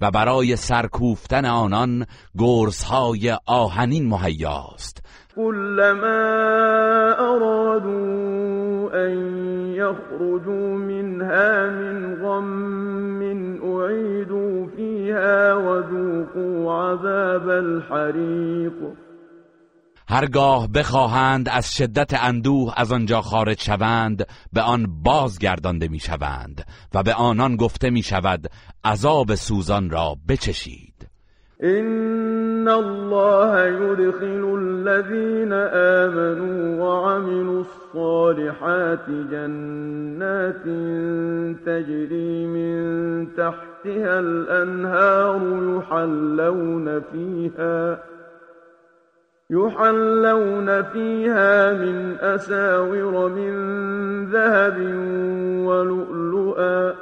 و 0.00 0.10
برای 0.10 0.56
سرکوفتن 0.56 1.44
آنان 1.44 2.06
گرزهای 2.38 3.36
آهنین 3.46 4.08
مهیاست. 4.08 5.02
كلما 5.36 6.20
ارادوا 7.18 8.90
ان 8.94 9.16
يخرجوا 9.74 10.68
منها 10.78 11.70
من 11.70 12.14
غم 12.22 12.60
اعيدوا 13.62 14.66
فيها 14.76 15.54
وذوقوا 15.54 16.72
عذاب 16.72 17.48
الحريق 17.48 19.09
هرگاه 20.10 20.68
بخواهند 20.72 21.48
از 21.48 21.76
شدت 21.76 22.14
اندوه 22.24 22.74
از 22.76 22.92
آنجا 22.92 23.20
خارج 23.20 23.60
شوند 23.60 24.26
به 24.52 24.60
آن 24.60 24.86
بازگردانده 25.02 25.88
می 25.88 25.98
شوند 25.98 26.64
و 26.94 27.02
به 27.02 27.14
آنان 27.14 27.56
گفته 27.56 27.90
می 27.90 28.02
شود 28.02 28.46
عذاب 28.84 29.34
سوزان 29.34 29.90
را 29.90 30.16
بچشید. 30.28 31.08
ان 31.62 32.68
الله 32.68 33.68
يدخل 33.68 34.44
الذين 34.44 35.52
آمنوا 36.02 36.84
وعملوا 36.84 37.64
الصالحات 37.64 39.06
جنات 39.30 40.64
تجري 41.66 42.46
من 42.46 43.26
تحتها 43.36 44.18
الانهار 44.18 45.40
يحلون 45.76 47.00
فيها 47.00 47.98
يحلون 49.50 50.82
فيها 50.82 51.72
من 51.72 52.18
أساور 52.20 53.28
من 53.28 53.52
ذهب 54.30 54.76
ولؤلؤا 55.66 56.94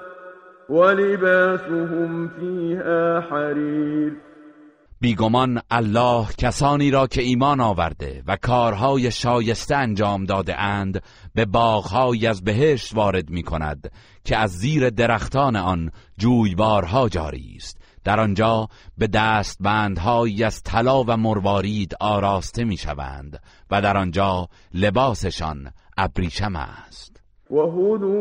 ولباسهم 0.69 2.29
فيها 2.29 3.21
حرير. 3.21 4.13
بیگمان 5.01 5.61
الله 5.71 6.27
کسانی 6.39 6.91
را 6.91 7.07
که 7.07 7.23
ایمان 7.23 7.61
آورده 7.61 8.23
و 8.27 8.37
کارهای 8.43 9.11
شایسته 9.11 9.77
انجام 9.77 10.25
داده 10.25 10.61
اند 10.61 11.03
به 11.35 11.45
باغهایی 11.45 12.27
از 12.27 12.45
بهشت 12.45 12.95
وارد 12.95 13.31
می 13.31 13.43
کند 13.43 13.93
که 14.25 14.37
از 14.37 14.51
زیر 14.51 14.91
درختان 14.91 15.57
آن 15.57 15.91
جویبارها 16.19 17.09
جاری 17.09 17.55
است. 17.57 17.78
در 18.09 18.21
آنجا 18.21 18.69
به 18.99 19.07
دست 19.07 19.59
بندهایی 19.61 20.45
از 20.45 20.63
طلا 20.63 21.05
و 21.05 21.17
مروارید 21.17 21.95
آراسته 22.01 22.65
می‌شوند 22.65 23.43
و 23.71 23.83
در 23.83 23.97
آنجا 23.97 24.49
لباسشان 24.75 25.73
ابریشم 25.97 26.57
است. 26.57 27.23
و 27.51 27.55
هدو 27.55 28.15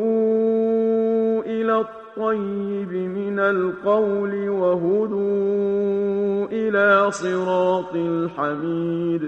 الى 1.45 1.69
الطیب 1.69 2.91
من 2.93 3.39
القول 3.39 4.47
و 4.47 4.77
هدو 4.79 6.47
الى 6.51 7.11
صراط 7.11 7.95
الحمید 7.95 9.21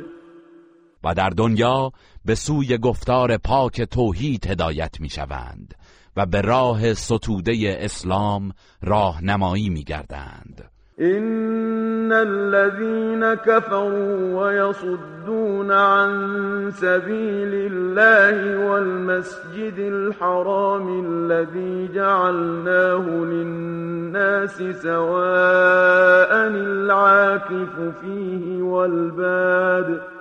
و 1.04 1.14
در 1.14 1.30
دنیا 1.30 1.92
به 2.26 2.36
سوی 2.36 2.78
گفتار 2.78 3.38
پاک 3.38 3.82
توحید 3.82 4.48
هدایت 4.48 5.00
می‌شوند. 5.00 5.76
و 6.18 6.26
به 6.26 6.42
راه 6.42 6.94
ستوده 6.94 7.78
اسلام 7.82 8.52
راهنمایی 8.84 9.70
میگردند. 9.70 10.70
ان 11.00 12.12
الذين 12.12 13.36
كفروا 13.36 14.44
ويصدون 14.44 15.72
عن 15.72 16.72
سبيل 16.72 17.72
الله 17.72 18.70
والمسجد 18.70 19.80
الحرام 19.80 21.06
الذي 21.06 21.94
جعلناه 21.94 23.08
للناس 23.10 24.58
سواء 24.58 26.48
العاكف 26.48 27.80
فيه 28.02 28.62
والباد 28.62 30.19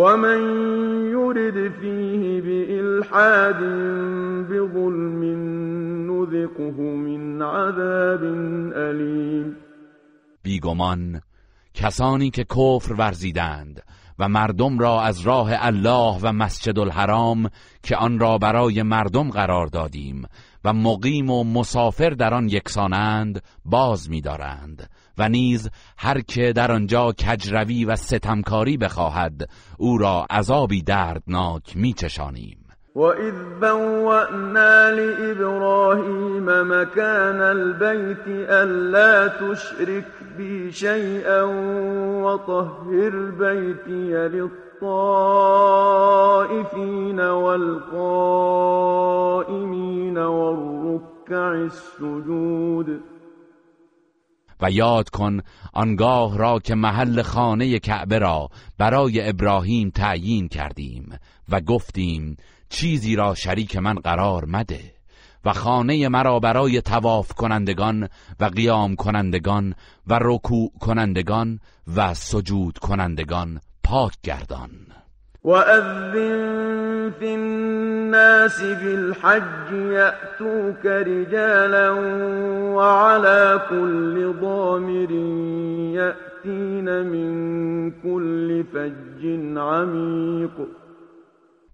ومن 0.00 0.40
يرد 1.12 1.72
فيه 1.80 2.40
بإلحاد 2.40 3.60
بظلم 4.50 5.22
نذقه 6.10 6.80
من 6.80 7.42
عذاب 7.42 8.24
علیم 8.74 9.56
بیگمان 10.42 11.20
کسانی 11.74 12.30
که 12.30 12.44
کفر 12.44 12.92
ورزیدند 12.92 13.82
و 14.18 14.28
مردم 14.28 14.78
را 14.78 15.02
از 15.02 15.20
راه 15.20 15.50
الله 15.52 16.18
و 16.22 16.32
مسجد 16.32 16.78
الحرام 16.78 17.50
که 17.82 17.96
آن 17.96 18.18
را 18.18 18.38
برای 18.38 18.82
مردم 18.82 19.30
قرار 19.30 19.66
دادیم 19.66 20.24
و 20.64 20.72
مقیم 20.72 21.30
و 21.30 21.44
مسافر 21.44 22.10
در 22.10 22.34
آن 22.34 22.48
یکسانند 22.48 23.42
باز 23.64 24.10
می‌دارند. 24.10 24.90
و 25.20 25.28
نیز 25.28 25.70
هر 25.98 26.20
که 26.20 26.52
در 26.52 26.72
آنجا 26.72 27.12
کجروی 27.12 27.84
و 27.84 27.96
ستمکاری 27.96 28.76
بخواهد 28.76 29.48
او 29.78 29.98
را 29.98 30.26
عذابی 30.30 30.82
دردناک 30.82 31.76
میچشانیم. 31.76 32.60
وَإِذْ 32.94 33.34
بَوَّأْنَا 33.60 34.90
لِإِبْرَاهِيمَ 34.90 36.46
مَكَانَ 36.46 37.40
الْبَيْتِ 37.40 38.26
أَلَّا 38.48 39.28
تُشْرِكْ 39.28 40.04
بِي 40.38 40.72
شَيْئًا 40.72 41.42
وَطَهِّرْ 42.24 43.14
بَيْتِيَ 43.30 44.28
لِلطَّائِفِينَ 44.28 45.20
وَالْقَائِمِينَ 47.20 48.18
وَالرُّكَّعِ 50.18 51.52
السُّجُودِ. 51.54 53.19
و 54.62 54.70
یاد 54.70 55.08
کن 55.10 55.40
آنگاه 55.72 56.38
را 56.38 56.58
که 56.58 56.74
محل 56.74 57.22
خانه 57.22 57.78
کعبه 57.78 58.18
را 58.18 58.48
برای 58.78 59.28
ابراهیم 59.28 59.90
تعیین 59.90 60.48
کردیم 60.48 61.18
و 61.48 61.60
گفتیم 61.60 62.36
چیزی 62.68 63.16
را 63.16 63.34
شریک 63.34 63.76
من 63.76 63.94
قرار 63.94 64.44
مده 64.44 64.94
و 65.44 65.52
خانه 65.52 66.08
مرا 66.08 66.40
برای 66.40 66.80
تواف 66.80 67.32
کنندگان 67.32 68.08
و 68.40 68.44
قیام 68.44 68.96
کنندگان 68.96 69.74
و 70.06 70.18
رکوع 70.22 70.72
کنندگان 70.80 71.60
و 71.96 72.14
سجود 72.14 72.78
کنندگان 72.78 73.60
پاک 73.82 74.12
گردان. 74.22 74.99
وأذن 75.44 77.12
في 77.18 77.34
الناس 77.34 78.62
بالحج 78.62 79.72
يأتوك 79.72 80.86
رجالا 80.86 81.90
وعلى 82.76 83.60
كل 83.70 84.34
ضامر 84.40 85.10
يأتين 85.96 87.06
من 87.06 87.90
كل 87.90 88.64
فج 88.72 89.26
عميق. 89.58 90.68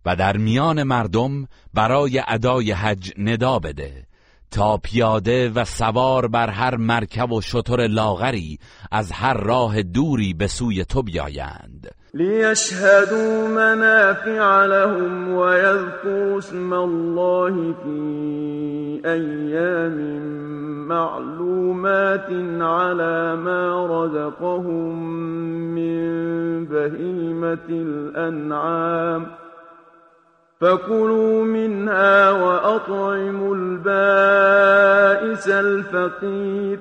و 0.07 0.17
در 0.17 0.37
میان 0.37 0.83
مردم 0.83 1.47
برای 1.75 2.23
ادای 2.29 2.73
حج 2.73 3.12
ندا 3.19 3.59
بده 3.59 4.07
تا 4.51 4.77
پیاده 4.77 5.51
و 5.51 5.64
سوار 5.64 6.29
بر 6.29 6.51
هر 6.51 6.77
مرکب 6.77 7.33
و 7.33 7.41
شتر 7.41 7.87
لاغری 7.87 8.59
از 8.93 9.12
هر 9.12 9.35
راه 9.35 9.83
دوری 9.83 10.35
به 10.35 10.47
سوی 10.47 10.85
تو 10.85 11.03
بیایند. 11.03 11.91
ليشهدوا 12.17 13.49
منافع 13.49 14.64
لهم 14.67 15.35
ويذكروا 15.35 16.39
اسم 16.39 16.75
الله 16.75 17.75
في 17.83 18.01
أيام 19.05 19.97
معلومات 20.89 22.27
على 22.61 23.37
ما 23.37 23.87
رزقهم 23.87 24.99
من 25.75 26.07
بهيمة 26.64 27.69
الأنعام 27.69 29.27
فكلوا 30.61 31.45
منها 31.45 32.31
وأطعموا 32.31 33.55
البائس 33.57 35.49
الفقير 35.49 36.79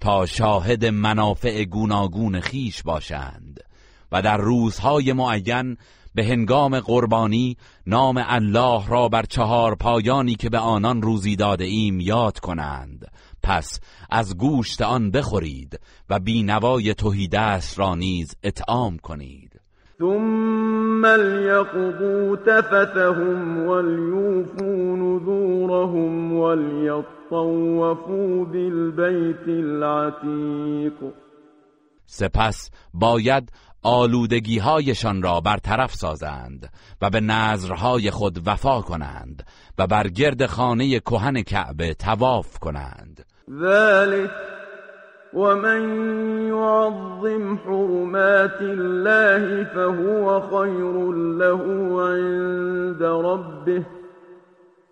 تا 0.00 0.24
شاهد 0.24 0.86
منافع 0.86 1.62
گوناگون 1.64 2.40
خیش 2.40 2.82
باشند. 2.82 3.69
و 4.12 4.22
در 4.22 4.36
روزهای 4.36 5.12
معین 5.12 5.76
به 6.14 6.24
هنگام 6.24 6.80
قربانی 6.80 7.56
نام 7.86 8.24
الله 8.26 8.88
را 8.88 9.08
بر 9.08 9.22
چهار 9.22 9.74
پایانی 9.74 10.34
که 10.34 10.50
به 10.50 10.58
آنان 10.58 11.02
روزی 11.02 11.36
داده 11.36 11.64
ایم 11.64 12.00
یاد 12.00 12.38
کنند. 12.38 13.06
پس 13.42 13.80
از 14.10 14.38
گوشت 14.38 14.82
آن 14.82 15.10
بخورید 15.10 15.80
و 16.10 16.18
بینوای 16.18 16.94
توهیدست 16.94 17.78
را 17.78 17.94
نیز 17.94 18.36
اطعام 18.42 18.98
کنید. 18.98 19.60
ثم 19.98 21.06
ليقضوا 21.06 22.36
تفتهم 22.36 23.66
وليوفوا 23.66 24.96
نذورهم 24.96 26.32
وليطوفوا 26.32 28.44
بالبيت 28.44 29.48
العتيق 29.48 30.94
سپس 32.06 32.70
باید 32.94 33.52
آلودگی 33.82 34.58
هایشان 34.58 35.22
را 35.22 35.40
برطرف 35.40 35.94
سازند 35.94 36.72
و 37.02 37.10
به 37.10 37.20
نظرهای 37.20 38.10
خود 38.10 38.42
وفا 38.46 38.80
کنند 38.80 39.42
و 39.78 39.86
بر 39.86 40.08
گرد 40.08 40.46
خانه 40.46 41.00
کهن 41.00 41.42
کعبه 41.42 41.94
تواف 41.94 42.58
کنند. 42.58 43.24
ذلك 43.62 44.30
ومن 45.34 45.82
يعظم 46.48 47.56
حرمات 47.56 48.60
الله 48.60 49.64
فهو 49.64 50.40
خير 50.40 51.12
له 51.12 51.62
عند 52.02 53.02
ربه 53.02 53.84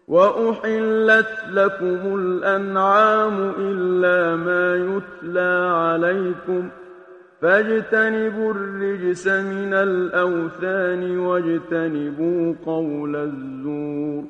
وأحلت 0.09 1.29
لكم 1.51 2.15
الأنعام 2.15 3.55
إلا 3.59 4.37
ما 4.37 4.75
يتلى 4.75 5.71
عليكم 5.75 6.69
فاجتنبوا 7.41 8.51
الرجس 8.51 9.27
من 9.27 9.75
الأوثان 9.75 11.19
واجتنبوا 11.19 12.55
قول 12.65 13.17
الزور. 13.17 14.25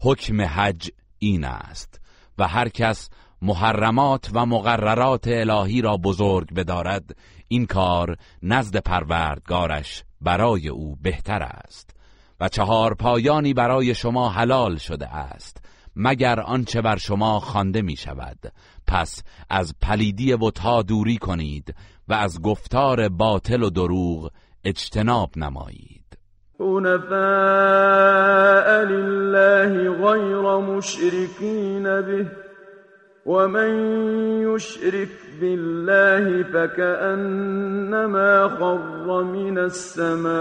حکم 0.00 0.40
حج 0.40 0.90
این 1.18 1.44
است 1.44 2.00
و 2.38 2.48
هر 2.48 2.68
کس 2.68 3.10
محرمات 3.42 4.30
و 4.34 4.46
مقررات 4.46 5.28
الهی 5.28 5.82
را 5.82 5.96
بزرگ 5.96 6.54
بدارد 6.54 7.16
این 7.48 7.66
کار 7.66 8.16
نزد 8.42 8.76
پروردگارش 8.76 10.04
برای 10.20 10.68
او 10.68 10.96
بهتر 11.02 11.42
است 11.42 11.96
و 12.40 12.48
چهار 12.48 12.94
پایانی 12.94 13.54
برای 13.54 13.94
شما 13.94 14.28
حلال 14.28 14.76
شده 14.76 15.14
است 15.14 15.64
مگر 15.96 16.40
آنچه 16.40 16.82
بر 16.82 16.96
شما 16.96 17.40
خوانده 17.40 17.82
می 17.82 17.96
شود 17.96 18.38
پس 18.86 19.22
از 19.50 19.74
پلیدی 19.82 20.36
بتها 20.36 20.82
دوری 20.82 21.16
کنید 21.16 21.74
و 22.08 22.12
از 22.12 22.42
گفتار 22.42 23.08
باطل 23.08 23.62
و 23.62 23.70
دروغ 23.70 24.30
اجتناب 24.64 25.30
نمایید. 25.36 26.18
حنفاء 26.60 26.94
لله 28.84 29.90
غیر 29.90 30.56
مشرکین 30.56 31.82
به 31.82 32.26
ومن 33.26 33.72
يشرك 34.42 35.08
بالله 35.40 36.42
فكأنما 36.42 38.48
خر 38.48 39.22
من 39.22 39.58
السماء 39.58 40.32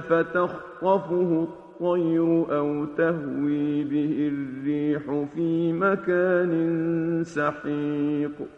فتخطفه 0.00 1.48
الطير 1.82 2.58
أو 2.58 2.86
تهوي 2.86 3.84
به 3.84 4.28
الريح 4.28 5.02
في 5.34 5.72
مكان 5.72 7.24
سحيق. 7.24 8.48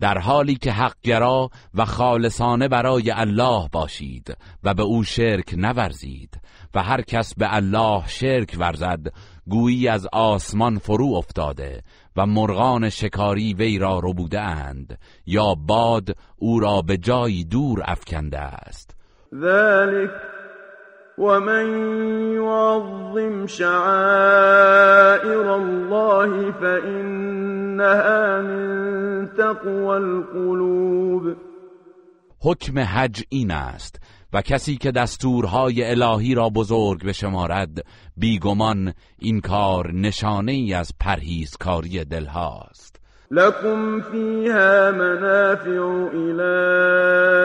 در 0.00 0.18
حالی 0.18 0.54
که 0.54 0.72
حقگرا 0.72 1.50
و 1.74 1.84
خالصانه 1.84 2.68
برای 2.68 3.10
الله 3.10 3.68
باشید 3.72 4.36
و 4.64 4.74
به 4.74 4.82
او 4.82 5.02
شرک 5.02 5.54
نورزید 5.56 6.40
و 6.74 6.82
هر 6.82 7.00
کس 7.00 7.34
به 7.34 7.54
الله 7.54 8.02
شرک 8.06 8.56
ورزد 8.58 9.06
گویی 9.48 9.88
از 9.88 10.08
آسمان 10.12 10.78
فرو 10.78 11.14
افتاده 11.14 11.82
و 12.16 12.26
مرغان 12.26 12.88
شکاری 12.88 13.54
وی 13.54 13.78
را 13.78 14.00
ربوده 14.04 14.40
اند 14.40 14.98
یا 15.26 15.54
باد 15.54 16.16
او 16.36 16.60
را 16.60 16.82
به 16.82 16.96
جایی 16.96 17.44
دور 17.44 17.82
افکنده 17.86 18.38
است. 18.38 18.96
ذلك 19.34 20.35
ومن 21.18 21.66
يعظم 22.34 23.46
شعائر 23.46 25.54
الله 25.54 26.52
فإنها 26.52 28.42
من 28.42 29.28
تقوى 29.36 29.96
القلوب. 29.96 31.36
حکم 32.40 32.78
حج 32.78 33.22
این 33.28 33.50
است 33.50 34.00
و 34.32 34.42
کسی 34.42 34.76
که 34.76 34.90
دستورهای 34.90 35.84
الهی 35.84 36.34
را 36.34 36.48
بزرگ 36.48 37.04
بشمارد 37.04 37.86
بیگمان 38.16 38.94
این 39.18 39.40
کار 39.40 39.92
نشانه 39.92 40.52
ای 40.52 40.74
از 40.74 40.92
پرهیزکاری 41.00 42.04
دلهاست 42.04 42.95
لكم 43.30 44.00
فيها 44.00 44.90
منافع 44.90 46.08
إلى 46.14 46.52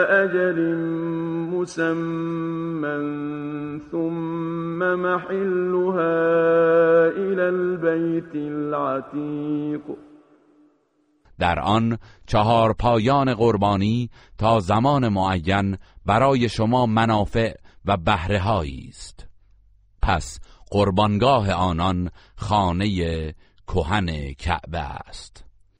أجل 0.09 0.75
مسمى 1.53 3.01
ثم 3.91 4.79
محلها 4.79 6.17
إلى 7.07 7.49
البيت 7.49 8.35
العتيق. 8.35 9.81
در 11.39 11.59
آن 11.59 11.97
چهار 12.27 12.73
پایان 12.73 13.33
قربانی 13.33 14.09
تا 14.37 14.59
زمان 14.59 15.07
معین 15.07 15.77
برای 16.05 16.49
شما 16.49 16.85
منافع 16.85 17.53
و 17.85 17.97
بهره 17.97 18.49
است. 18.49 19.27
پس 20.01 20.39
قربانگاه 20.71 21.51
آنان 21.51 22.09
خانه 22.35 22.87
کهن 23.67 24.33
کعبه 24.33 24.79
است. 24.79 25.50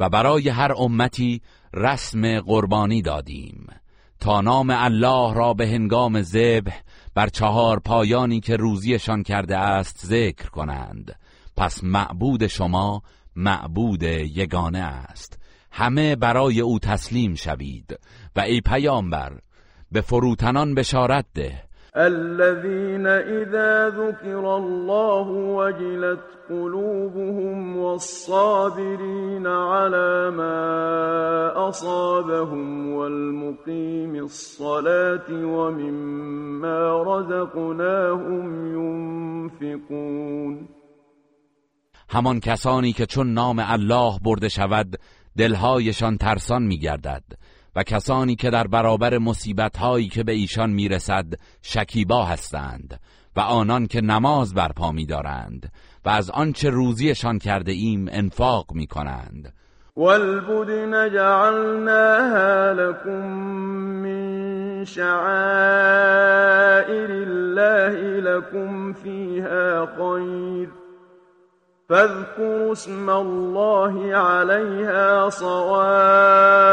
و 0.00 0.08
برای 0.08 0.48
هر 0.48 0.72
امتی 0.76 1.42
رسم 1.74 2.40
قربانی 2.40 3.02
دادیم. 3.02 3.66
تا 4.20 4.40
نام 4.40 4.70
الله 4.70 5.34
را 5.34 5.54
به 5.54 5.68
هنگام 5.68 6.22
ذبح 6.22 6.80
بر 7.14 7.28
چهار 7.28 7.80
پایانی 7.80 8.40
که 8.40 8.56
روزیشان 8.56 9.22
کرده 9.22 9.58
است 9.58 10.06
ذکر 10.06 10.48
کنند. 10.48 11.18
پس 11.56 11.84
معبود 11.84 12.46
شما 12.46 13.02
معبود 13.36 14.02
یگانه 14.02 14.78
است. 14.78 15.38
همه 15.72 16.16
برای 16.16 16.60
او 16.60 16.78
تسلیم 16.78 17.34
شوید. 17.34 17.98
و 18.36 18.40
ای 18.40 18.60
پیامبر 18.60 19.38
به 19.92 20.00
فروتنان 20.00 20.74
بشارت 20.74 21.26
ده. 21.34 21.67
الذين 21.98 23.06
إذا 23.06 23.88
ذكر 23.88 24.56
الله 24.56 25.28
وجلت 25.28 26.20
قلوبهم 26.48 27.76
والصابرين 27.76 29.46
على 29.46 30.30
ما 30.30 31.68
أصابهم 31.68 32.92
والمقيم 32.92 34.14
الصلاة 34.14 35.28
ومما 35.30 37.02
رزقناهم 37.02 38.46
ينفقون. 39.60 40.68
همان 42.10 42.40
کسانی 42.40 42.92
که 42.92 43.06
چون 43.06 43.34
نام 43.34 43.58
الله 43.58 44.18
برده 44.24 44.48
شود 44.48 44.96
دلهایشان 45.38 46.16
ترسان 46.16 46.62
میگردد. 46.62 47.22
و 47.78 47.82
کسانی 47.82 48.36
که 48.36 48.50
در 48.50 48.66
برابر 48.66 49.18
مصیبت 49.18 49.76
هایی 49.76 50.08
که 50.08 50.24
به 50.24 50.32
ایشان 50.32 50.70
می‌رسد 50.70 51.24
شکیبا 51.62 52.24
هستند 52.24 53.00
و 53.36 53.40
آنان 53.40 53.86
که 53.86 54.00
نماز 54.00 54.54
برپا 54.54 54.92
میدارند 54.92 55.72
و 56.04 56.08
از 56.08 56.30
آنچه 56.30 56.70
روزیشان 56.70 57.38
کرده 57.38 57.72
ایم 57.72 58.08
انفاق 58.10 58.66
می 58.74 58.86
کنند 58.86 59.54
والبدن 59.96 61.12
جعلناها 61.12 62.72
لكم 62.72 63.26
من 64.02 64.84
شعائر 64.84 65.10
الله 67.10 68.20
لكم 68.20 68.92
فيها 68.92 69.86
خير. 69.86 70.87
فاذكروا 71.88 72.72
اسم 72.72 73.10
الله 73.10 74.16
عليها 74.16 75.28
صواف. 75.28 76.68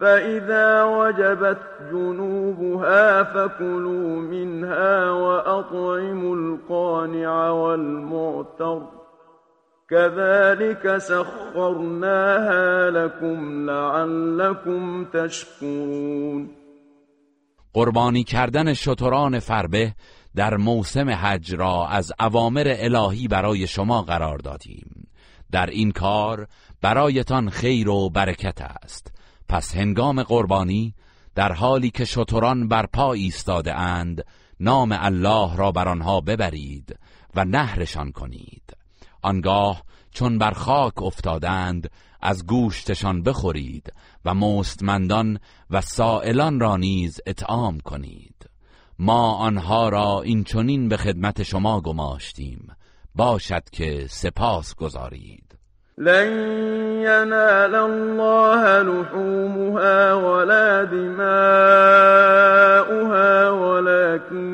فإذا 0.00 0.82
وجبت 0.82 1.58
جنوبها 1.92 3.22
فكلوا 3.22 4.16
منها 4.16 5.10
وأطعموا 5.10 6.36
القانع 6.36 7.50
والمعتر. 7.50 8.82
كذلك 9.90 10.96
سخرناها 10.96 12.90
لكم 12.90 13.70
لعلكم 13.70 15.04
تشكرون. 15.04 16.48
قربانی 17.74 18.24
کردن 18.24 18.74
شتران 18.74 19.38
فربه 19.38 19.92
در 20.36 20.56
موسم 20.56 21.10
حج 21.10 21.54
را 21.54 21.86
از 21.88 22.12
اوامر 22.20 22.76
الهی 22.78 23.28
برای 23.28 23.66
شما 23.66 24.02
قرار 24.02 24.38
دادیم. 24.38 25.08
در 25.50 25.66
این 25.66 25.90
کار 25.90 26.48
برایتان 26.80 27.50
خیر 27.50 27.88
و 27.88 28.10
برکت 28.10 28.60
است. 28.60 29.12
پس 29.48 29.76
هنگام 29.76 30.22
قربانی 30.22 30.94
در 31.34 31.52
حالی 31.52 31.90
که 31.90 32.04
شتران 32.04 32.68
بر 32.68 32.86
پا 32.86 33.12
ایستاده 33.12 33.74
اند 33.74 34.24
نام 34.60 34.96
الله 35.00 35.56
را 35.56 35.72
بر 35.72 35.88
آنها 35.88 36.20
ببرید 36.20 36.98
و 37.34 37.44
نهرشان 37.44 38.12
کنید. 38.12 38.76
آنگاه 39.22 39.82
چون 40.10 40.38
بر 40.38 40.50
خاک 40.50 41.02
افتادند 41.02 41.90
از 42.20 42.46
گوشتشان 42.46 43.22
بخورید 43.22 43.92
و 44.24 44.34
مستمندان 44.34 45.38
و 45.70 45.80
سائلان 45.80 46.60
را 46.60 46.76
نیز 46.76 47.20
اطعام 47.26 47.80
کنید. 47.80 48.39
ما 49.02 49.34
آنها 49.34 49.88
را 49.88 50.22
این 50.24 50.44
چنین 50.44 50.88
به 50.88 50.96
خدمت 50.96 51.42
شما 51.42 51.80
گماشتیم. 51.80 52.68
باشد 53.14 53.62
که 53.72 54.06
سپاس 54.08 54.74
گذارید. 54.74 55.58
لن 55.98 56.32
ینال 57.02 57.74
الله 57.74 58.82
لحومها 58.82 60.14
ولا 60.14 60.84
دماؤها 60.84 61.30
ولكن 63.50 64.46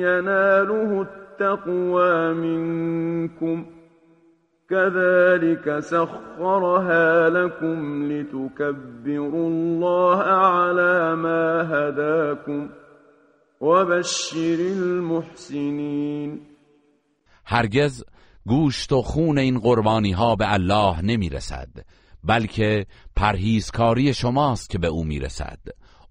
يناله 0.00 1.06
التقوى 1.06 2.34
منكم 2.34 3.66
كذلك 4.70 5.78
سخرها 5.78 7.28
لكم 7.30 8.08
لتكبروا 8.12 9.48
الله 9.48 10.22
على 10.22 11.16
ما 11.16 11.62
هداكم 11.62 12.68
و 13.60 13.84
بشر 13.84 14.56
المحسنین. 14.60 16.40
هرگز 17.44 18.04
گوشت 18.46 18.92
و 18.92 19.02
خون 19.02 19.38
این 19.38 19.58
قربانی 19.58 20.12
ها 20.12 20.36
به 20.36 20.52
الله 20.52 21.00
نمی 21.02 21.28
رسد 21.28 21.68
بلکه 22.24 22.86
پرهیزکاری 23.16 24.14
شماست 24.14 24.70
که 24.70 24.78
به 24.78 24.86
او 24.86 25.04
می 25.04 25.18
رسد 25.18 25.58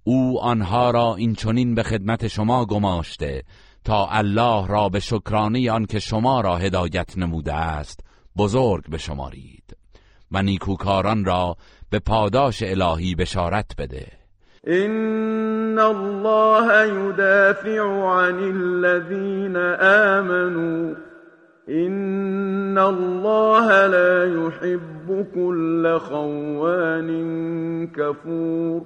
او 0.04 0.42
آنها 0.42 0.92
را 0.92 1.16
این 1.16 1.36
چنین 1.36 1.76
به 1.76 1.84
خدمت 1.84 2.28
شما 2.28 2.66
گماشته 2.66 3.44
تا 3.84 4.08
الله 4.08 4.68
را 4.68 4.90
به 4.90 5.00
شکرانه 5.00 5.72
آن 5.72 5.86
که 5.86 6.00
شما 6.00 6.42
را 6.42 6.58
هدایت 6.58 7.18
نموده 7.18 7.54
است 7.54 8.00
بزرگ 8.38 8.90
بشمارید 8.90 9.78
و 10.32 10.42
نیکوکاران 10.42 11.26
را 11.26 11.58
به 11.90 12.00
پاداش 12.00 12.64
الهی 12.64 13.16
بشارت 13.16 13.72
بده. 13.78 14.17
إن 14.68 15.80
الله 15.80 16.84
يدافع 16.84 18.10
عن 18.10 18.40
الذين 18.40 19.56
آمنوا. 19.82 20.96
إن 21.70 22.78
الله 22.78 23.88
لا 23.88 24.26
يحب 24.26 25.28
كل 25.36 25.98
خوان 25.98 27.10
كفور. 27.88 28.82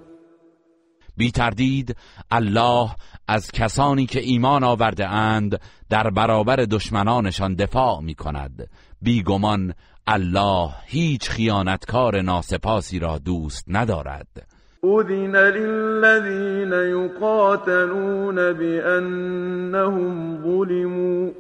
بی 1.18 1.32
تردید 1.32 1.96
الله 2.32 2.90
از 3.28 3.52
کسانی 3.52 4.06
که 4.06 4.20
ایمان 4.20 4.64
آورده 4.64 5.08
اند 5.08 5.62
در 5.90 6.10
برابر 6.10 6.56
دشمنانشان 6.56 7.56
دفاع 7.56 8.02
می 8.02 8.16
کند 8.16 8.70
بیگمان 9.02 9.74
الله 10.08 10.70
هیچ 10.86 11.30
خیانتکار 11.30 12.22
ناسپاسی 12.22 13.00
را 13.00 13.18
دوست 13.18 13.66
ندارد. 13.68 14.61
أذن 14.86 15.36
للذين 15.36 16.74
يقاتلون 16.74 18.36
بأنهم 18.54 20.38
ظلموا 20.44 21.32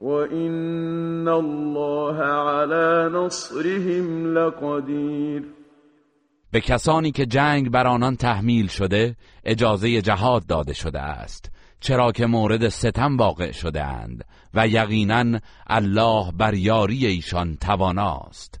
وإن 0.00 1.28
الله 1.28 2.16
على 2.22 3.10
نصرهم 3.12 4.34
لقدیر 4.38 5.42
به 6.52 6.60
کسانی 6.60 7.10
که 7.10 7.26
جنگ 7.26 7.70
بر 7.70 7.86
آنان 7.86 8.16
تحمیل 8.16 8.66
شده 8.66 9.16
اجازه 9.44 10.02
جهاد 10.02 10.46
داده 10.46 10.72
شده 10.72 11.00
است 11.00 11.50
چرا 11.80 12.12
که 12.12 12.26
مورد 12.26 12.68
ستم 12.68 13.16
واقع 13.16 13.50
شده 13.52 13.84
اند 13.84 14.24
و 14.54 14.68
یقینا 14.68 15.38
الله 15.66 16.32
بر 16.32 16.54
یاری 16.54 17.06
ایشان 17.06 17.56
تواناست. 17.56 18.60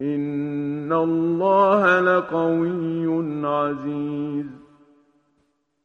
این 0.00 0.92
الله 0.92 2.00
لقوی 2.00 3.06
عزیز 3.46 4.46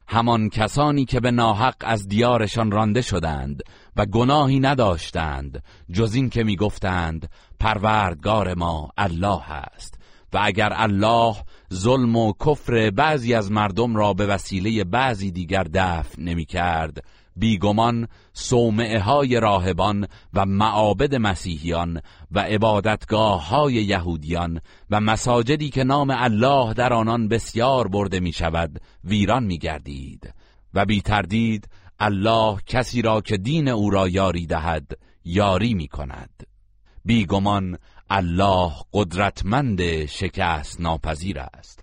همان 0.08 0.50
کسانی 0.50 1.06
که 1.06 1.20
به 1.20 1.32
ناحق 1.32 1.76
از 1.82 2.08
دیارشان 2.08 2.72
رانده 2.72 3.02
شدند 3.02 3.64
و 3.98 4.06
گناهی 4.06 4.60
نداشتند 4.60 5.64
جز 5.92 6.16
این 6.16 6.30
که 6.30 6.44
می‌گفتند 6.44 7.30
پروردگار 7.60 8.54
ما 8.54 8.90
الله 8.98 9.52
است. 9.52 10.00
و 10.34 10.40
اگر 10.44 10.74
الله 10.76 11.36
ظلم 11.74 12.16
و 12.16 12.34
کفر 12.46 12.90
بعضی 12.90 13.34
از 13.34 13.52
مردم 13.52 13.96
را 13.96 14.14
به 14.14 14.26
وسیله 14.26 14.84
بعضی 14.84 15.32
دیگر 15.32 15.64
دفع 15.74 16.22
نمی 16.22 16.46
کرد 16.46 17.04
بیگمان 17.36 18.08
صومعه 18.34 19.00
های 19.00 19.40
راهبان 19.40 20.08
و 20.34 20.46
معابد 20.46 21.16
مسیحیان 21.16 22.02
و 22.32 22.40
عبادتگاه 22.40 23.50
های 23.50 23.74
یهودیان 23.74 24.62
و 24.90 25.02
مساجدی 25.02 25.70
که 25.70 25.84
نام 25.84 26.14
الله 26.18 26.74
در 26.74 26.94
آنان 26.94 27.28
بسیار 27.28 27.88
برده 27.88 28.20
می 28.20 28.34
شود 28.34 28.82
ویران 29.04 29.44
می 29.44 29.58
گردید 29.58 30.34
و 30.74 30.86
بی 30.86 31.02
تردید 31.02 31.70
الله 32.00 32.58
کسی 32.66 33.02
را 33.02 33.22
که 33.22 33.38
دین 33.38 33.68
او 33.68 33.90
را 33.90 34.10
یاری 34.10 34.46
دهد 34.46 34.92
یاری 35.26 35.74
می 35.74 35.88
کند 35.88 36.30
بیگمان 37.06 37.78
الله 38.10 38.72
قدرتمند 38.94 40.06
شکست 40.06 40.82
ناپذیر 40.82 41.40
است. 41.40 41.83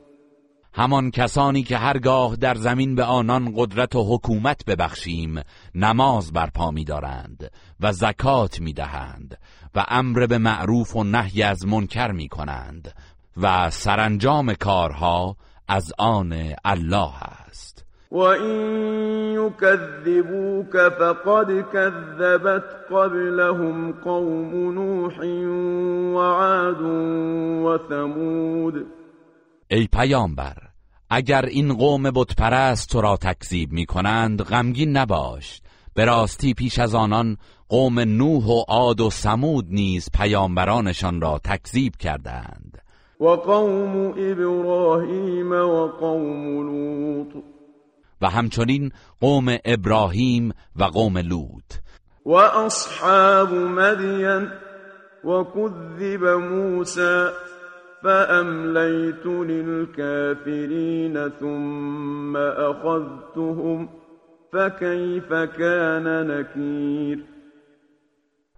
همان 0.81 1.11
کسانی 1.11 1.63
که 1.63 1.77
هرگاه 1.77 2.35
در 2.35 2.55
زمین 2.55 2.95
به 2.95 3.03
آنان 3.03 3.53
قدرت 3.55 3.95
و 3.95 4.15
حکومت 4.15 4.65
ببخشیم 4.65 5.41
نماز 5.75 6.33
برپا 6.33 6.71
می 6.71 6.85
دارند 6.85 7.51
و 7.79 7.91
زکات 7.91 8.61
می 8.61 8.73
دهند 8.73 9.37
و 9.75 9.85
امر 9.87 10.25
به 10.25 10.37
معروف 10.37 10.95
و 10.95 11.03
نهی 11.03 11.43
از 11.43 11.67
منکر 11.67 12.11
می 12.11 12.27
کنند 12.27 12.93
و 13.41 13.69
سرانجام 13.69 14.53
کارها 14.53 15.35
از 15.67 15.93
آن 15.97 16.33
الله 16.65 17.23
است. 17.23 17.85
و 18.11 18.17
این 18.17 19.33
یکذبوک 19.33 20.89
فقد 20.99 21.71
کذبت 21.73 22.63
قبلهم 22.91 23.91
قوم 23.91 24.73
نوح 24.73 25.19
و 26.13 26.19
عاد 26.19 26.81
و 26.81 27.79
ثمود 27.89 28.85
ای 29.73 29.87
پیامبر 29.87 30.70
اگر 31.13 31.45
این 31.45 31.73
قوم 31.73 32.03
بتپرست 32.03 32.89
تو 32.89 33.01
را 33.01 33.17
تکذیب 33.17 33.71
می 33.71 33.85
کنند 33.85 34.41
غمگین 34.41 34.97
نباش. 34.97 35.61
به 35.93 36.05
راستی 36.05 36.53
پیش 36.53 36.79
از 36.79 36.95
آنان 36.95 37.37
قوم 37.69 37.99
نوح 37.99 38.45
و 38.45 38.63
عاد 38.67 39.01
و 39.01 39.09
سمود 39.09 39.65
نیز 39.69 40.09
پیامبرانشان 40.13 41.21
را 41.21 41.41
تکذیب 41.43 41.95
کردند. 41.95 42.77
و 43.19 43.27
قوم 43.27 44.13
ابراهیم 44.17 45.51
و 45.51 45.87
قوم 45.87 46.67
لوط. 46.67 47.43
و 48.21 48.29
همچنین 48.29 48.91
قوم 49.19 49.57
ابراهیم 49.65 50.53
و 50.75 50.83
قوم 50.83 51.17
لوط. 51.17 51.73
و 52.25 52.33
اصحاب 52.33 53.53
مدین 53.53 54.47
و 55.23 55.43
کذب 55.43 56.23
موسی. 56.25 57.50
فأمليت 58.03 59.25
للكافرين 59.25 61.29
ثم 61.29 62.37
أخذتهم 62.37 63.89
فكيف 64.53 65.33
كان 65.33 66.27
نكير؟ 66.27 67.23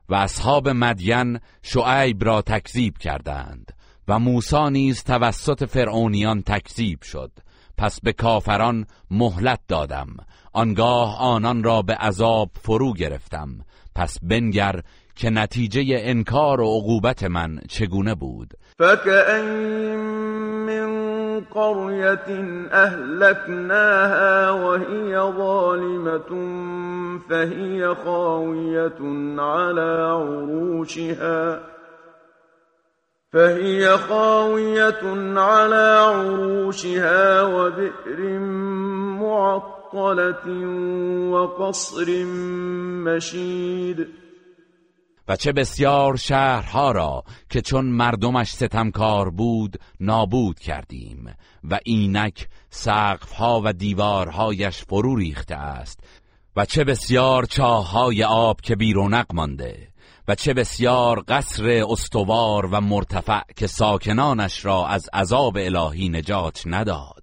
و 0.09 0.15
اصحاب 0.15 0.69
مدین 0.69 1.39
شعیب 1.61 2.23
را 2.23 2.41
تکذیب 2.41 2.97
کردند 2.97 3.71
و 4.07 4.19
موسی 4.19 4.69
نیز 4.71 5.03
توسط 5.03 5.63
فرعونیان 5.63 6.41
تکذیب 6.41 7.01
شد. 7.01 7.31
پس 7.77 8.01
به 8.01 8.13
کافران 8.13 8.85
مهلت 9.11 9.59
دادم. 9.67 10.07
آنگاه 10.53 11.17
آنان 11.19 11.63
را 11.63 11.81
به 11.81 11.93
عذاب 11.93 12.49
فرو 12.61 12.93
گرفتم. 12.93 13.49
پس 13.95 14.19
بنگر 14.23 14.81
که 15.15 15.29
نتیجه 15.29 15.85
انکار 15.89 16.61
و 16.61 16.65
عقوبت 16.65 17.23
من 17.23 17.59
چگونه 17.69 18.15
بود؟ 18.15 18.53
فكأين 18.83 19.99
من 20.65 20.87
قرية 21.41 22.27
أهلكناها 22.71 24.51
وهي 24.51 25.19
ظالمة 25.19 26.31
فهي 27.29 27.95
خاوية 27.95 28.99
على 29.41 30.17
عروشها 30.19 31.61
فهي 33.33 33.97
خاوية 33.97 35.39
على 35.39 35.97
عروشها 36.07 37.41
وبئر 37.41 38.39
معطلة 39.19 40.47
وقصر 41.31 42.25
مشيد 43.05 44.22
و 45.27 45.35
چه 45.35 45.51
بسیار 45.51 46.15
شهرها 46.15 46.91
را 46.91 47.23
که 47.49 47.61
چون 47.61 47.85
مردمش 47.85 48.51
ستمکار 48.51 49.29
بود 49.29 49.77
نابود 49.99 50.59
کردیم 50.59 51.35
و 51.63 51.79
اینک 51.85 52.47
سقفها 52.69 53.61
و 53.65 53.73
دیوارهایش 53.73 54.83
فرو 54.83 55.15
ریخته 55.15 55.55
است 55.55 55.99
و 56.55 56.65
چه 56.65 56.83
بسیار 56.83 57.45
چاههای 57.45 58.23
آب 58.23 58.61
که 58.61 58.75
بیرونق 58.75 59.25
مانده 59.33 59.87
و 60.27 60.35
چه 60.35 60.53
بسیار 60.53 61.23
قصر 61.27 61.83
استوار 61.89 62.65
و 62.65 62.81
مرتفع 62.81 63.41
که 63.55 63.67
ساکنانش 63.67 64.65
را 64.65 64.87
از 64.87 65.09
عذاب 65.13 65.57
الهی 65.57 66.09
نجات 66.09 66.63
نداد. 66.65 67.22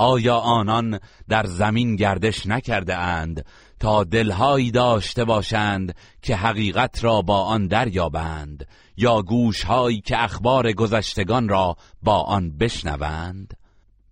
آیا 0.00 0.36
آنان 0.36 1.00
در 1.28 1.46
زمین 1.46 1.96
گردش 1.96 2.46
نکرده 2.46 2.96
اند 2.96 3.44
تا 3.80 4.04
دلهایی 4.04 4.70
داشته 4.70 5.24
باشند 5.24 5.94
که 6.22 6.36
حقیقت 6.36 7.04
را 7.04 7.22
با 7.22 7.44
آن 7.44 7.66
دریابند 7.66 8.66
یا 8.96 9.22
گوشهایی 9.22 10.00
که 10.00 10.24
اخبار 10.24 10.72
گذشتگان 10.72 11.48
را 11.48 11.76
با 12.02 12.20
آن 12.22 12.58
بشنوند؟ 12.58 13.56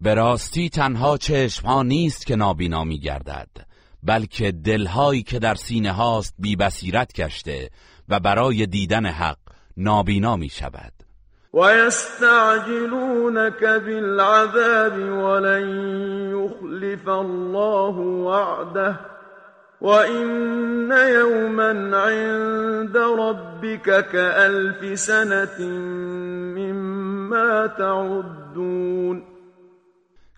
به 0.01 0.15
راستی 0.15 0.69
تنها 0.69 1.17
چشمها 1.17 1.83
نیست 1.83 2.27
که 2.27 2.37
نابینا 2.37 2.85
می 2.85 2.99
گردد 2.99 3.49
بلکه 4.03 4.53
دلهایی 4.53 5.23
که 5.23 5.39
در 5.39 5.55
سینه 5.55 5.93
هاست 5.93 6.35
بی 6.39 6.57
بصیرت 6.57 7.13
گشته 7.13 7.71
و 8.09 8.21
برای 8.21 8.67
دیدن 8.67 9.07
حق 9.07 9.39
نابینا 9.77 10.37
می 10.37 10.49
شود 10.49 10.98
ويستعجلونك 11.53 13.05
بالعذاب 13.65 14.99
ولن 14.99 15.65
يخلف 16.31 17.09
الله 17.09 17.99
وعده 17.99 18.97
وإن 19.81 20.93
يوما 20.93 21.97
عند 21.97 22.97
ربك 22.97 24.07
كألف 24.09 24.99
سنة 24.99 25.61
مما 26.59 27.67
تعدون. 27.67 29.23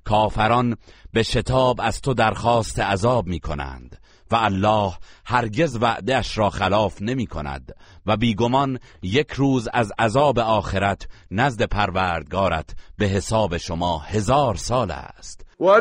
کافران 0.05 0.77
به 1.13 1.23
شتاب 1.23 1.81
از 1.81 2.01
تو 2.01 2.15
درخواست 2.15 2.81
عذاب 2.81 3.27
می 3.27 3.41
کنند 3.41 4.00
و 4.33 4.37
الله 4.37 4.93
هرگز 5.27 5.79
وعدهش 5.81 6.39
را 6.39 6.51
خلاف 6.51 7.03
نمی 7.03 7.27
کند 7.27 7.75
و 8.07 8.17
بیگمان 8.17 8.79
یک 9.03 9.33
روز 9.33 9.69
از 9.75 9.93
عذاب 9.99 10.39
آخرت 10.39 11.09
نزد 11.31 11.63
پروردگارت 11.63 12.71
به 12.99 13.07
حساب 13.07 13.57
شما 13.57 13.99
هزار 13.99 14.55
سال 14.55 14.91
است. 14.91 15.47
و 15.61 15.81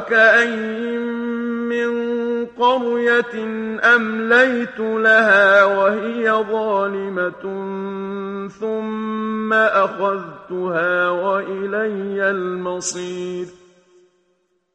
من 1.70 2.46
قرية 2.46 3.36
املیت 3.84 4.80
لها 4.80 5.68
وهي 5.78 6.44
ظالمة 6.52 7.44
ثم 8.60 9.54
اخذتها 9.54 11.10
وإلی 11.24 12.22
المصیر 12.22 13.48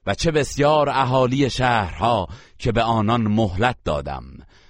و 0.06 0.14
چه 0.14 0.30
بسیار 0.30 0.88
اهالی 0.88 1.50
شهرها 1.50 2.28
که 2.58 2.72
به 2.72 2.82
آنان 2.82 3.22
مهلت 3.22 3.76
دادم 3.84 4.24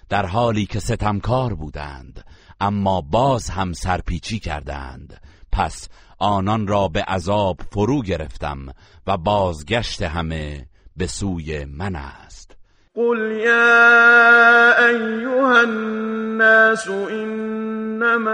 در 0.09 0.27
حالی 0.27 0.67
که 0.67 0.81
ستمکار 0.81 1.55
بودند 1.55 2.25
اما 2.61 3.01
باز 3.01 3.51
هم 3.51 3.73
سرپیچی 3.73 4.39
کردند. 4.39 5.21
پس 5.53 5.89
آنان 6.19 6.67
را 6.67 6.89
به 6.89 7.03
عذاب 7.03 7.61
فرو 7.73 8.03
گرفتم 8.03 8.59
و 9.07 9.17
بازگشت 9.17 10.03
همه 10.03 10.67
به 10.97 11.07
سوی 11.07 11.65
من 11.65 11.97
است. 11.97 12.57
قل 12.95 13.31
یا 13.45 14.89
ایها 14.89 15.61
الناس 15.61 16.89
انما 16.89 18.31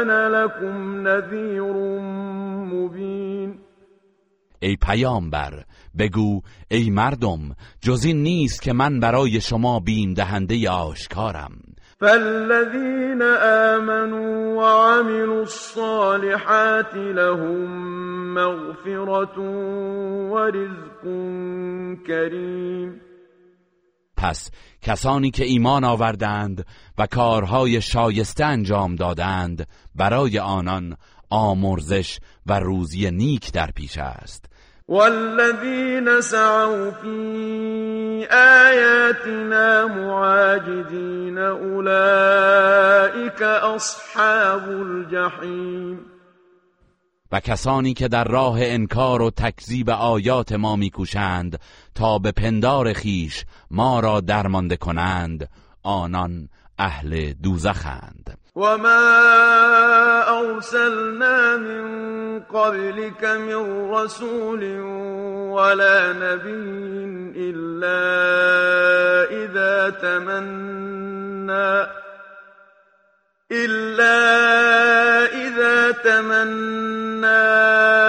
انا 0.00 0.28
لكم 0.28 1.08
نذیر 1.08 1.62
مبین. 2.72 3.39
ای 4.62 4.76
پیامبر 4.76 5.64
بگو 5.98 6.40
ای 6.70 6.90
مردم 6.90 7.56
جز 7.80 8.04
این 8.04 8.22
نیست 8.22 8.62
که 8.62 8.72
من 8.72 9.00
برای 9.00 9.40
شما 9.40 9.80
بیم 9.80 10.14
دهنده 10.14 10.70
آشکارم. 10.70 11.52
فالذين 12.00 13.22
آمنوا 13.22 14.56
وعملوا 14.56 15.38
الصالحات 15.40 16.94
لهم 16.94 18.34
مغفرة 18.34 19.40
ورزق 20.30 21.04
کریم. 22.08 23.00
پس 24.16 24.50
کسانی 24.82 25.30
که 25.30 25.44
ایمان 25.44 25.84
آوردند 25.84 26.66
و 26.98 27.06
کارهای 27.06 27.82
شایسته 27.82 28.44
انجام 28.44 28.96
دادند 28.96 29.68
برای 29.94 30.38
آنان 30.38 30.96
آمرزش 31.30 32.18
و 32.46 32.60
روزی 32.60 33.10
نیک 33.10 33.52
در 33.52 33.70
پیش 33.74 33.98
است. 33.98 34.49
والذين 34.90 36.20
سعوا 36.20 36.90
في 36.90 38.26
آياتنا 38.30 39.86
معاجدين 39.86 41.38
أولئك 41.38 41.82
أصحاب 43.42 44.68
الجحیم 44.68 46.00
و 47.32 47.40
کسانی 47.40 47.94
که 47.94 48.08
در 48.08 48.24
راه 48.24 48.58
انکار 48.60 49.22
و 49.22 49.30
تکذیب 49.30 49.90
آیات 49.90 50.52
ما 50.52 50.76
میکوشند 50.76 51.60
تا 51.94 52.18
به 52.18 52.32
پندار 52.32 52.92
خیش 52.92 53.44
ما 53.70 54.00
را 54.00 54.20
درمانده 54.20 54.76
کنند 54.76 55.48
آنان 55.82 56.48
اهل 56.78 57.32
دوزخند. 57.32 58.38
وما 58.54 60.40
أرسلنا 60.40 61.56
من 61.56 62.40
قبلك 62.40 63.24
من 63.24 63.90
رسول 63.90 64.80
ولا 65.50 66.12
نبي 66.12 67.32
إلا 67.36 68.00
إذا 69.30 69.90
تمنى 69.90 71.86
إلا 73.52 74.16
إذا 75.26 75.90
تمنى 75.90 77.99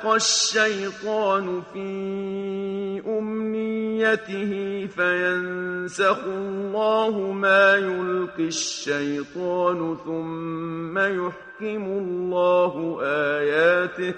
ألقى 0.00 0.16
الشيطان 0.16 1.62
في 1.72 3.02
أمنيته 3.06 4.86
فينسخ 4.86 6.18
الله 6.24 7.32
ما 7.32 7.74
يلقي 7.74 8.44
الشيطان 8.44 9.96
ثم 10.04 10.98
يحكم 10.98 11.84
الله 11.84 12.98
آياته 13.02 14.14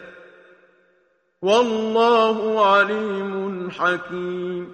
والله 1.43 2.67
عليم 2.67 3.71
حكيم. 3.71 4.67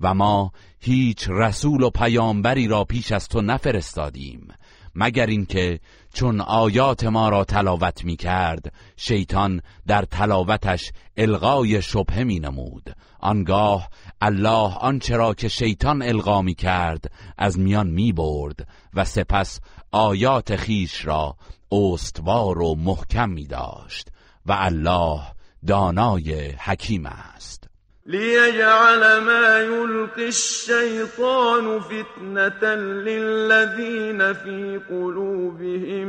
و 0.00 0.14
ما 0.14 0.50
هیچ 0.80 1.28
رسول 1.30 1.82
و 1.82 1.90
پیامبری 1.90 2.68
را 2.68 2.84
پیش 2.84 3.12
از 3.12 3.28
تو 3.28 3.40
نفرستادیم. 3.40 4.48
مگر 4.94 5.26
اینکه 5.26 5.80
چون 6.12 6.40
آیات 6.40 7.04
ما 7.04 7.28
را 7.28 7.44
تلاوت 7.44 8.04
می 8.04 8.16
کرد 8.16 8.72
شیطان 8.96 9.60
در 9.86 10.02
تلاوتش 10.02 10.92
الغای 11.16 11.82
شبه 11.82 12.24
می 12.24 12.40
نمود 12.40 12.96
آنگاه 13.20 13.88
الله 14.20 14.76
آنچه 14.78 15.16
را 15.16 15.34
که 15.34 15.48
شیطان 15.48 16.02
القا 16.02 16.42
می 16.42 16.54
کرد 16.54 17.10
از 17.38 17.58
میان 17.58 17.86
می 17.86 18.12
برد 18.12 18.68
و 18.94 19.04
سپس 19.04 19.60
آیات 19.92 20.56
خیش 20.56 21.04
را 21.04 21.36
استوار 21.72 22.62
و 22.62 22.74
محکم 22.74 23.30
می 23.30 23.46
داشت 23.46 24.08
و 24.46 24.52
الله 24.52 25.20
دانای 25.66 26.50
حکیم 26.50 27.06
است. 27.06 27.63
ليجعل 28.06 29.20
ما 29.20 29.58
يلقي 29.60 30.28
الشيطان 30.28 31.80
فتنة 31.80 32.74
للذين 32.74 34.32
في 34.32 34.80
قلوبهم 34.90 36.08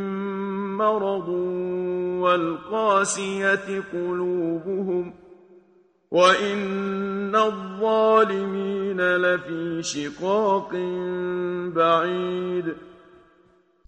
مرض 0.78 1.30
والقاسية 2.20 3.84
قلوبهم 3.94 5.14
وإن 6.12 7.36
الظالمين 7.36 9.02
لفي 9.02 9.84
شقاق 9.84 10.72
بعيد 11.76 12.76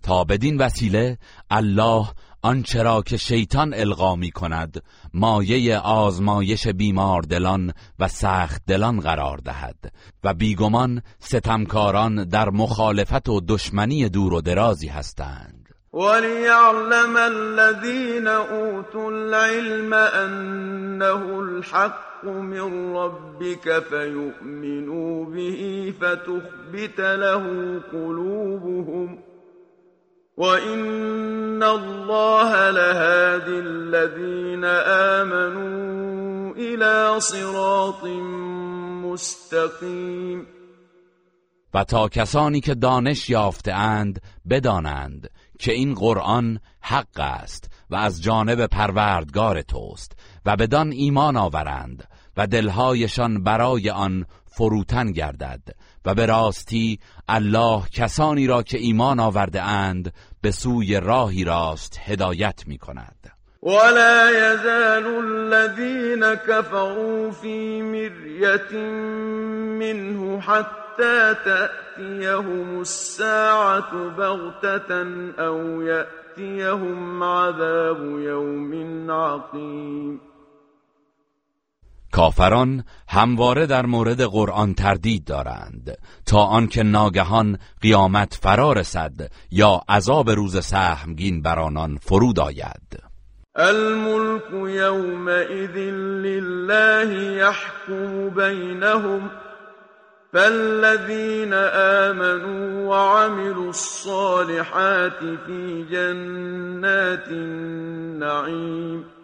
تا 0.04 0.24
بدین 0.24 0.62
وسیله 0.62 1.18
الله 1.52 2.12
آنچه 2.42 2.84
را 2.84 3.02
که 3.02 3.18
شیطان 3.18 3.74
القا 3.74 4.16
می 4.16 4.32
کند 4.32 4.84
مایه 5.14 5.78
آزمایش 5.80 6.68
بیمار 6.68 7.22
دلان 7.22 7.74
و 8.00 8.08
سخت 8.08 8.62
دلان 8.68 9.00
قرار 9.00 9.38
دهد 9.38 9.94
و 10.24 10.34
بیگمان 10.34 11.02
ستمکاران 11.20 12.24
در 12.24 12.50
مخالفت 12.50 13.30
و 13.30 13.42
دشمنی 13.48 14.10
دور 14.10 14.34
و 14.34 14.42
درازی 14.42 14.88
هستند. 14.88 15.68
وليعلم 15.94 17.18
الذين 17.18 18.28
اوتوا 18.28 19.10
العلم 19.10 19.94
انه 19.94 21.40
الحق 21.40 22.26
من 22.26 22.96
ربك 22.96 23.80
فيؤمنوا 23.80 25.26
به 25.26 25.94
فتخبت 26.00 27.00
له 27.00 27.44
قلوبهم 27.92 29.18
وَإِنَّ 30.38 31.64
الله 31.64 32.70
لهادي 32.72 33.60
الذين 33.60 34.66
آمنوا 35.16 36.56
إلى 36.56 37.20
صراط 37.20 38.04
مستقیم 39.04 40.48
و 41.74 41.84
تا 41.84 42.10
کسانی 42.10 42.60
که 42.60 42.76
دانش 42.76 43.30
یافته 43.30 43.74
اند 43.74 44.22
بدانند 44.50 45.30
که 45.60 45.72
این 45.72 45.94
قرآن 45.94 46.60
حق 46.82 47.20
است 47.20 47.72
و 47.90 47.96
از 47.96 48.24
جانب 48.24 48.66
پروردگار 48.66 49.62
توست 49.62 50.12
و 50.46 50.56
بدان 50.56 50.92
ایمان 50.92 51.38
آورند 51.38 52.04
و 52.38 52.48
دلهایشان 52.48 53.44
برای 53.44 53.90
آن 53.90 54.26
فروتن 54.46 55.12
گردد 55.12 55.62
و 56.08 56.14
به 56.14 56.26
راستی 56.26 57.00
الله 57.28 57.84
کسانی 57.94 58.48
را 58.48 58.64
که 58.64 58.78
ایمان 58.78 59.20
آورده 59.20 59.62
اند 59.62 60.14
به 60.42 60.52
سوی 60.52 61.00
راهی 61.00 61.44
راست 61.44 62.00
هدایت 62.06 62.64
می 62.68 62.78
کند. 62.78 63.32
ولا 63.64 64.30
يزال 64.32 65.06
الذين 65.06 66.36
كفروا 66.36 67.32
في 67.32 67.82
مرية 67.82 68.78
منه 69.80 70.40
حتى 70.40 71.36
تأتيهم 71.46 72.82
الساعة 72.82 74.10
بغتة 74.18 74.92
أو 75.40 75.82
يأتيهم 75.82 77.24
عذاب 77.24 78.00
يوم 78.20 79.12
عقيم. 79.12 80.37
کافران 82.18 82.84
همواره 83.10 83.66
در 83.66 83.86
مورد 83.86 84.22
قرآن 84.22 84.74
تردید 84.74 85.26
دارند 85.26 85.98
تا 86.26 86.38
آنکه 86.38 86.84
ناگهان 86.84 87.58
قیامت 87.82 88.34
فرا 88.42 88.74
رسد 88.74 89.32
یا 89.52 89.82
عذاب 89.90 90.30
روز 90.30 90.66
سهمگین 90.66 91.42
بر 91.42 91.60
آنان 91.60 91.98
فرود 92.02 92.40
آید. 92.40 93.00
الملك 93.58 94.52
يومئذ 94.52 95.78
لله 96.26 97.14
يحكم 97.34 98.30
بينهم 98.30 99.30
فالذين 100.34 101.54
آمنوا 102.04 102.88
وعملوا 102.88 103.70
الصالحات 103.70 105.20
في 105.48 105.86
جنات 105.92 107.28
النعيم. 107.28 109.17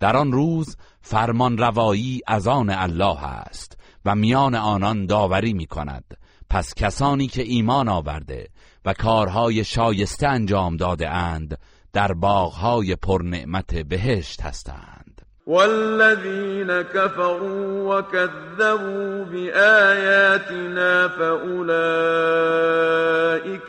در 0.00 0.16
آن 0.16 0.32
روز 0.32 0.76
فرمان 1.00 1.58
روایی 1.58 2.20
از 2.26 2.46
آن 2.46 2.70
الله 2.70 3.24
است 3.24 3.78
و 4.04 4.14
میان 4.14 4.54
آنان 4.54 5.06
داوری 5.06 5.52
می 5.52 5.66
کند 5.66 6.04
پس 6.50 6.74
کسانی 6.74 7.26
که 7.26 7.42
ایمان 7.42 7.88
آورده 7.88 8.48
و 8.84 8.92
کارهای 8.92 9.64
شایسته 9.64 10.28
انجام 10.28 10.76
داده 10.76 11.10
اند 11.10 11.58
در 11.92 12.12
باغهای 12.12 12.96
پرنعمت 12.96 13.74
بهشت 13.74 14.42
هستند. 14.42 15.22
والذين 15.46 16.82
كفروا 16.82 17.98
وكذبوا 17.98 19.24
بآياتنا 19.24 21.08
فأولئك 21.08 21.70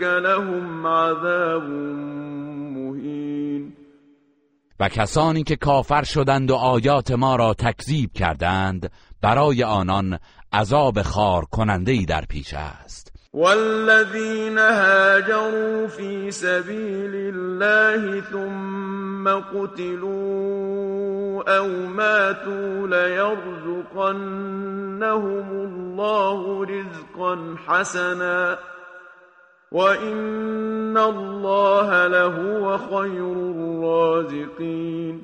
لهم 0.02 0.88
عذاب 0.88 1.64
و 4.80 4.90
کسانی 4.90 5.44
که 5.44 5.56
کافر 5.56 6.04
شدند 6.04 6.52
و 6.52 6.56
آیات 6.56 7.12
ما 7.12 7.36
را 7.36 7.54
تکذیب 7.54 8.14
کردند 8.14 8.92
برای 9.22 9.64
آنان 9.64 10.20
عذاب 10.54 11.02
خار 11.02 11.46
کننده 11.46 11.92
ای 11.92 12.06
در 12.06 12.26
پیش 12.30 12.54
است. 12.54 13.14
والذين 13.34 14.58
هاجروا 14.58 15.88
في 15.88 16.32
سبيل 16.32 17.16
الله 17.16 18.22
ثم 18.22 19.28
قتلوا 19.40 20.78
أو 21.58 21.68
ماتوا 21.86 22.88
ليرزقنهم 22.88 24.08
الله 25.52 26.66
رزقا 26.66 27.56
حسنا. 27.68 28.58
وإن 29.72 30.98
الله 30.98 32.08
لهو 32.08 32.78
خير 32.78 33.38
الرازقين. 33.38 35.22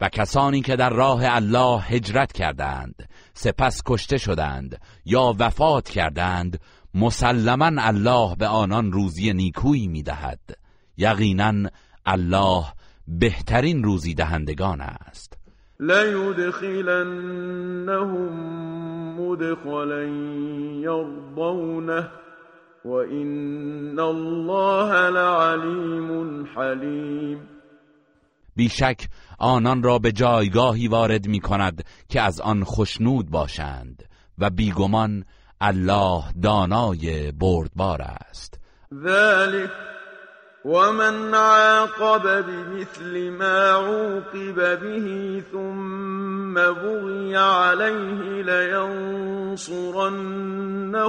و 0.00 0.08
کسانی 0.08 0.60
که 0.60 0.76
در 0.76 0.90
راه 0.90 1.20
الله 1.24 1.80
هجرت 1.80 2.32
کردند 2.32 3.08
سپس 3.34 3.82
کشته 3.86 4.16
شدند 4.16 4.80
یا 5.04 5.34
وفات 5.38 5.88
کردند 5.88 6.60
مسلما 6.94 7.70
الله 7.78 8.36
به 8.36 8.46
آنان 8.46 8.92
روزی 8.92 9.32
نیکویی 9.32 9.88
می‌دهد. 9.88 10.40
یقینا 10.96 11.70
الله 12.06 12.64
بهترین 13.08 13.84
روزی 13.84 14.14
دهندگان 14.14 14.80
است. 14.80 15.38
ليدخلنهم 15.80 17.14
مدخلا 19.20 20.04
يرضونه. 20.82 22.23
وإن 22.84 23.98
الله 23.98 25.10
لعلیم 25.10 26.44
حلیم 26.56 27.48
بیشک 28.56 29.08
آنان 29.38 29.82
را 29.82 29.98
به 29.98 30.12
جایگاهی 30.12 30.88
وارد 30.88 31.26
می 31.26 31.40
کند 31.40 31.84
که 32.08 32.20
از 32.20 32.40
آن 32.40 32.64
خشنود 32.64 33.30
باشند 33.30 34.02
و 34.38 34.50
بیگمان 34.50 35.24
الله 35.60 36.22
دانای 36.42 37.32
بردبار 37.32 38.02
است. 38.02 38.60
ذلك 39.04 39.70
ومن 40.64 41.34
عاقب 41.34 42.46
بمثل 42.46 43.30
ما 43.30 43.44
عوقب 43.44 44.80
به 44.80 45.42
ثم 45.52 46.54
بغي 46.54 47.36
عليه 47.36 48.42
لينصرنه 48.42 49.58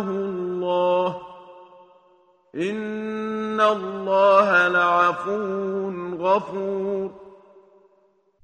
الله 0.09 1.34
إن 2.55 3.59
الله 3.59 4.67
لعفو 4.67 6.17
غفور. 6.17 7.11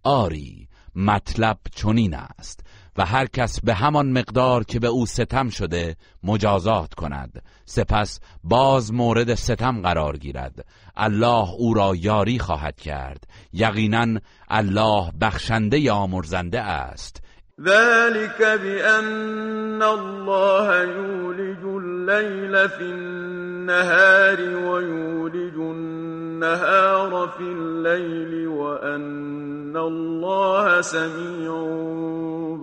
آری 0.03 0.67
مطلب 0.95 1.57
چنین 1.75 2.13
است 2.13 2.65
و 2.97 3.05
هر 3.05 3.25
کس 3.25 3.59
به 3.59 3.73
همان 3.73 4.11
مقدار 4.11 4.63
که 4.63 4.79
به 4.79 4.88
او 4.88 5.05
ستم 5.05 5.49
شده 5.49 5.95
مجازات 6.23 6.93
کند. 6.93 7.43
سپس 7.65 8.19
باز 8.43 8.93
مورد 8.93 9.33
ستم 9.35 9.81
قرار 9.81 10.17
گیرد. 10.17 10.65
الله 10.95 11.49
او 11.49 11.73
را 11.73 11.95
یاری 11.95 12.39
خواهد 12.39 12.75
کرد. 12.75 13.27
یقینا 13.53 14.19
الله 14.47 15.11
بخشنده 15.21 15.91
آمرزنده 15.91 16.61
است. 16.61 17.23
ذلك 17.63 18.41
بأن 18.41 19.83
الله 19.83 20.83
يولج 20.83 21.63
الليل 21.63 22.69
في 22.69 22.83
النهار 22.83 24.39
ويولج 24.41 25.55
النهار 25.55 27.27
في 27.38 27.43
الليل 27.43 28.47
وأن 28.47 29.77
الله 29.77 30.81
سميع 30.81 31.53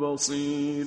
بصیر 0.01 0.87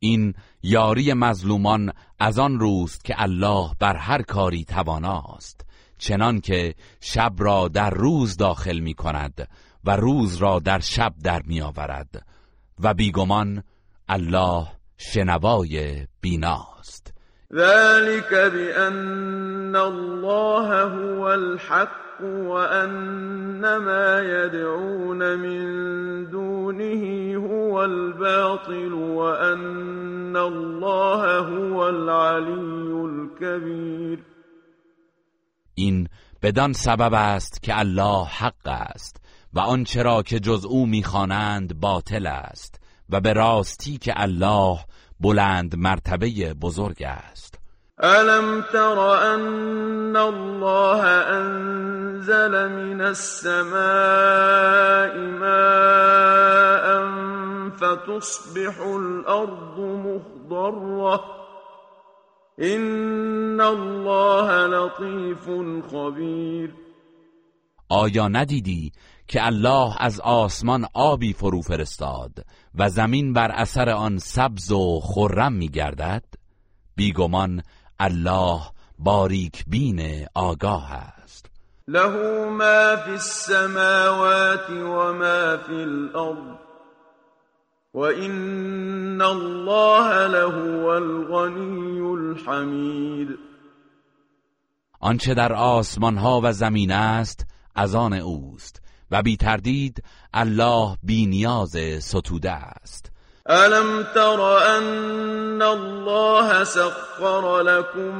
این 0.00 0.34
یاری 0.62 1.12
مظلومان 1.14 1.92
از 2.20 2.38
آن 2.38 2.60
روست 2.60 3.04
که 3.04 3.22
الله 3.22 3.70
بر 3.80 3.96
هر 3.96 4.22
کاری 4.22 4.64
تواناست 4.64 5.60
چنان 5.98 6.40
که 6.40 6.74
شب 7.00 7.32
را 7.38 7.68
در 7.68 7.90
روز 7.90 8.36
داخل 8.36 8.78
می 8.78 8.94
کند 8.94 9.48
و 9.84 9.96
روز 9.96 10.36
را 10.36 10.58
در 10.58 10.78
شب 10.78 11.14
در 11.24 11.42
می 11.46 11.60
آورد 11.60 12.26
و 12.82 12.94
بیگمان 12.94 13.62
الله 14.08 14.66
شنوای 14.96 16.06
بیناست. 16.20 17.14
ذلك 17.54 18.30
بأن 18.30 19.76
الله 19.76 20.82
هو 20.82 21.24
الحق 21.24 22.20
وأن 22.20 23.76
ما 23.76 24.20
يدعون 24.20 25.34
من 25.34 25.64
دونه 26.30 27.34
هو 27.36 27.84
الباطل 27.84 28.92
وأن 28.92 30.36
الله 30.36 31.38
هو 31.38 31.88
العلي 31.88 32.92
الكبير. 33.04 34.18
این 35.74 36.08
بدان 36.42 36.72
سبب 36.72 37.14
است 37.14 37.62
که 37.62 37.78
الله 37.78 38.24
حق 38.24 38.66
است. 38.66 39.27
و 39.58 39.60
آنچه 39.60 40.02
را 40.02 40.22
که 40.22 40.40
جز 40.40 40.64
او 40.64 40.86
می‌خوانند 40.86 41.80
باطل 41.80 42.26
است 42.26 42.80
و 43.10 43.20
به 43.20 43.32
راستی 43.32 43.98
که 43.98 44.12
الله 44.16 44.78
بلند 45.20 45.76
مرتبه 45.76 46.54
بزرگ 46.54 47.02
است. 47.02 47.58
الم 47.98 48.64
تر 48.72 48.98
ان 48.98 50.16
الله 50.16 51.04
انزل 51.04 52.68
من 52.68 53.00
السماء 53.00 53.78
ماء 55.40 56.88
فتصبح 57.70 58.80
الارض 58.80 59.78
مخضره 59.78 61.20
ان 62.58 63.60
الله 63.60 64.66
لطیف 64.66 65.48
خبیر 65.90 66.74
آیا 67.88 68.28
ندیدی 68.28 68.92
که 69.28 69.46
الله 69.46 69.94
از 69.98 70.20
آسمان 70.20 70.86
آبی 70.94 71.32
فرو 71.32 71.62
فرستاد 71.62 72.46
و 72.74 72.88
زمین 72.88 73.32
بر 73.32 73.50
اثر 73.50 73.90
آن 73.90 74.18
سبز 74.18 74.72
و 74.72 75.00
خرم 75.00 75.52
می 75.52 75.68
گردد 75.68 76.24
بیگمان 76.96 77.62
الله 78.00 78.60
باریک 78.98 79.64
بین 79.66 80.26
آگاه 80.34 80.92
است. 80.92 81.50
له 81.88 82.44
ما 82.50 82.96
فی 82.96 83.10
السماوات 83.10 84.70
و 84.70 85.12
ما 85.12 85.56
فی 85.66 85.74
الارض 85.74 86.58
وإن 87.94 89.22
الله 89.22 90.26
له 90.26 90.84
الغنی 90.84 92.00
الحمید. 92.00 93.28
آنچه 95.00 95.34
در 95.34 95.52
آسمان 95.52 96.16
ها 96.16 96.40
و 96.44 96.52
زمین 96.52 96.92
است 96.92 97.46
از 97.74 97.94
آن 97.94 98.12
اوست. 98.12 98.77
و 99.10 99.22
بی 99.22 99.36
تردید 99.36 100.02
الله 100.34 100.96
بی 101.02 101.26
نیاز 101.26 101.76
ستوده 102.00 102.52
است. 102.52 103.12
الم 103.46 104.02
تر 104.14 104.40
ان 104.40 105.62
الله 105.62 106.64
سخر 106.64 107.60
لكم 107.60 108.18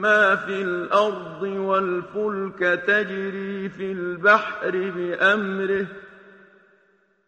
ما 0.00 0.36
في 0.36 0.62
الارض 0.62 1.42
والفلك 1.42 2.58
تجري 2.86 3.68
في 3.68 3.92
البحر 3.92 4.70
بامره 4.70 5.86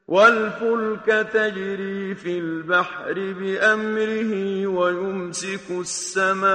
والفلك 0.09 1.07
تجري 1.33 2.15
في 2.15 2.39
البحر 2.39 3.15
بأمره 3.15 4.67
ويمسك 4.67 5.71
السماء 5.71 6.47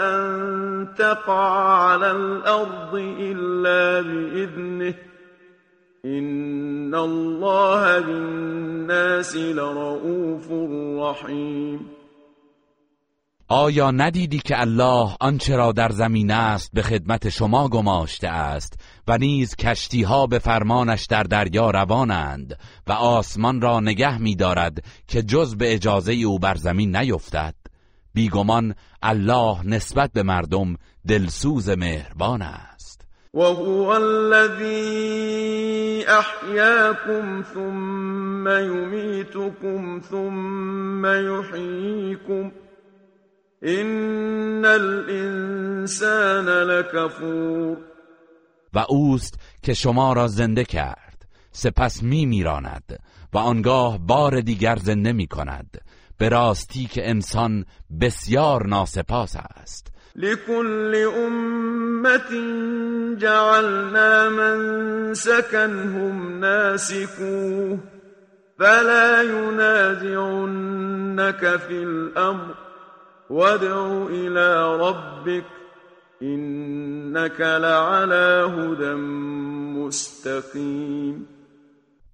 أن 0.00 0.94
تقع 0.98 1.78
على 1.82 2.10
الأرض 2.10 2.94
إلا 3.18 4.00
بإذنه. 4.00 4.94
إن 6.04 6.94
الله 6.94 8.00
بالناس 8.00 9.36
لرؤوف 9.36 10.50
رحيم. 10.98 11.80
آیا 13.48 13.90
ندیدی 13.90 14.38
که 14.38 14.60
الله 14.60 15.16
آنچه 15.20 15.56
را 15.56 15.72
در 15.72 15.88
زمین 15.88 16.30
است 16.30 16.70
به 16.74 16.82
خدمت 16.82 17.28
شما 17.28 17.68
گماشته 17.68 18.28
است؟ 18.28 18.80
و 19.08 19.18
نیز 19.18 19.56
کشتی 19.56 20.02
ها 20.02 20.26
به 20.26 20.38
فرمانش 20.38 21.04
در 21.06 21.22
دریا 21.22 21.70
روانند 21.70 22.58
و 22.86 22.92
آسمان 22.92 23.60
را 23.60 23.80
نگه 23.80 24.18
می 24.18 24.36
دارد 24.36 24.84
که 25.08 25.22
جز 25.22 25.56
به 25.56 25.74
اجازه 25.74 26.12
او 26.12 26.38
بر 26.38 26.54
زمین 26.54 26.96
نیفتد. 26.96 27.54
بیگمان 28.14 28.74
الله 29.02 29.66
نسبت 29.66 30.12
به 30.12 30.22
مردم 30.22 30.76
دلسوز 31.08 31.68
مهربان 31.68 32.42
است. 32.42 33.02
وهو 33.34 33.92
الذي 33.92 35.32
أحياكم 36.08 37.42
ثم 37.54 38.48
يميتكم 38.48 40.00
ثم 40.10 41.06
يحييكم 41.06 42.50
إن 43.64 44.64
الإنسان 44.64 46.46
لكفور 46.46 47.91
و 48.74 48.84
اوست 48.88 49.38
که 49.62 49.74
شما 49.74 50.12
را 50.12 50.28
زنده 50.28 50.64
کرد 50.64 51.12
سپس 51.52 52.02
می 52.02 52.26
میراند 52.26 52.98
و 53.32 53.38
آنگاه 53.38 53.98
بار 53.98 54.40
دیگر 54.40 54.76
زنده 54.76 55.12
می 55.12 55.26
کند. 55.26 55.80
به 56.18 56.28
راستی 56.28 56.84
که 56.86 57.10
انسان 57.10 57.64
بسیار 58.00 58.66
ناسپاس 58.66 59.36
است. 59.36 59.92
لكل 60.16 60.94
أمة 61.26 62.30
جعلنا 63.18 64.28
منسكا 64.28 65.64
هم 65.64 66.40
ناسكوه 66.40 67.78
فلا 68.58 69.22
ينازعنك 69.22 70.76
في 71.56 71.82
الأمر 71.82 72.54
وادع 73.30 74.06
إلى 74.10 74.76
ربك 74.80 75.44
إنك 76.22 77.40
لعلى 77.40 78.50
هدى 78.56 78.94
مستقیم 79.78 81.26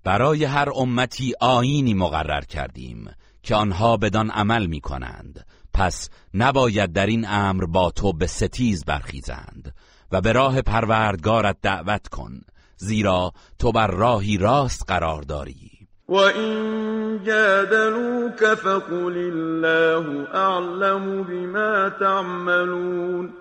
برای 0.05 0.45
هر 0.45 0.69
امتی 0.77 1.35
آینی 1.41 1.95
مقرر 1.95 2.41
کردیم 2.41 3.11
که 3.43 3.55
آنها 3.55 3.97
بدان 3.97 4.31
عمل 4.31 4.67
می 4.67 4.81
کنند 4.81 5.47
پس 5.75 6.11
نباید 6.35 6.93
در 6.93 7.07
این 7.07 7.27
امر 7.29 7.65
با 7.65 7.91
تو 7.91 8.13
به 8.13 8.27
ستیز 8.27 8.85
برخیزند 8.85 9.75
و 10.13 10.21
به 10.21 10.33
راه 10.33 10.63
پروردگارت 10.63 11.57
دعوت 11.63 12.09
کن 12.09 12.41
زیرا 12.77 13.33
تو 13.59 13.73
بر 13.73 13.87
راهی 13.87 14.39
راست 14.39 14.85
قرار 14.89 15.23
داری. 15.23 15.71
و 16.09 16.15
این 16.15 17.25
جادلوك 17.25 18.55
فقل 18.55 19.17
الله 19.17 20.29
اعلم 20.35 21.23
بما 21.23 21.91
تعملون. 21.91 23.33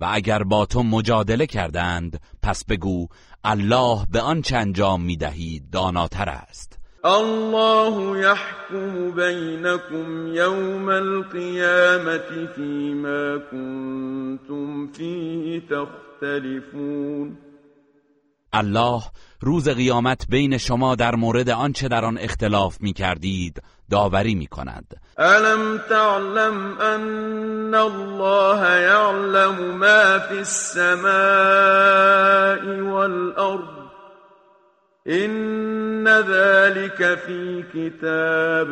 و 0.00 0.08
اگر 0.12 0.42
با 0.42 0.66
تو 0.66 0.82
مجادله 0.82 1.46
کردند 1.46 2.20
پس 2.42 2.64
بگو 2.64 3.06
الله 3.44 4.06
به 4.12 4.20
آنچه 4.20 4.56
انجام 4.56 5.02
می‌دهید 5.02 5.70
داناتر 5.70 6.28
است. 6.28 6.78
الله 7.04 8.18
يحكم 8.18 9.10
بينكم 9.10 10.26
يوم 10.34 10.88
القيامة 10.88 12.46
فيما 12.56 13.38
كنتم 13.50 14.92
فيه 14.92 15.60
تختلفون. 15.60 17.38
الله 18.52 19.02
روز 19.40 19.68
قیامت 19.68 20.26
بین 20.28 20.58
شما 20.58 20.94
در 20.94 21.14
مورد 21.14 21.50
آنچه 21.50 21.88
در 21.88 22.04
آن 22.04 22.18
اختلاف 22.18 22.80
می 22.80 22.92
کردید 22.92 23.62
داوری 23.90 24.34
می 24.34 24.46
کند 24.46 25.00
الم 25.18 25.78
تعلم 25.78 26.78
ان 26.80 27.74
الله 27.74 28.66
يعلم 28.66 29.78
ما 29.78 30.18
في 30.18 30.38
السماء 30.38 31.10
والارض. 32.80 33.80
إن 35.06 36.08
ذلك 36.08 37.18
في 37.18 37.64
كتاب. 37.74 38.68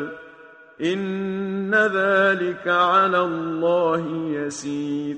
إن 0.81 1.75
ذلك 1.75 2.69
على 2.69 3.19
الله 3.19 4.01
يسير. 4.33 5.17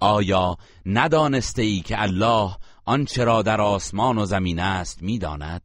آیا 0.00 0.56
ندانسته 0.86 1.62
ای 1.62 1.80
که 1.80 2.02
الله 2.02 2.50
آنچه 2.84 3.24
را 3.24 3.42
در 3.42 3.60
آسمان 3.60 4.18
و 4.18 4.24
زمین 4.24 4.60
است 4.60 5.02
می‌داند؟ 5.02 5.62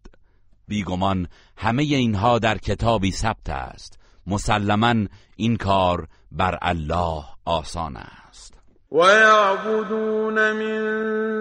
بیگمان 0.69 1.27
همه 1.57 1.83
اینها 1.83 2.39
در 2.39 2.57
کتابی 2.57 3.11
ثبت 3.11 3.49
است. 3.49 3.99
مسلما 4.27 4.95
این 5.35 5.57
کار 5.57 6.07
بر 6.31 6.57
الله 6.61 7.23
آسان 7.45 7.97
است. 7.97 8.53
ويعبدون 8.91 10.51
من 10.51 10.83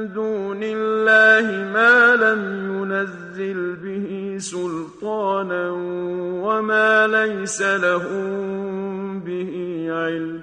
دون 0.06 0.62
الله 0.62 1.64
ما 1.64 2.14
لم 2.14 2.58
ينزل 2.78 3.76
به 3.76 4.38
سلطانا 4.38 5.72
وما 6.44 7.06
ليس 7.06 7.62
لهم 7.62 9.20
به 9.20 9.52
علم 9.90 10.42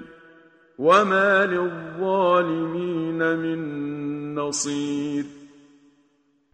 وما 0.78 1.44
للظالمين 1.44 3.34
من 3.34 4.34
نصير 4.34 5.24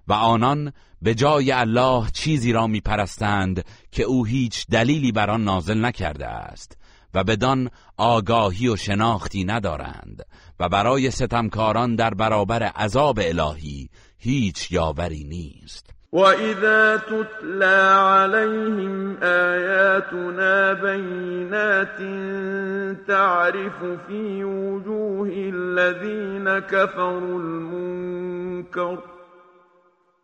و 0.09 0.13
آنان 0.13 0.73
به 1.03 1.15
جای 1.15 1.53
الله 1.53 2.07
چیزی 2.13 2.53
را 2.53 2.67
میپرستند 2.67 3.65
که 3.91 4.03
او 4.03 4.25
هیچ 4.25 4.67
دلیلی 4.67 5.13
بر 5.13 5.31
آن 5.31 5.45
نازل 5.45 5.85
نکرده 5.85 6.27
است 6.27 6.79
و 7.15 7.25
بدان 7.25 7.71
آگاهی 7.97 8.69
و 8.69 8.77
شناختی 8.77 9.45
ندارند 9.45 10.27
و 10.61 10.69
برای 10.69 11.11
ستمکاران 11.11 11.97
در 11.97 12.15
برابر 12.15 12.63
عذاب 12.63 13.19
الهی 13.23 13.89
هیچ 14.19 14.73
یاوری 14.73 15.25
نیست. 15.25 15.91
و 16.13 16.19
اذا 16.19 16.99
تتلى 16.99 17.81
عليهم 17.99 19.17
آیاتنا 19.23 20.75
بینات 20.75 21.99
تعرف 23.07 23.79
في 24.09 24.45
وجوه 24.45 25.29
الذين 25.55 26.61
كفروا 26.61 27.41
المنكر 27.41 28.99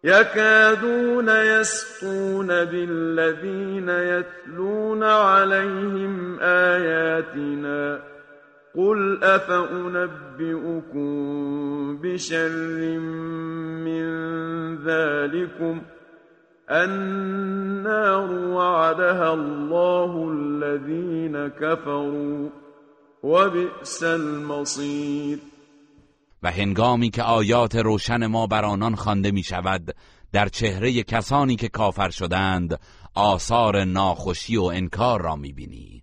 يكادون 0.09 1.29
يسقون 1.29 2.47
بالذين 2.47 3.89
يتلون 3.89 5.05
عليهم 5.05 6.39
آياتنا 6.41 8.01
قل 8.75 9.25
أفأنبئكم 9.25 11.09
بشر 12.03 12.99
من 13.85 14.05
ذلكم 14.85 15.83
النار 16.71 18.31
وعدها 18.33 19.35
الله 19.35 20.31
الذين 20.33 21.49
كفروا 21.49 22.49
وبئس 23.23 24.05
المصير 24.05 25.39
و 26.43 26.51
هنگامی 26.51 27.11
که 27.11 27.23
آیات 27.23 27.77
روشن 27.77 28.27
ما 28.27 28.47
بر 28.47 28.65
آنان 28.65 28.95
خوانده 28.95 29.31
می 29.31 29.43
شود 29.43 29.97
در 30.33 30.49
چهره 30.49 31.03
کسانی 31.03 31.57
که 31.57 31.69
کافر 31.69 32.11
شدند 32.11 32.81
آثار 33.15 33.85
ناخوشی 33.85 34.57
و 34.57 34.63
انکار 34.63 35.23
را 35.23 35.37
می 35.37 35.53
بینی 35.53 36.03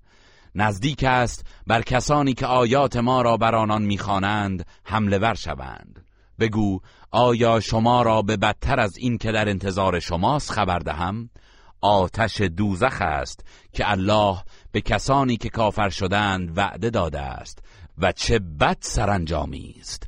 نزدیک 0.55 1.03
است 1.03 1.45
بر 1.67 1.81
کسانی 1.81 2.33
که 2.33 2.45
آیات 2.45 2.97
ما 2.97 3.21
را 3.21 3.37
بر 3.37 3.55
آنان 3.55 3.81
می‌خوانند 3.81 4.65
حمله 4.83 5.17
ور 5.17 5.33
شوند. 5.33 6.05
بگو 6.39 6.79
آیا 7.11 7.59
شما 7.59 8.01
را 8.01 8.21
به 8.21 8.37
بدتر 8.37 8.79
از 8.79 8.97
این 8.97 9.17
که 9.17 9.31
در 9.31 9.49
انتظار 9.49 9.99
شماست 9.99 10.51
خبر 10.51 10.79
دهم؟ 10.79 11.29
آتش 11.81 12.41
دوزخ 12.41 13.01
است 13.01 13.45
که 13.73 13.91
الله 13.91 14.37
به 14.71 14.81
کسانی 14.81 15.37
که 15.37 15.49
کافر 15.49 15.89
شدند 15.89 16.57
وعده 16.57 16.89
داده 16.89 17.19
است 17.19 17.59
و 17.97 18.11
چه 18.11 18.39
بد 18.39 18.77
سرانجامی 18.79 19.75
است. 19.79 20.07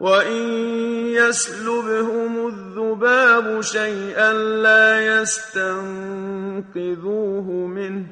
وإن 0.00 0.46
يسلبهم 1.06 2.46
الذباب 2.46 3.60
شيئا 3.62 4.32
لا 4.62 5.20
يستنقذوه 5.20 6.66
منه 7.66 8.06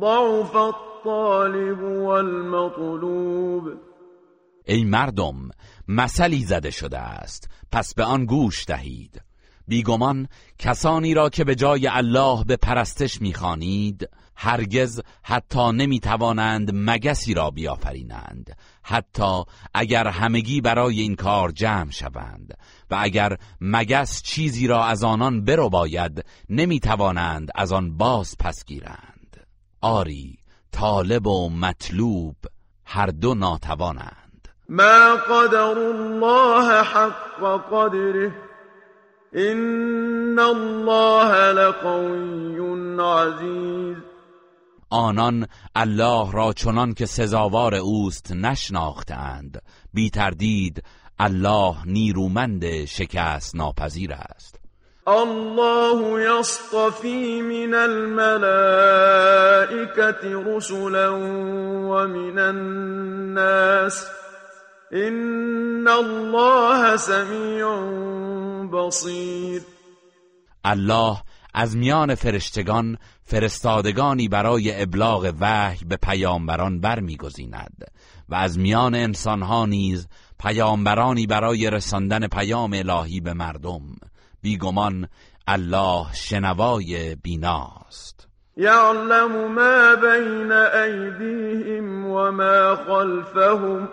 ضعف 0.00 0.56
الطالب 0.56 1.82
والمطلوب. 1.82 3.64
ای 4.64 4.84
مردم 4.84 5.50
مثلی 5.88 6.44
زده 6.44 6.70
شده 6.70 6.98
است. 6.98 7.48
پس 7.72 7.94
به 7.94 8.04
آن 8.04 8.26
گوش 8.26 8.64
دهید. 8.64 9.22
بیگمان 9.68 10.28
کسانی 10.58 11.14
را 11.14 11.28
که 11.28 11.44
به 11.44 11.54
جای 11.54 11.86
الله 11.86 12.44
به 12.44 12.56
پرستش 12.56 13.20
می‌خوانید 13.20 14.08
هرگز 14.42 15.00
حتی 15.22 15.72
نمی‌توانند 15.72 16.70
مگسی 16.74 17.34
را 17.34 17.50
بیافرینند. 17.50 18.56
حتی 18.82 19.42
اگر 19.74 20.06
همگی 20.06 20.60
برای 20.60 21.00
این 21.00 21.16
کار 21.16 21.50
جمع 21.50 21.90
شوند 21.90 22.58
و 22.90 22.96
اگر 23.00 23.36
مگس 23.60 24.22
چیزی 24.22 24.66
را 24.66 24.84
از 24.84 25.04
آنان 25.04 25.44
برو 25.44 25.68
باید 25.68 26.24
نمی‌توانند 26.50 27.50
از 27.54 27.72
آن 27.72 27.96
باز 27.96 28.36
پس 28.38 28.64
گیرند. 28.64 29.46
آری 29.80 30.38
طالب 30.72 31.26
و 31.26 31.50
مطلوب 31.50 32.36
هر 32.84 33.06
دو 33.06 33.34
ناتوانند. 33.34 34.48
ما 34.68 35.16
قدر 35.30 35.78
الله 35.78 36.82
حق 36.82 37.60
قدره. 37.72 38.32
این 39.32 40.38
الله 40.38 41.52
لقوی 41.52 42.32
عزیز 43.00 44.11
آنان 44.92 45.46
الله 45.74 46.32
را 46.32 46.52
چنان 46.52 46.94
که 46.94 47.06
سزاوار 47.06 47.74
اوست 47.74 48.32
نشناختند 48.32 49.62
بی 49.92 50.10
تردید 50.10 50.82
الله 51.18 51.76
نیرومند 51.86 52.84
شکست 52.84 53.56
ناپذیر 53.56 54.12
است. 54.12 54.60
الله 55.06 56.22
يصطفي 56.22 57.42
من 57.42 57.74
الملائكة 57.74 58.22
رسلا 60.56 61.10
ومن 61.88 62.38
الناس. 62.38 64.06
إن 64.92 65.88
الله 65.88 66.96
سميع 66.96 67.68
بصير 68.72 69.62
الله 70.64 71.22
از 71.54 71.76
میان 71.76 72.14
فرشتگان 72.14 72.98
فرستادگانی 73.24 74.28
برای 74.28 74.82
ابلاغ 74.82 75.34
وحی 75.40 75.84
به 75.84 75.96
پیامبران 75.96 76.80
برمیگزیند 76.80 77.84
و 78.28 78.34
از 78.34 78.58
میان 78.58 78.94
انسانها 78.94 79.66
نیز 79.66 80.08
پیامبرانی 80.40 81.26
برای 81.26 81.70
رساندن 81.70 82.26
پیام 82.26 82.72
الهی 82.72 83.20
به 83.20 83.32
مردم 83.32 83.82
بیگمان 84.42 85.08
الله 85.46 86.06
شنوای 86.12 87.14
بیناست. 87.14 88.28
یعلم 88.56 89.52
ما 89.54 89.96
بین 89.96 90.52
ایدیهم 90.52 92.06
و 92.06 92.30
ما 92.30 92.76
خلفهم 92.76 93.88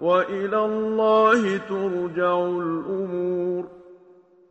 و 0.00 0.06
الله 0.06 1.58
ترجع 1.58 2.24
الامور. 2.24 3.66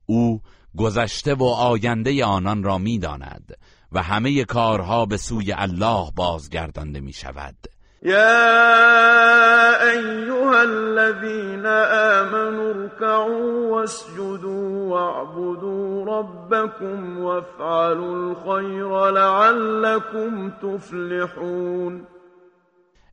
او 0.05 0.40
گذشته 0.77 1.33
و 1.33 1.43
آینده 1.43 2.25
آنان 2.25 2.63
را 2.63 2.77
می‌داند 2.77 3.57
و 3.91 4.03
همه 4.03 4.43
کارها 4.43 5.05
به 5.05 5.17
سوی 5.17 5.53
الله 5.57 6.11
بازگردانده 6.15 6.99
می 6.99 7.13
شود 7.13 7.55
يا 8.03 9.91
أيها 9.91 10.61
الذين 10.61 11.65
آمنوا 11.65 12.73
اركعوا 12.73 13.69
واسجدوا 13.71 14.89
واعبدوا 14.89 16.05
ربكم 16.05 17.19
وافعلوا 17.19 18.15
الخير 18.15 19.09
لعلكم 19.09 20.49
تفلحون. 20.49 22.07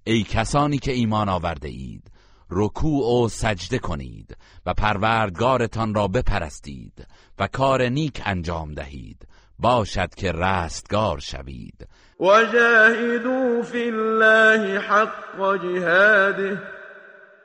ای 0.05 0.23
کسانی 0.23 0.79
که 0.79 0.93
ایمان 0.93 1.29
آورده 1.29 1.69
اید 1.69 2.11
رکوع 2.51 3.25
و 3.25 3.29
سجده 3.29 3.79
کنید 3.79 4.37
و 4.67 4.75
پروردگارتان 4.75 5.95
را 5.95 6.09
بپرستید 6.09 7.07
و 7.39 7.47
کار 7.47 7.83
نیک 7.83 8.23
انجام 8.27 8.75
دهید. 8.75 9.29
باشد 9.59 10.15
که 10.15 10.33
رستگار 10.33 11.19
شوید. 11.19 11.89
وجاهدوا 12.21 13.63
في 13.63 13.89
الله 13.89 14.79
حق 14.79 15.57
جهاده. 15.63 16.63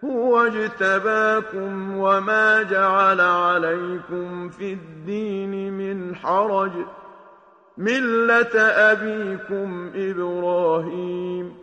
هو 0.03 0.35
اجتباكم 0.35 1.97
وما 1.97 2.63
جعل 2.63 3.21
عليكم 3.21 4.49
في 4.49 4.73
الدين 4.73 5.73
من 5.73 6.15
حرج. 6.15 6.71
ملة 7.77 8.59
أبيكم 8.61 9.91
إبراهيم. 9.95 11.62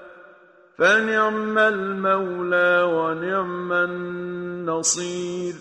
فنعم 0.77 1.57
المولى 1.57 2.83
و 2.83 3.13
نعم 3.13 3.71
النصیر 3.71 5.55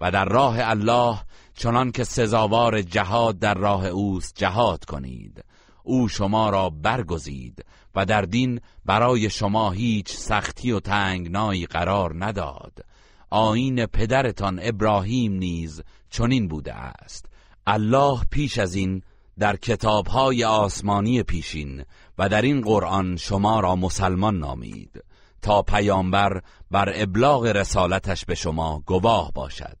و 0.00 0.10
در 0.10 0.24
راه 0.24 0.56
الله 0.58 1.18
چنان 1.54 1.92
که 1.92 2.04
سزاوار 2.04 2.82
جهاد 2.82 3.38
در 3.38 3.54
راه 3.54 3.86
اوست 3.86 4.34
جهاد 4.36 4.84
کنید. 4.84 5.44
او 5.84 6.08
شما 6.08 6.50
را 6.50 6.70
برگزید 6.70 7.64
و 7.94 8.06
در 8.06 8.22
دین 8.22 8.60
برای 8.84 9.30
شما 9.30 9.70
هیچ 9.70 10.12
سختی 10.12 10.72
و 10.72 10.80
تنگنایی 10.80 11.66
قرار 11.66 12.24
نداد. 12.24 12.84
آین 13.30 13.86
پدرتان 13.86 14.60
ابراهیم 14.62 15.32
نیز 15.32 15.82
چنین 16.10 16.48
بوده 16.48 16.74
است. 16.74 17.26
الله 17.66 18.20
پیش 18.30 18.58
از 18.58 18.74
این 18.74 19.02
در 19.38 19.56
کتابهای 19.56 20.44
آسمانی 20.44 21.22
پیشین 21.22 21.84
و 22.18 22.28
در 22.28 22.42
این 22.42 22.60
قرآن 22.60 23.16
شما 23.16 23.60
را 23.60 23.76
مسلمان 23.76 24.38
نامید 24.38 25.04
تا 25.42 25.62
پیامبر 25.62 26.42
بر 26.70 26.92
ابلاغ 26.94 27.46
رسالتش 27.46 28.24
به 28.24 28.34
شما 28.34 28.82
گواه 28.86 29.32
باشد 29.32 29.78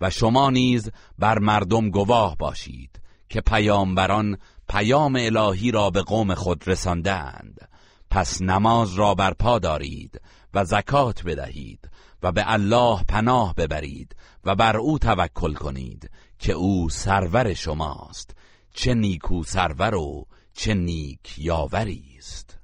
و 0.00 0.10
شما 0.10 0.50
نیز 0.50 0.90
بر 1.18 1.38
مردم 1.38 1.90
گواه 1.90 2.36
باشید 2.36 3.00
که 3.28 3.40
پیامبران 3.40 4.38
پیام 4.68 5.16
الهی 5.20 5.70
را 5.70 5.90
به 5.90 6.02
قوم 6.02 6.34
خود 6.34 6.68
رساندند. 6.68 7.68
پس 8.10 8.42
نماز 8.42 8.94
را 8.94 9.14
برپا 9.14 9.58
دارید 9.58 10.20
و 10.54 10.64
زکات 10.64 11.22
بدهید 11.22 11.90
و 12.22 12.32
به 12.32 12.52
الله 12.52 13.04
پناه 13.08 13.54
ببرید 13.54 14.16
و 14.44 14.54
بر 14.54 14.76
او 14.76 14.98
توکل 14.98 15.54
کنید 15.54 16.10
که 16.38 16.52
او 16.52 16.88
سرور 16.90 17.54
شماست. 17.54 18.36
چه 18.74 18.94
نیکو 18.94 19.44
سرور 19.44 19.94
و 19.94 20.26
چه 20.54 20.74
نیک 20.74 21.38
یاوری 21.38 22.14
است. 22.18 22.58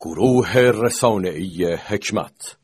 گروه 0.00 0.52
رسانه‌ای 0.56 1.74
حکمت 1.74 2.56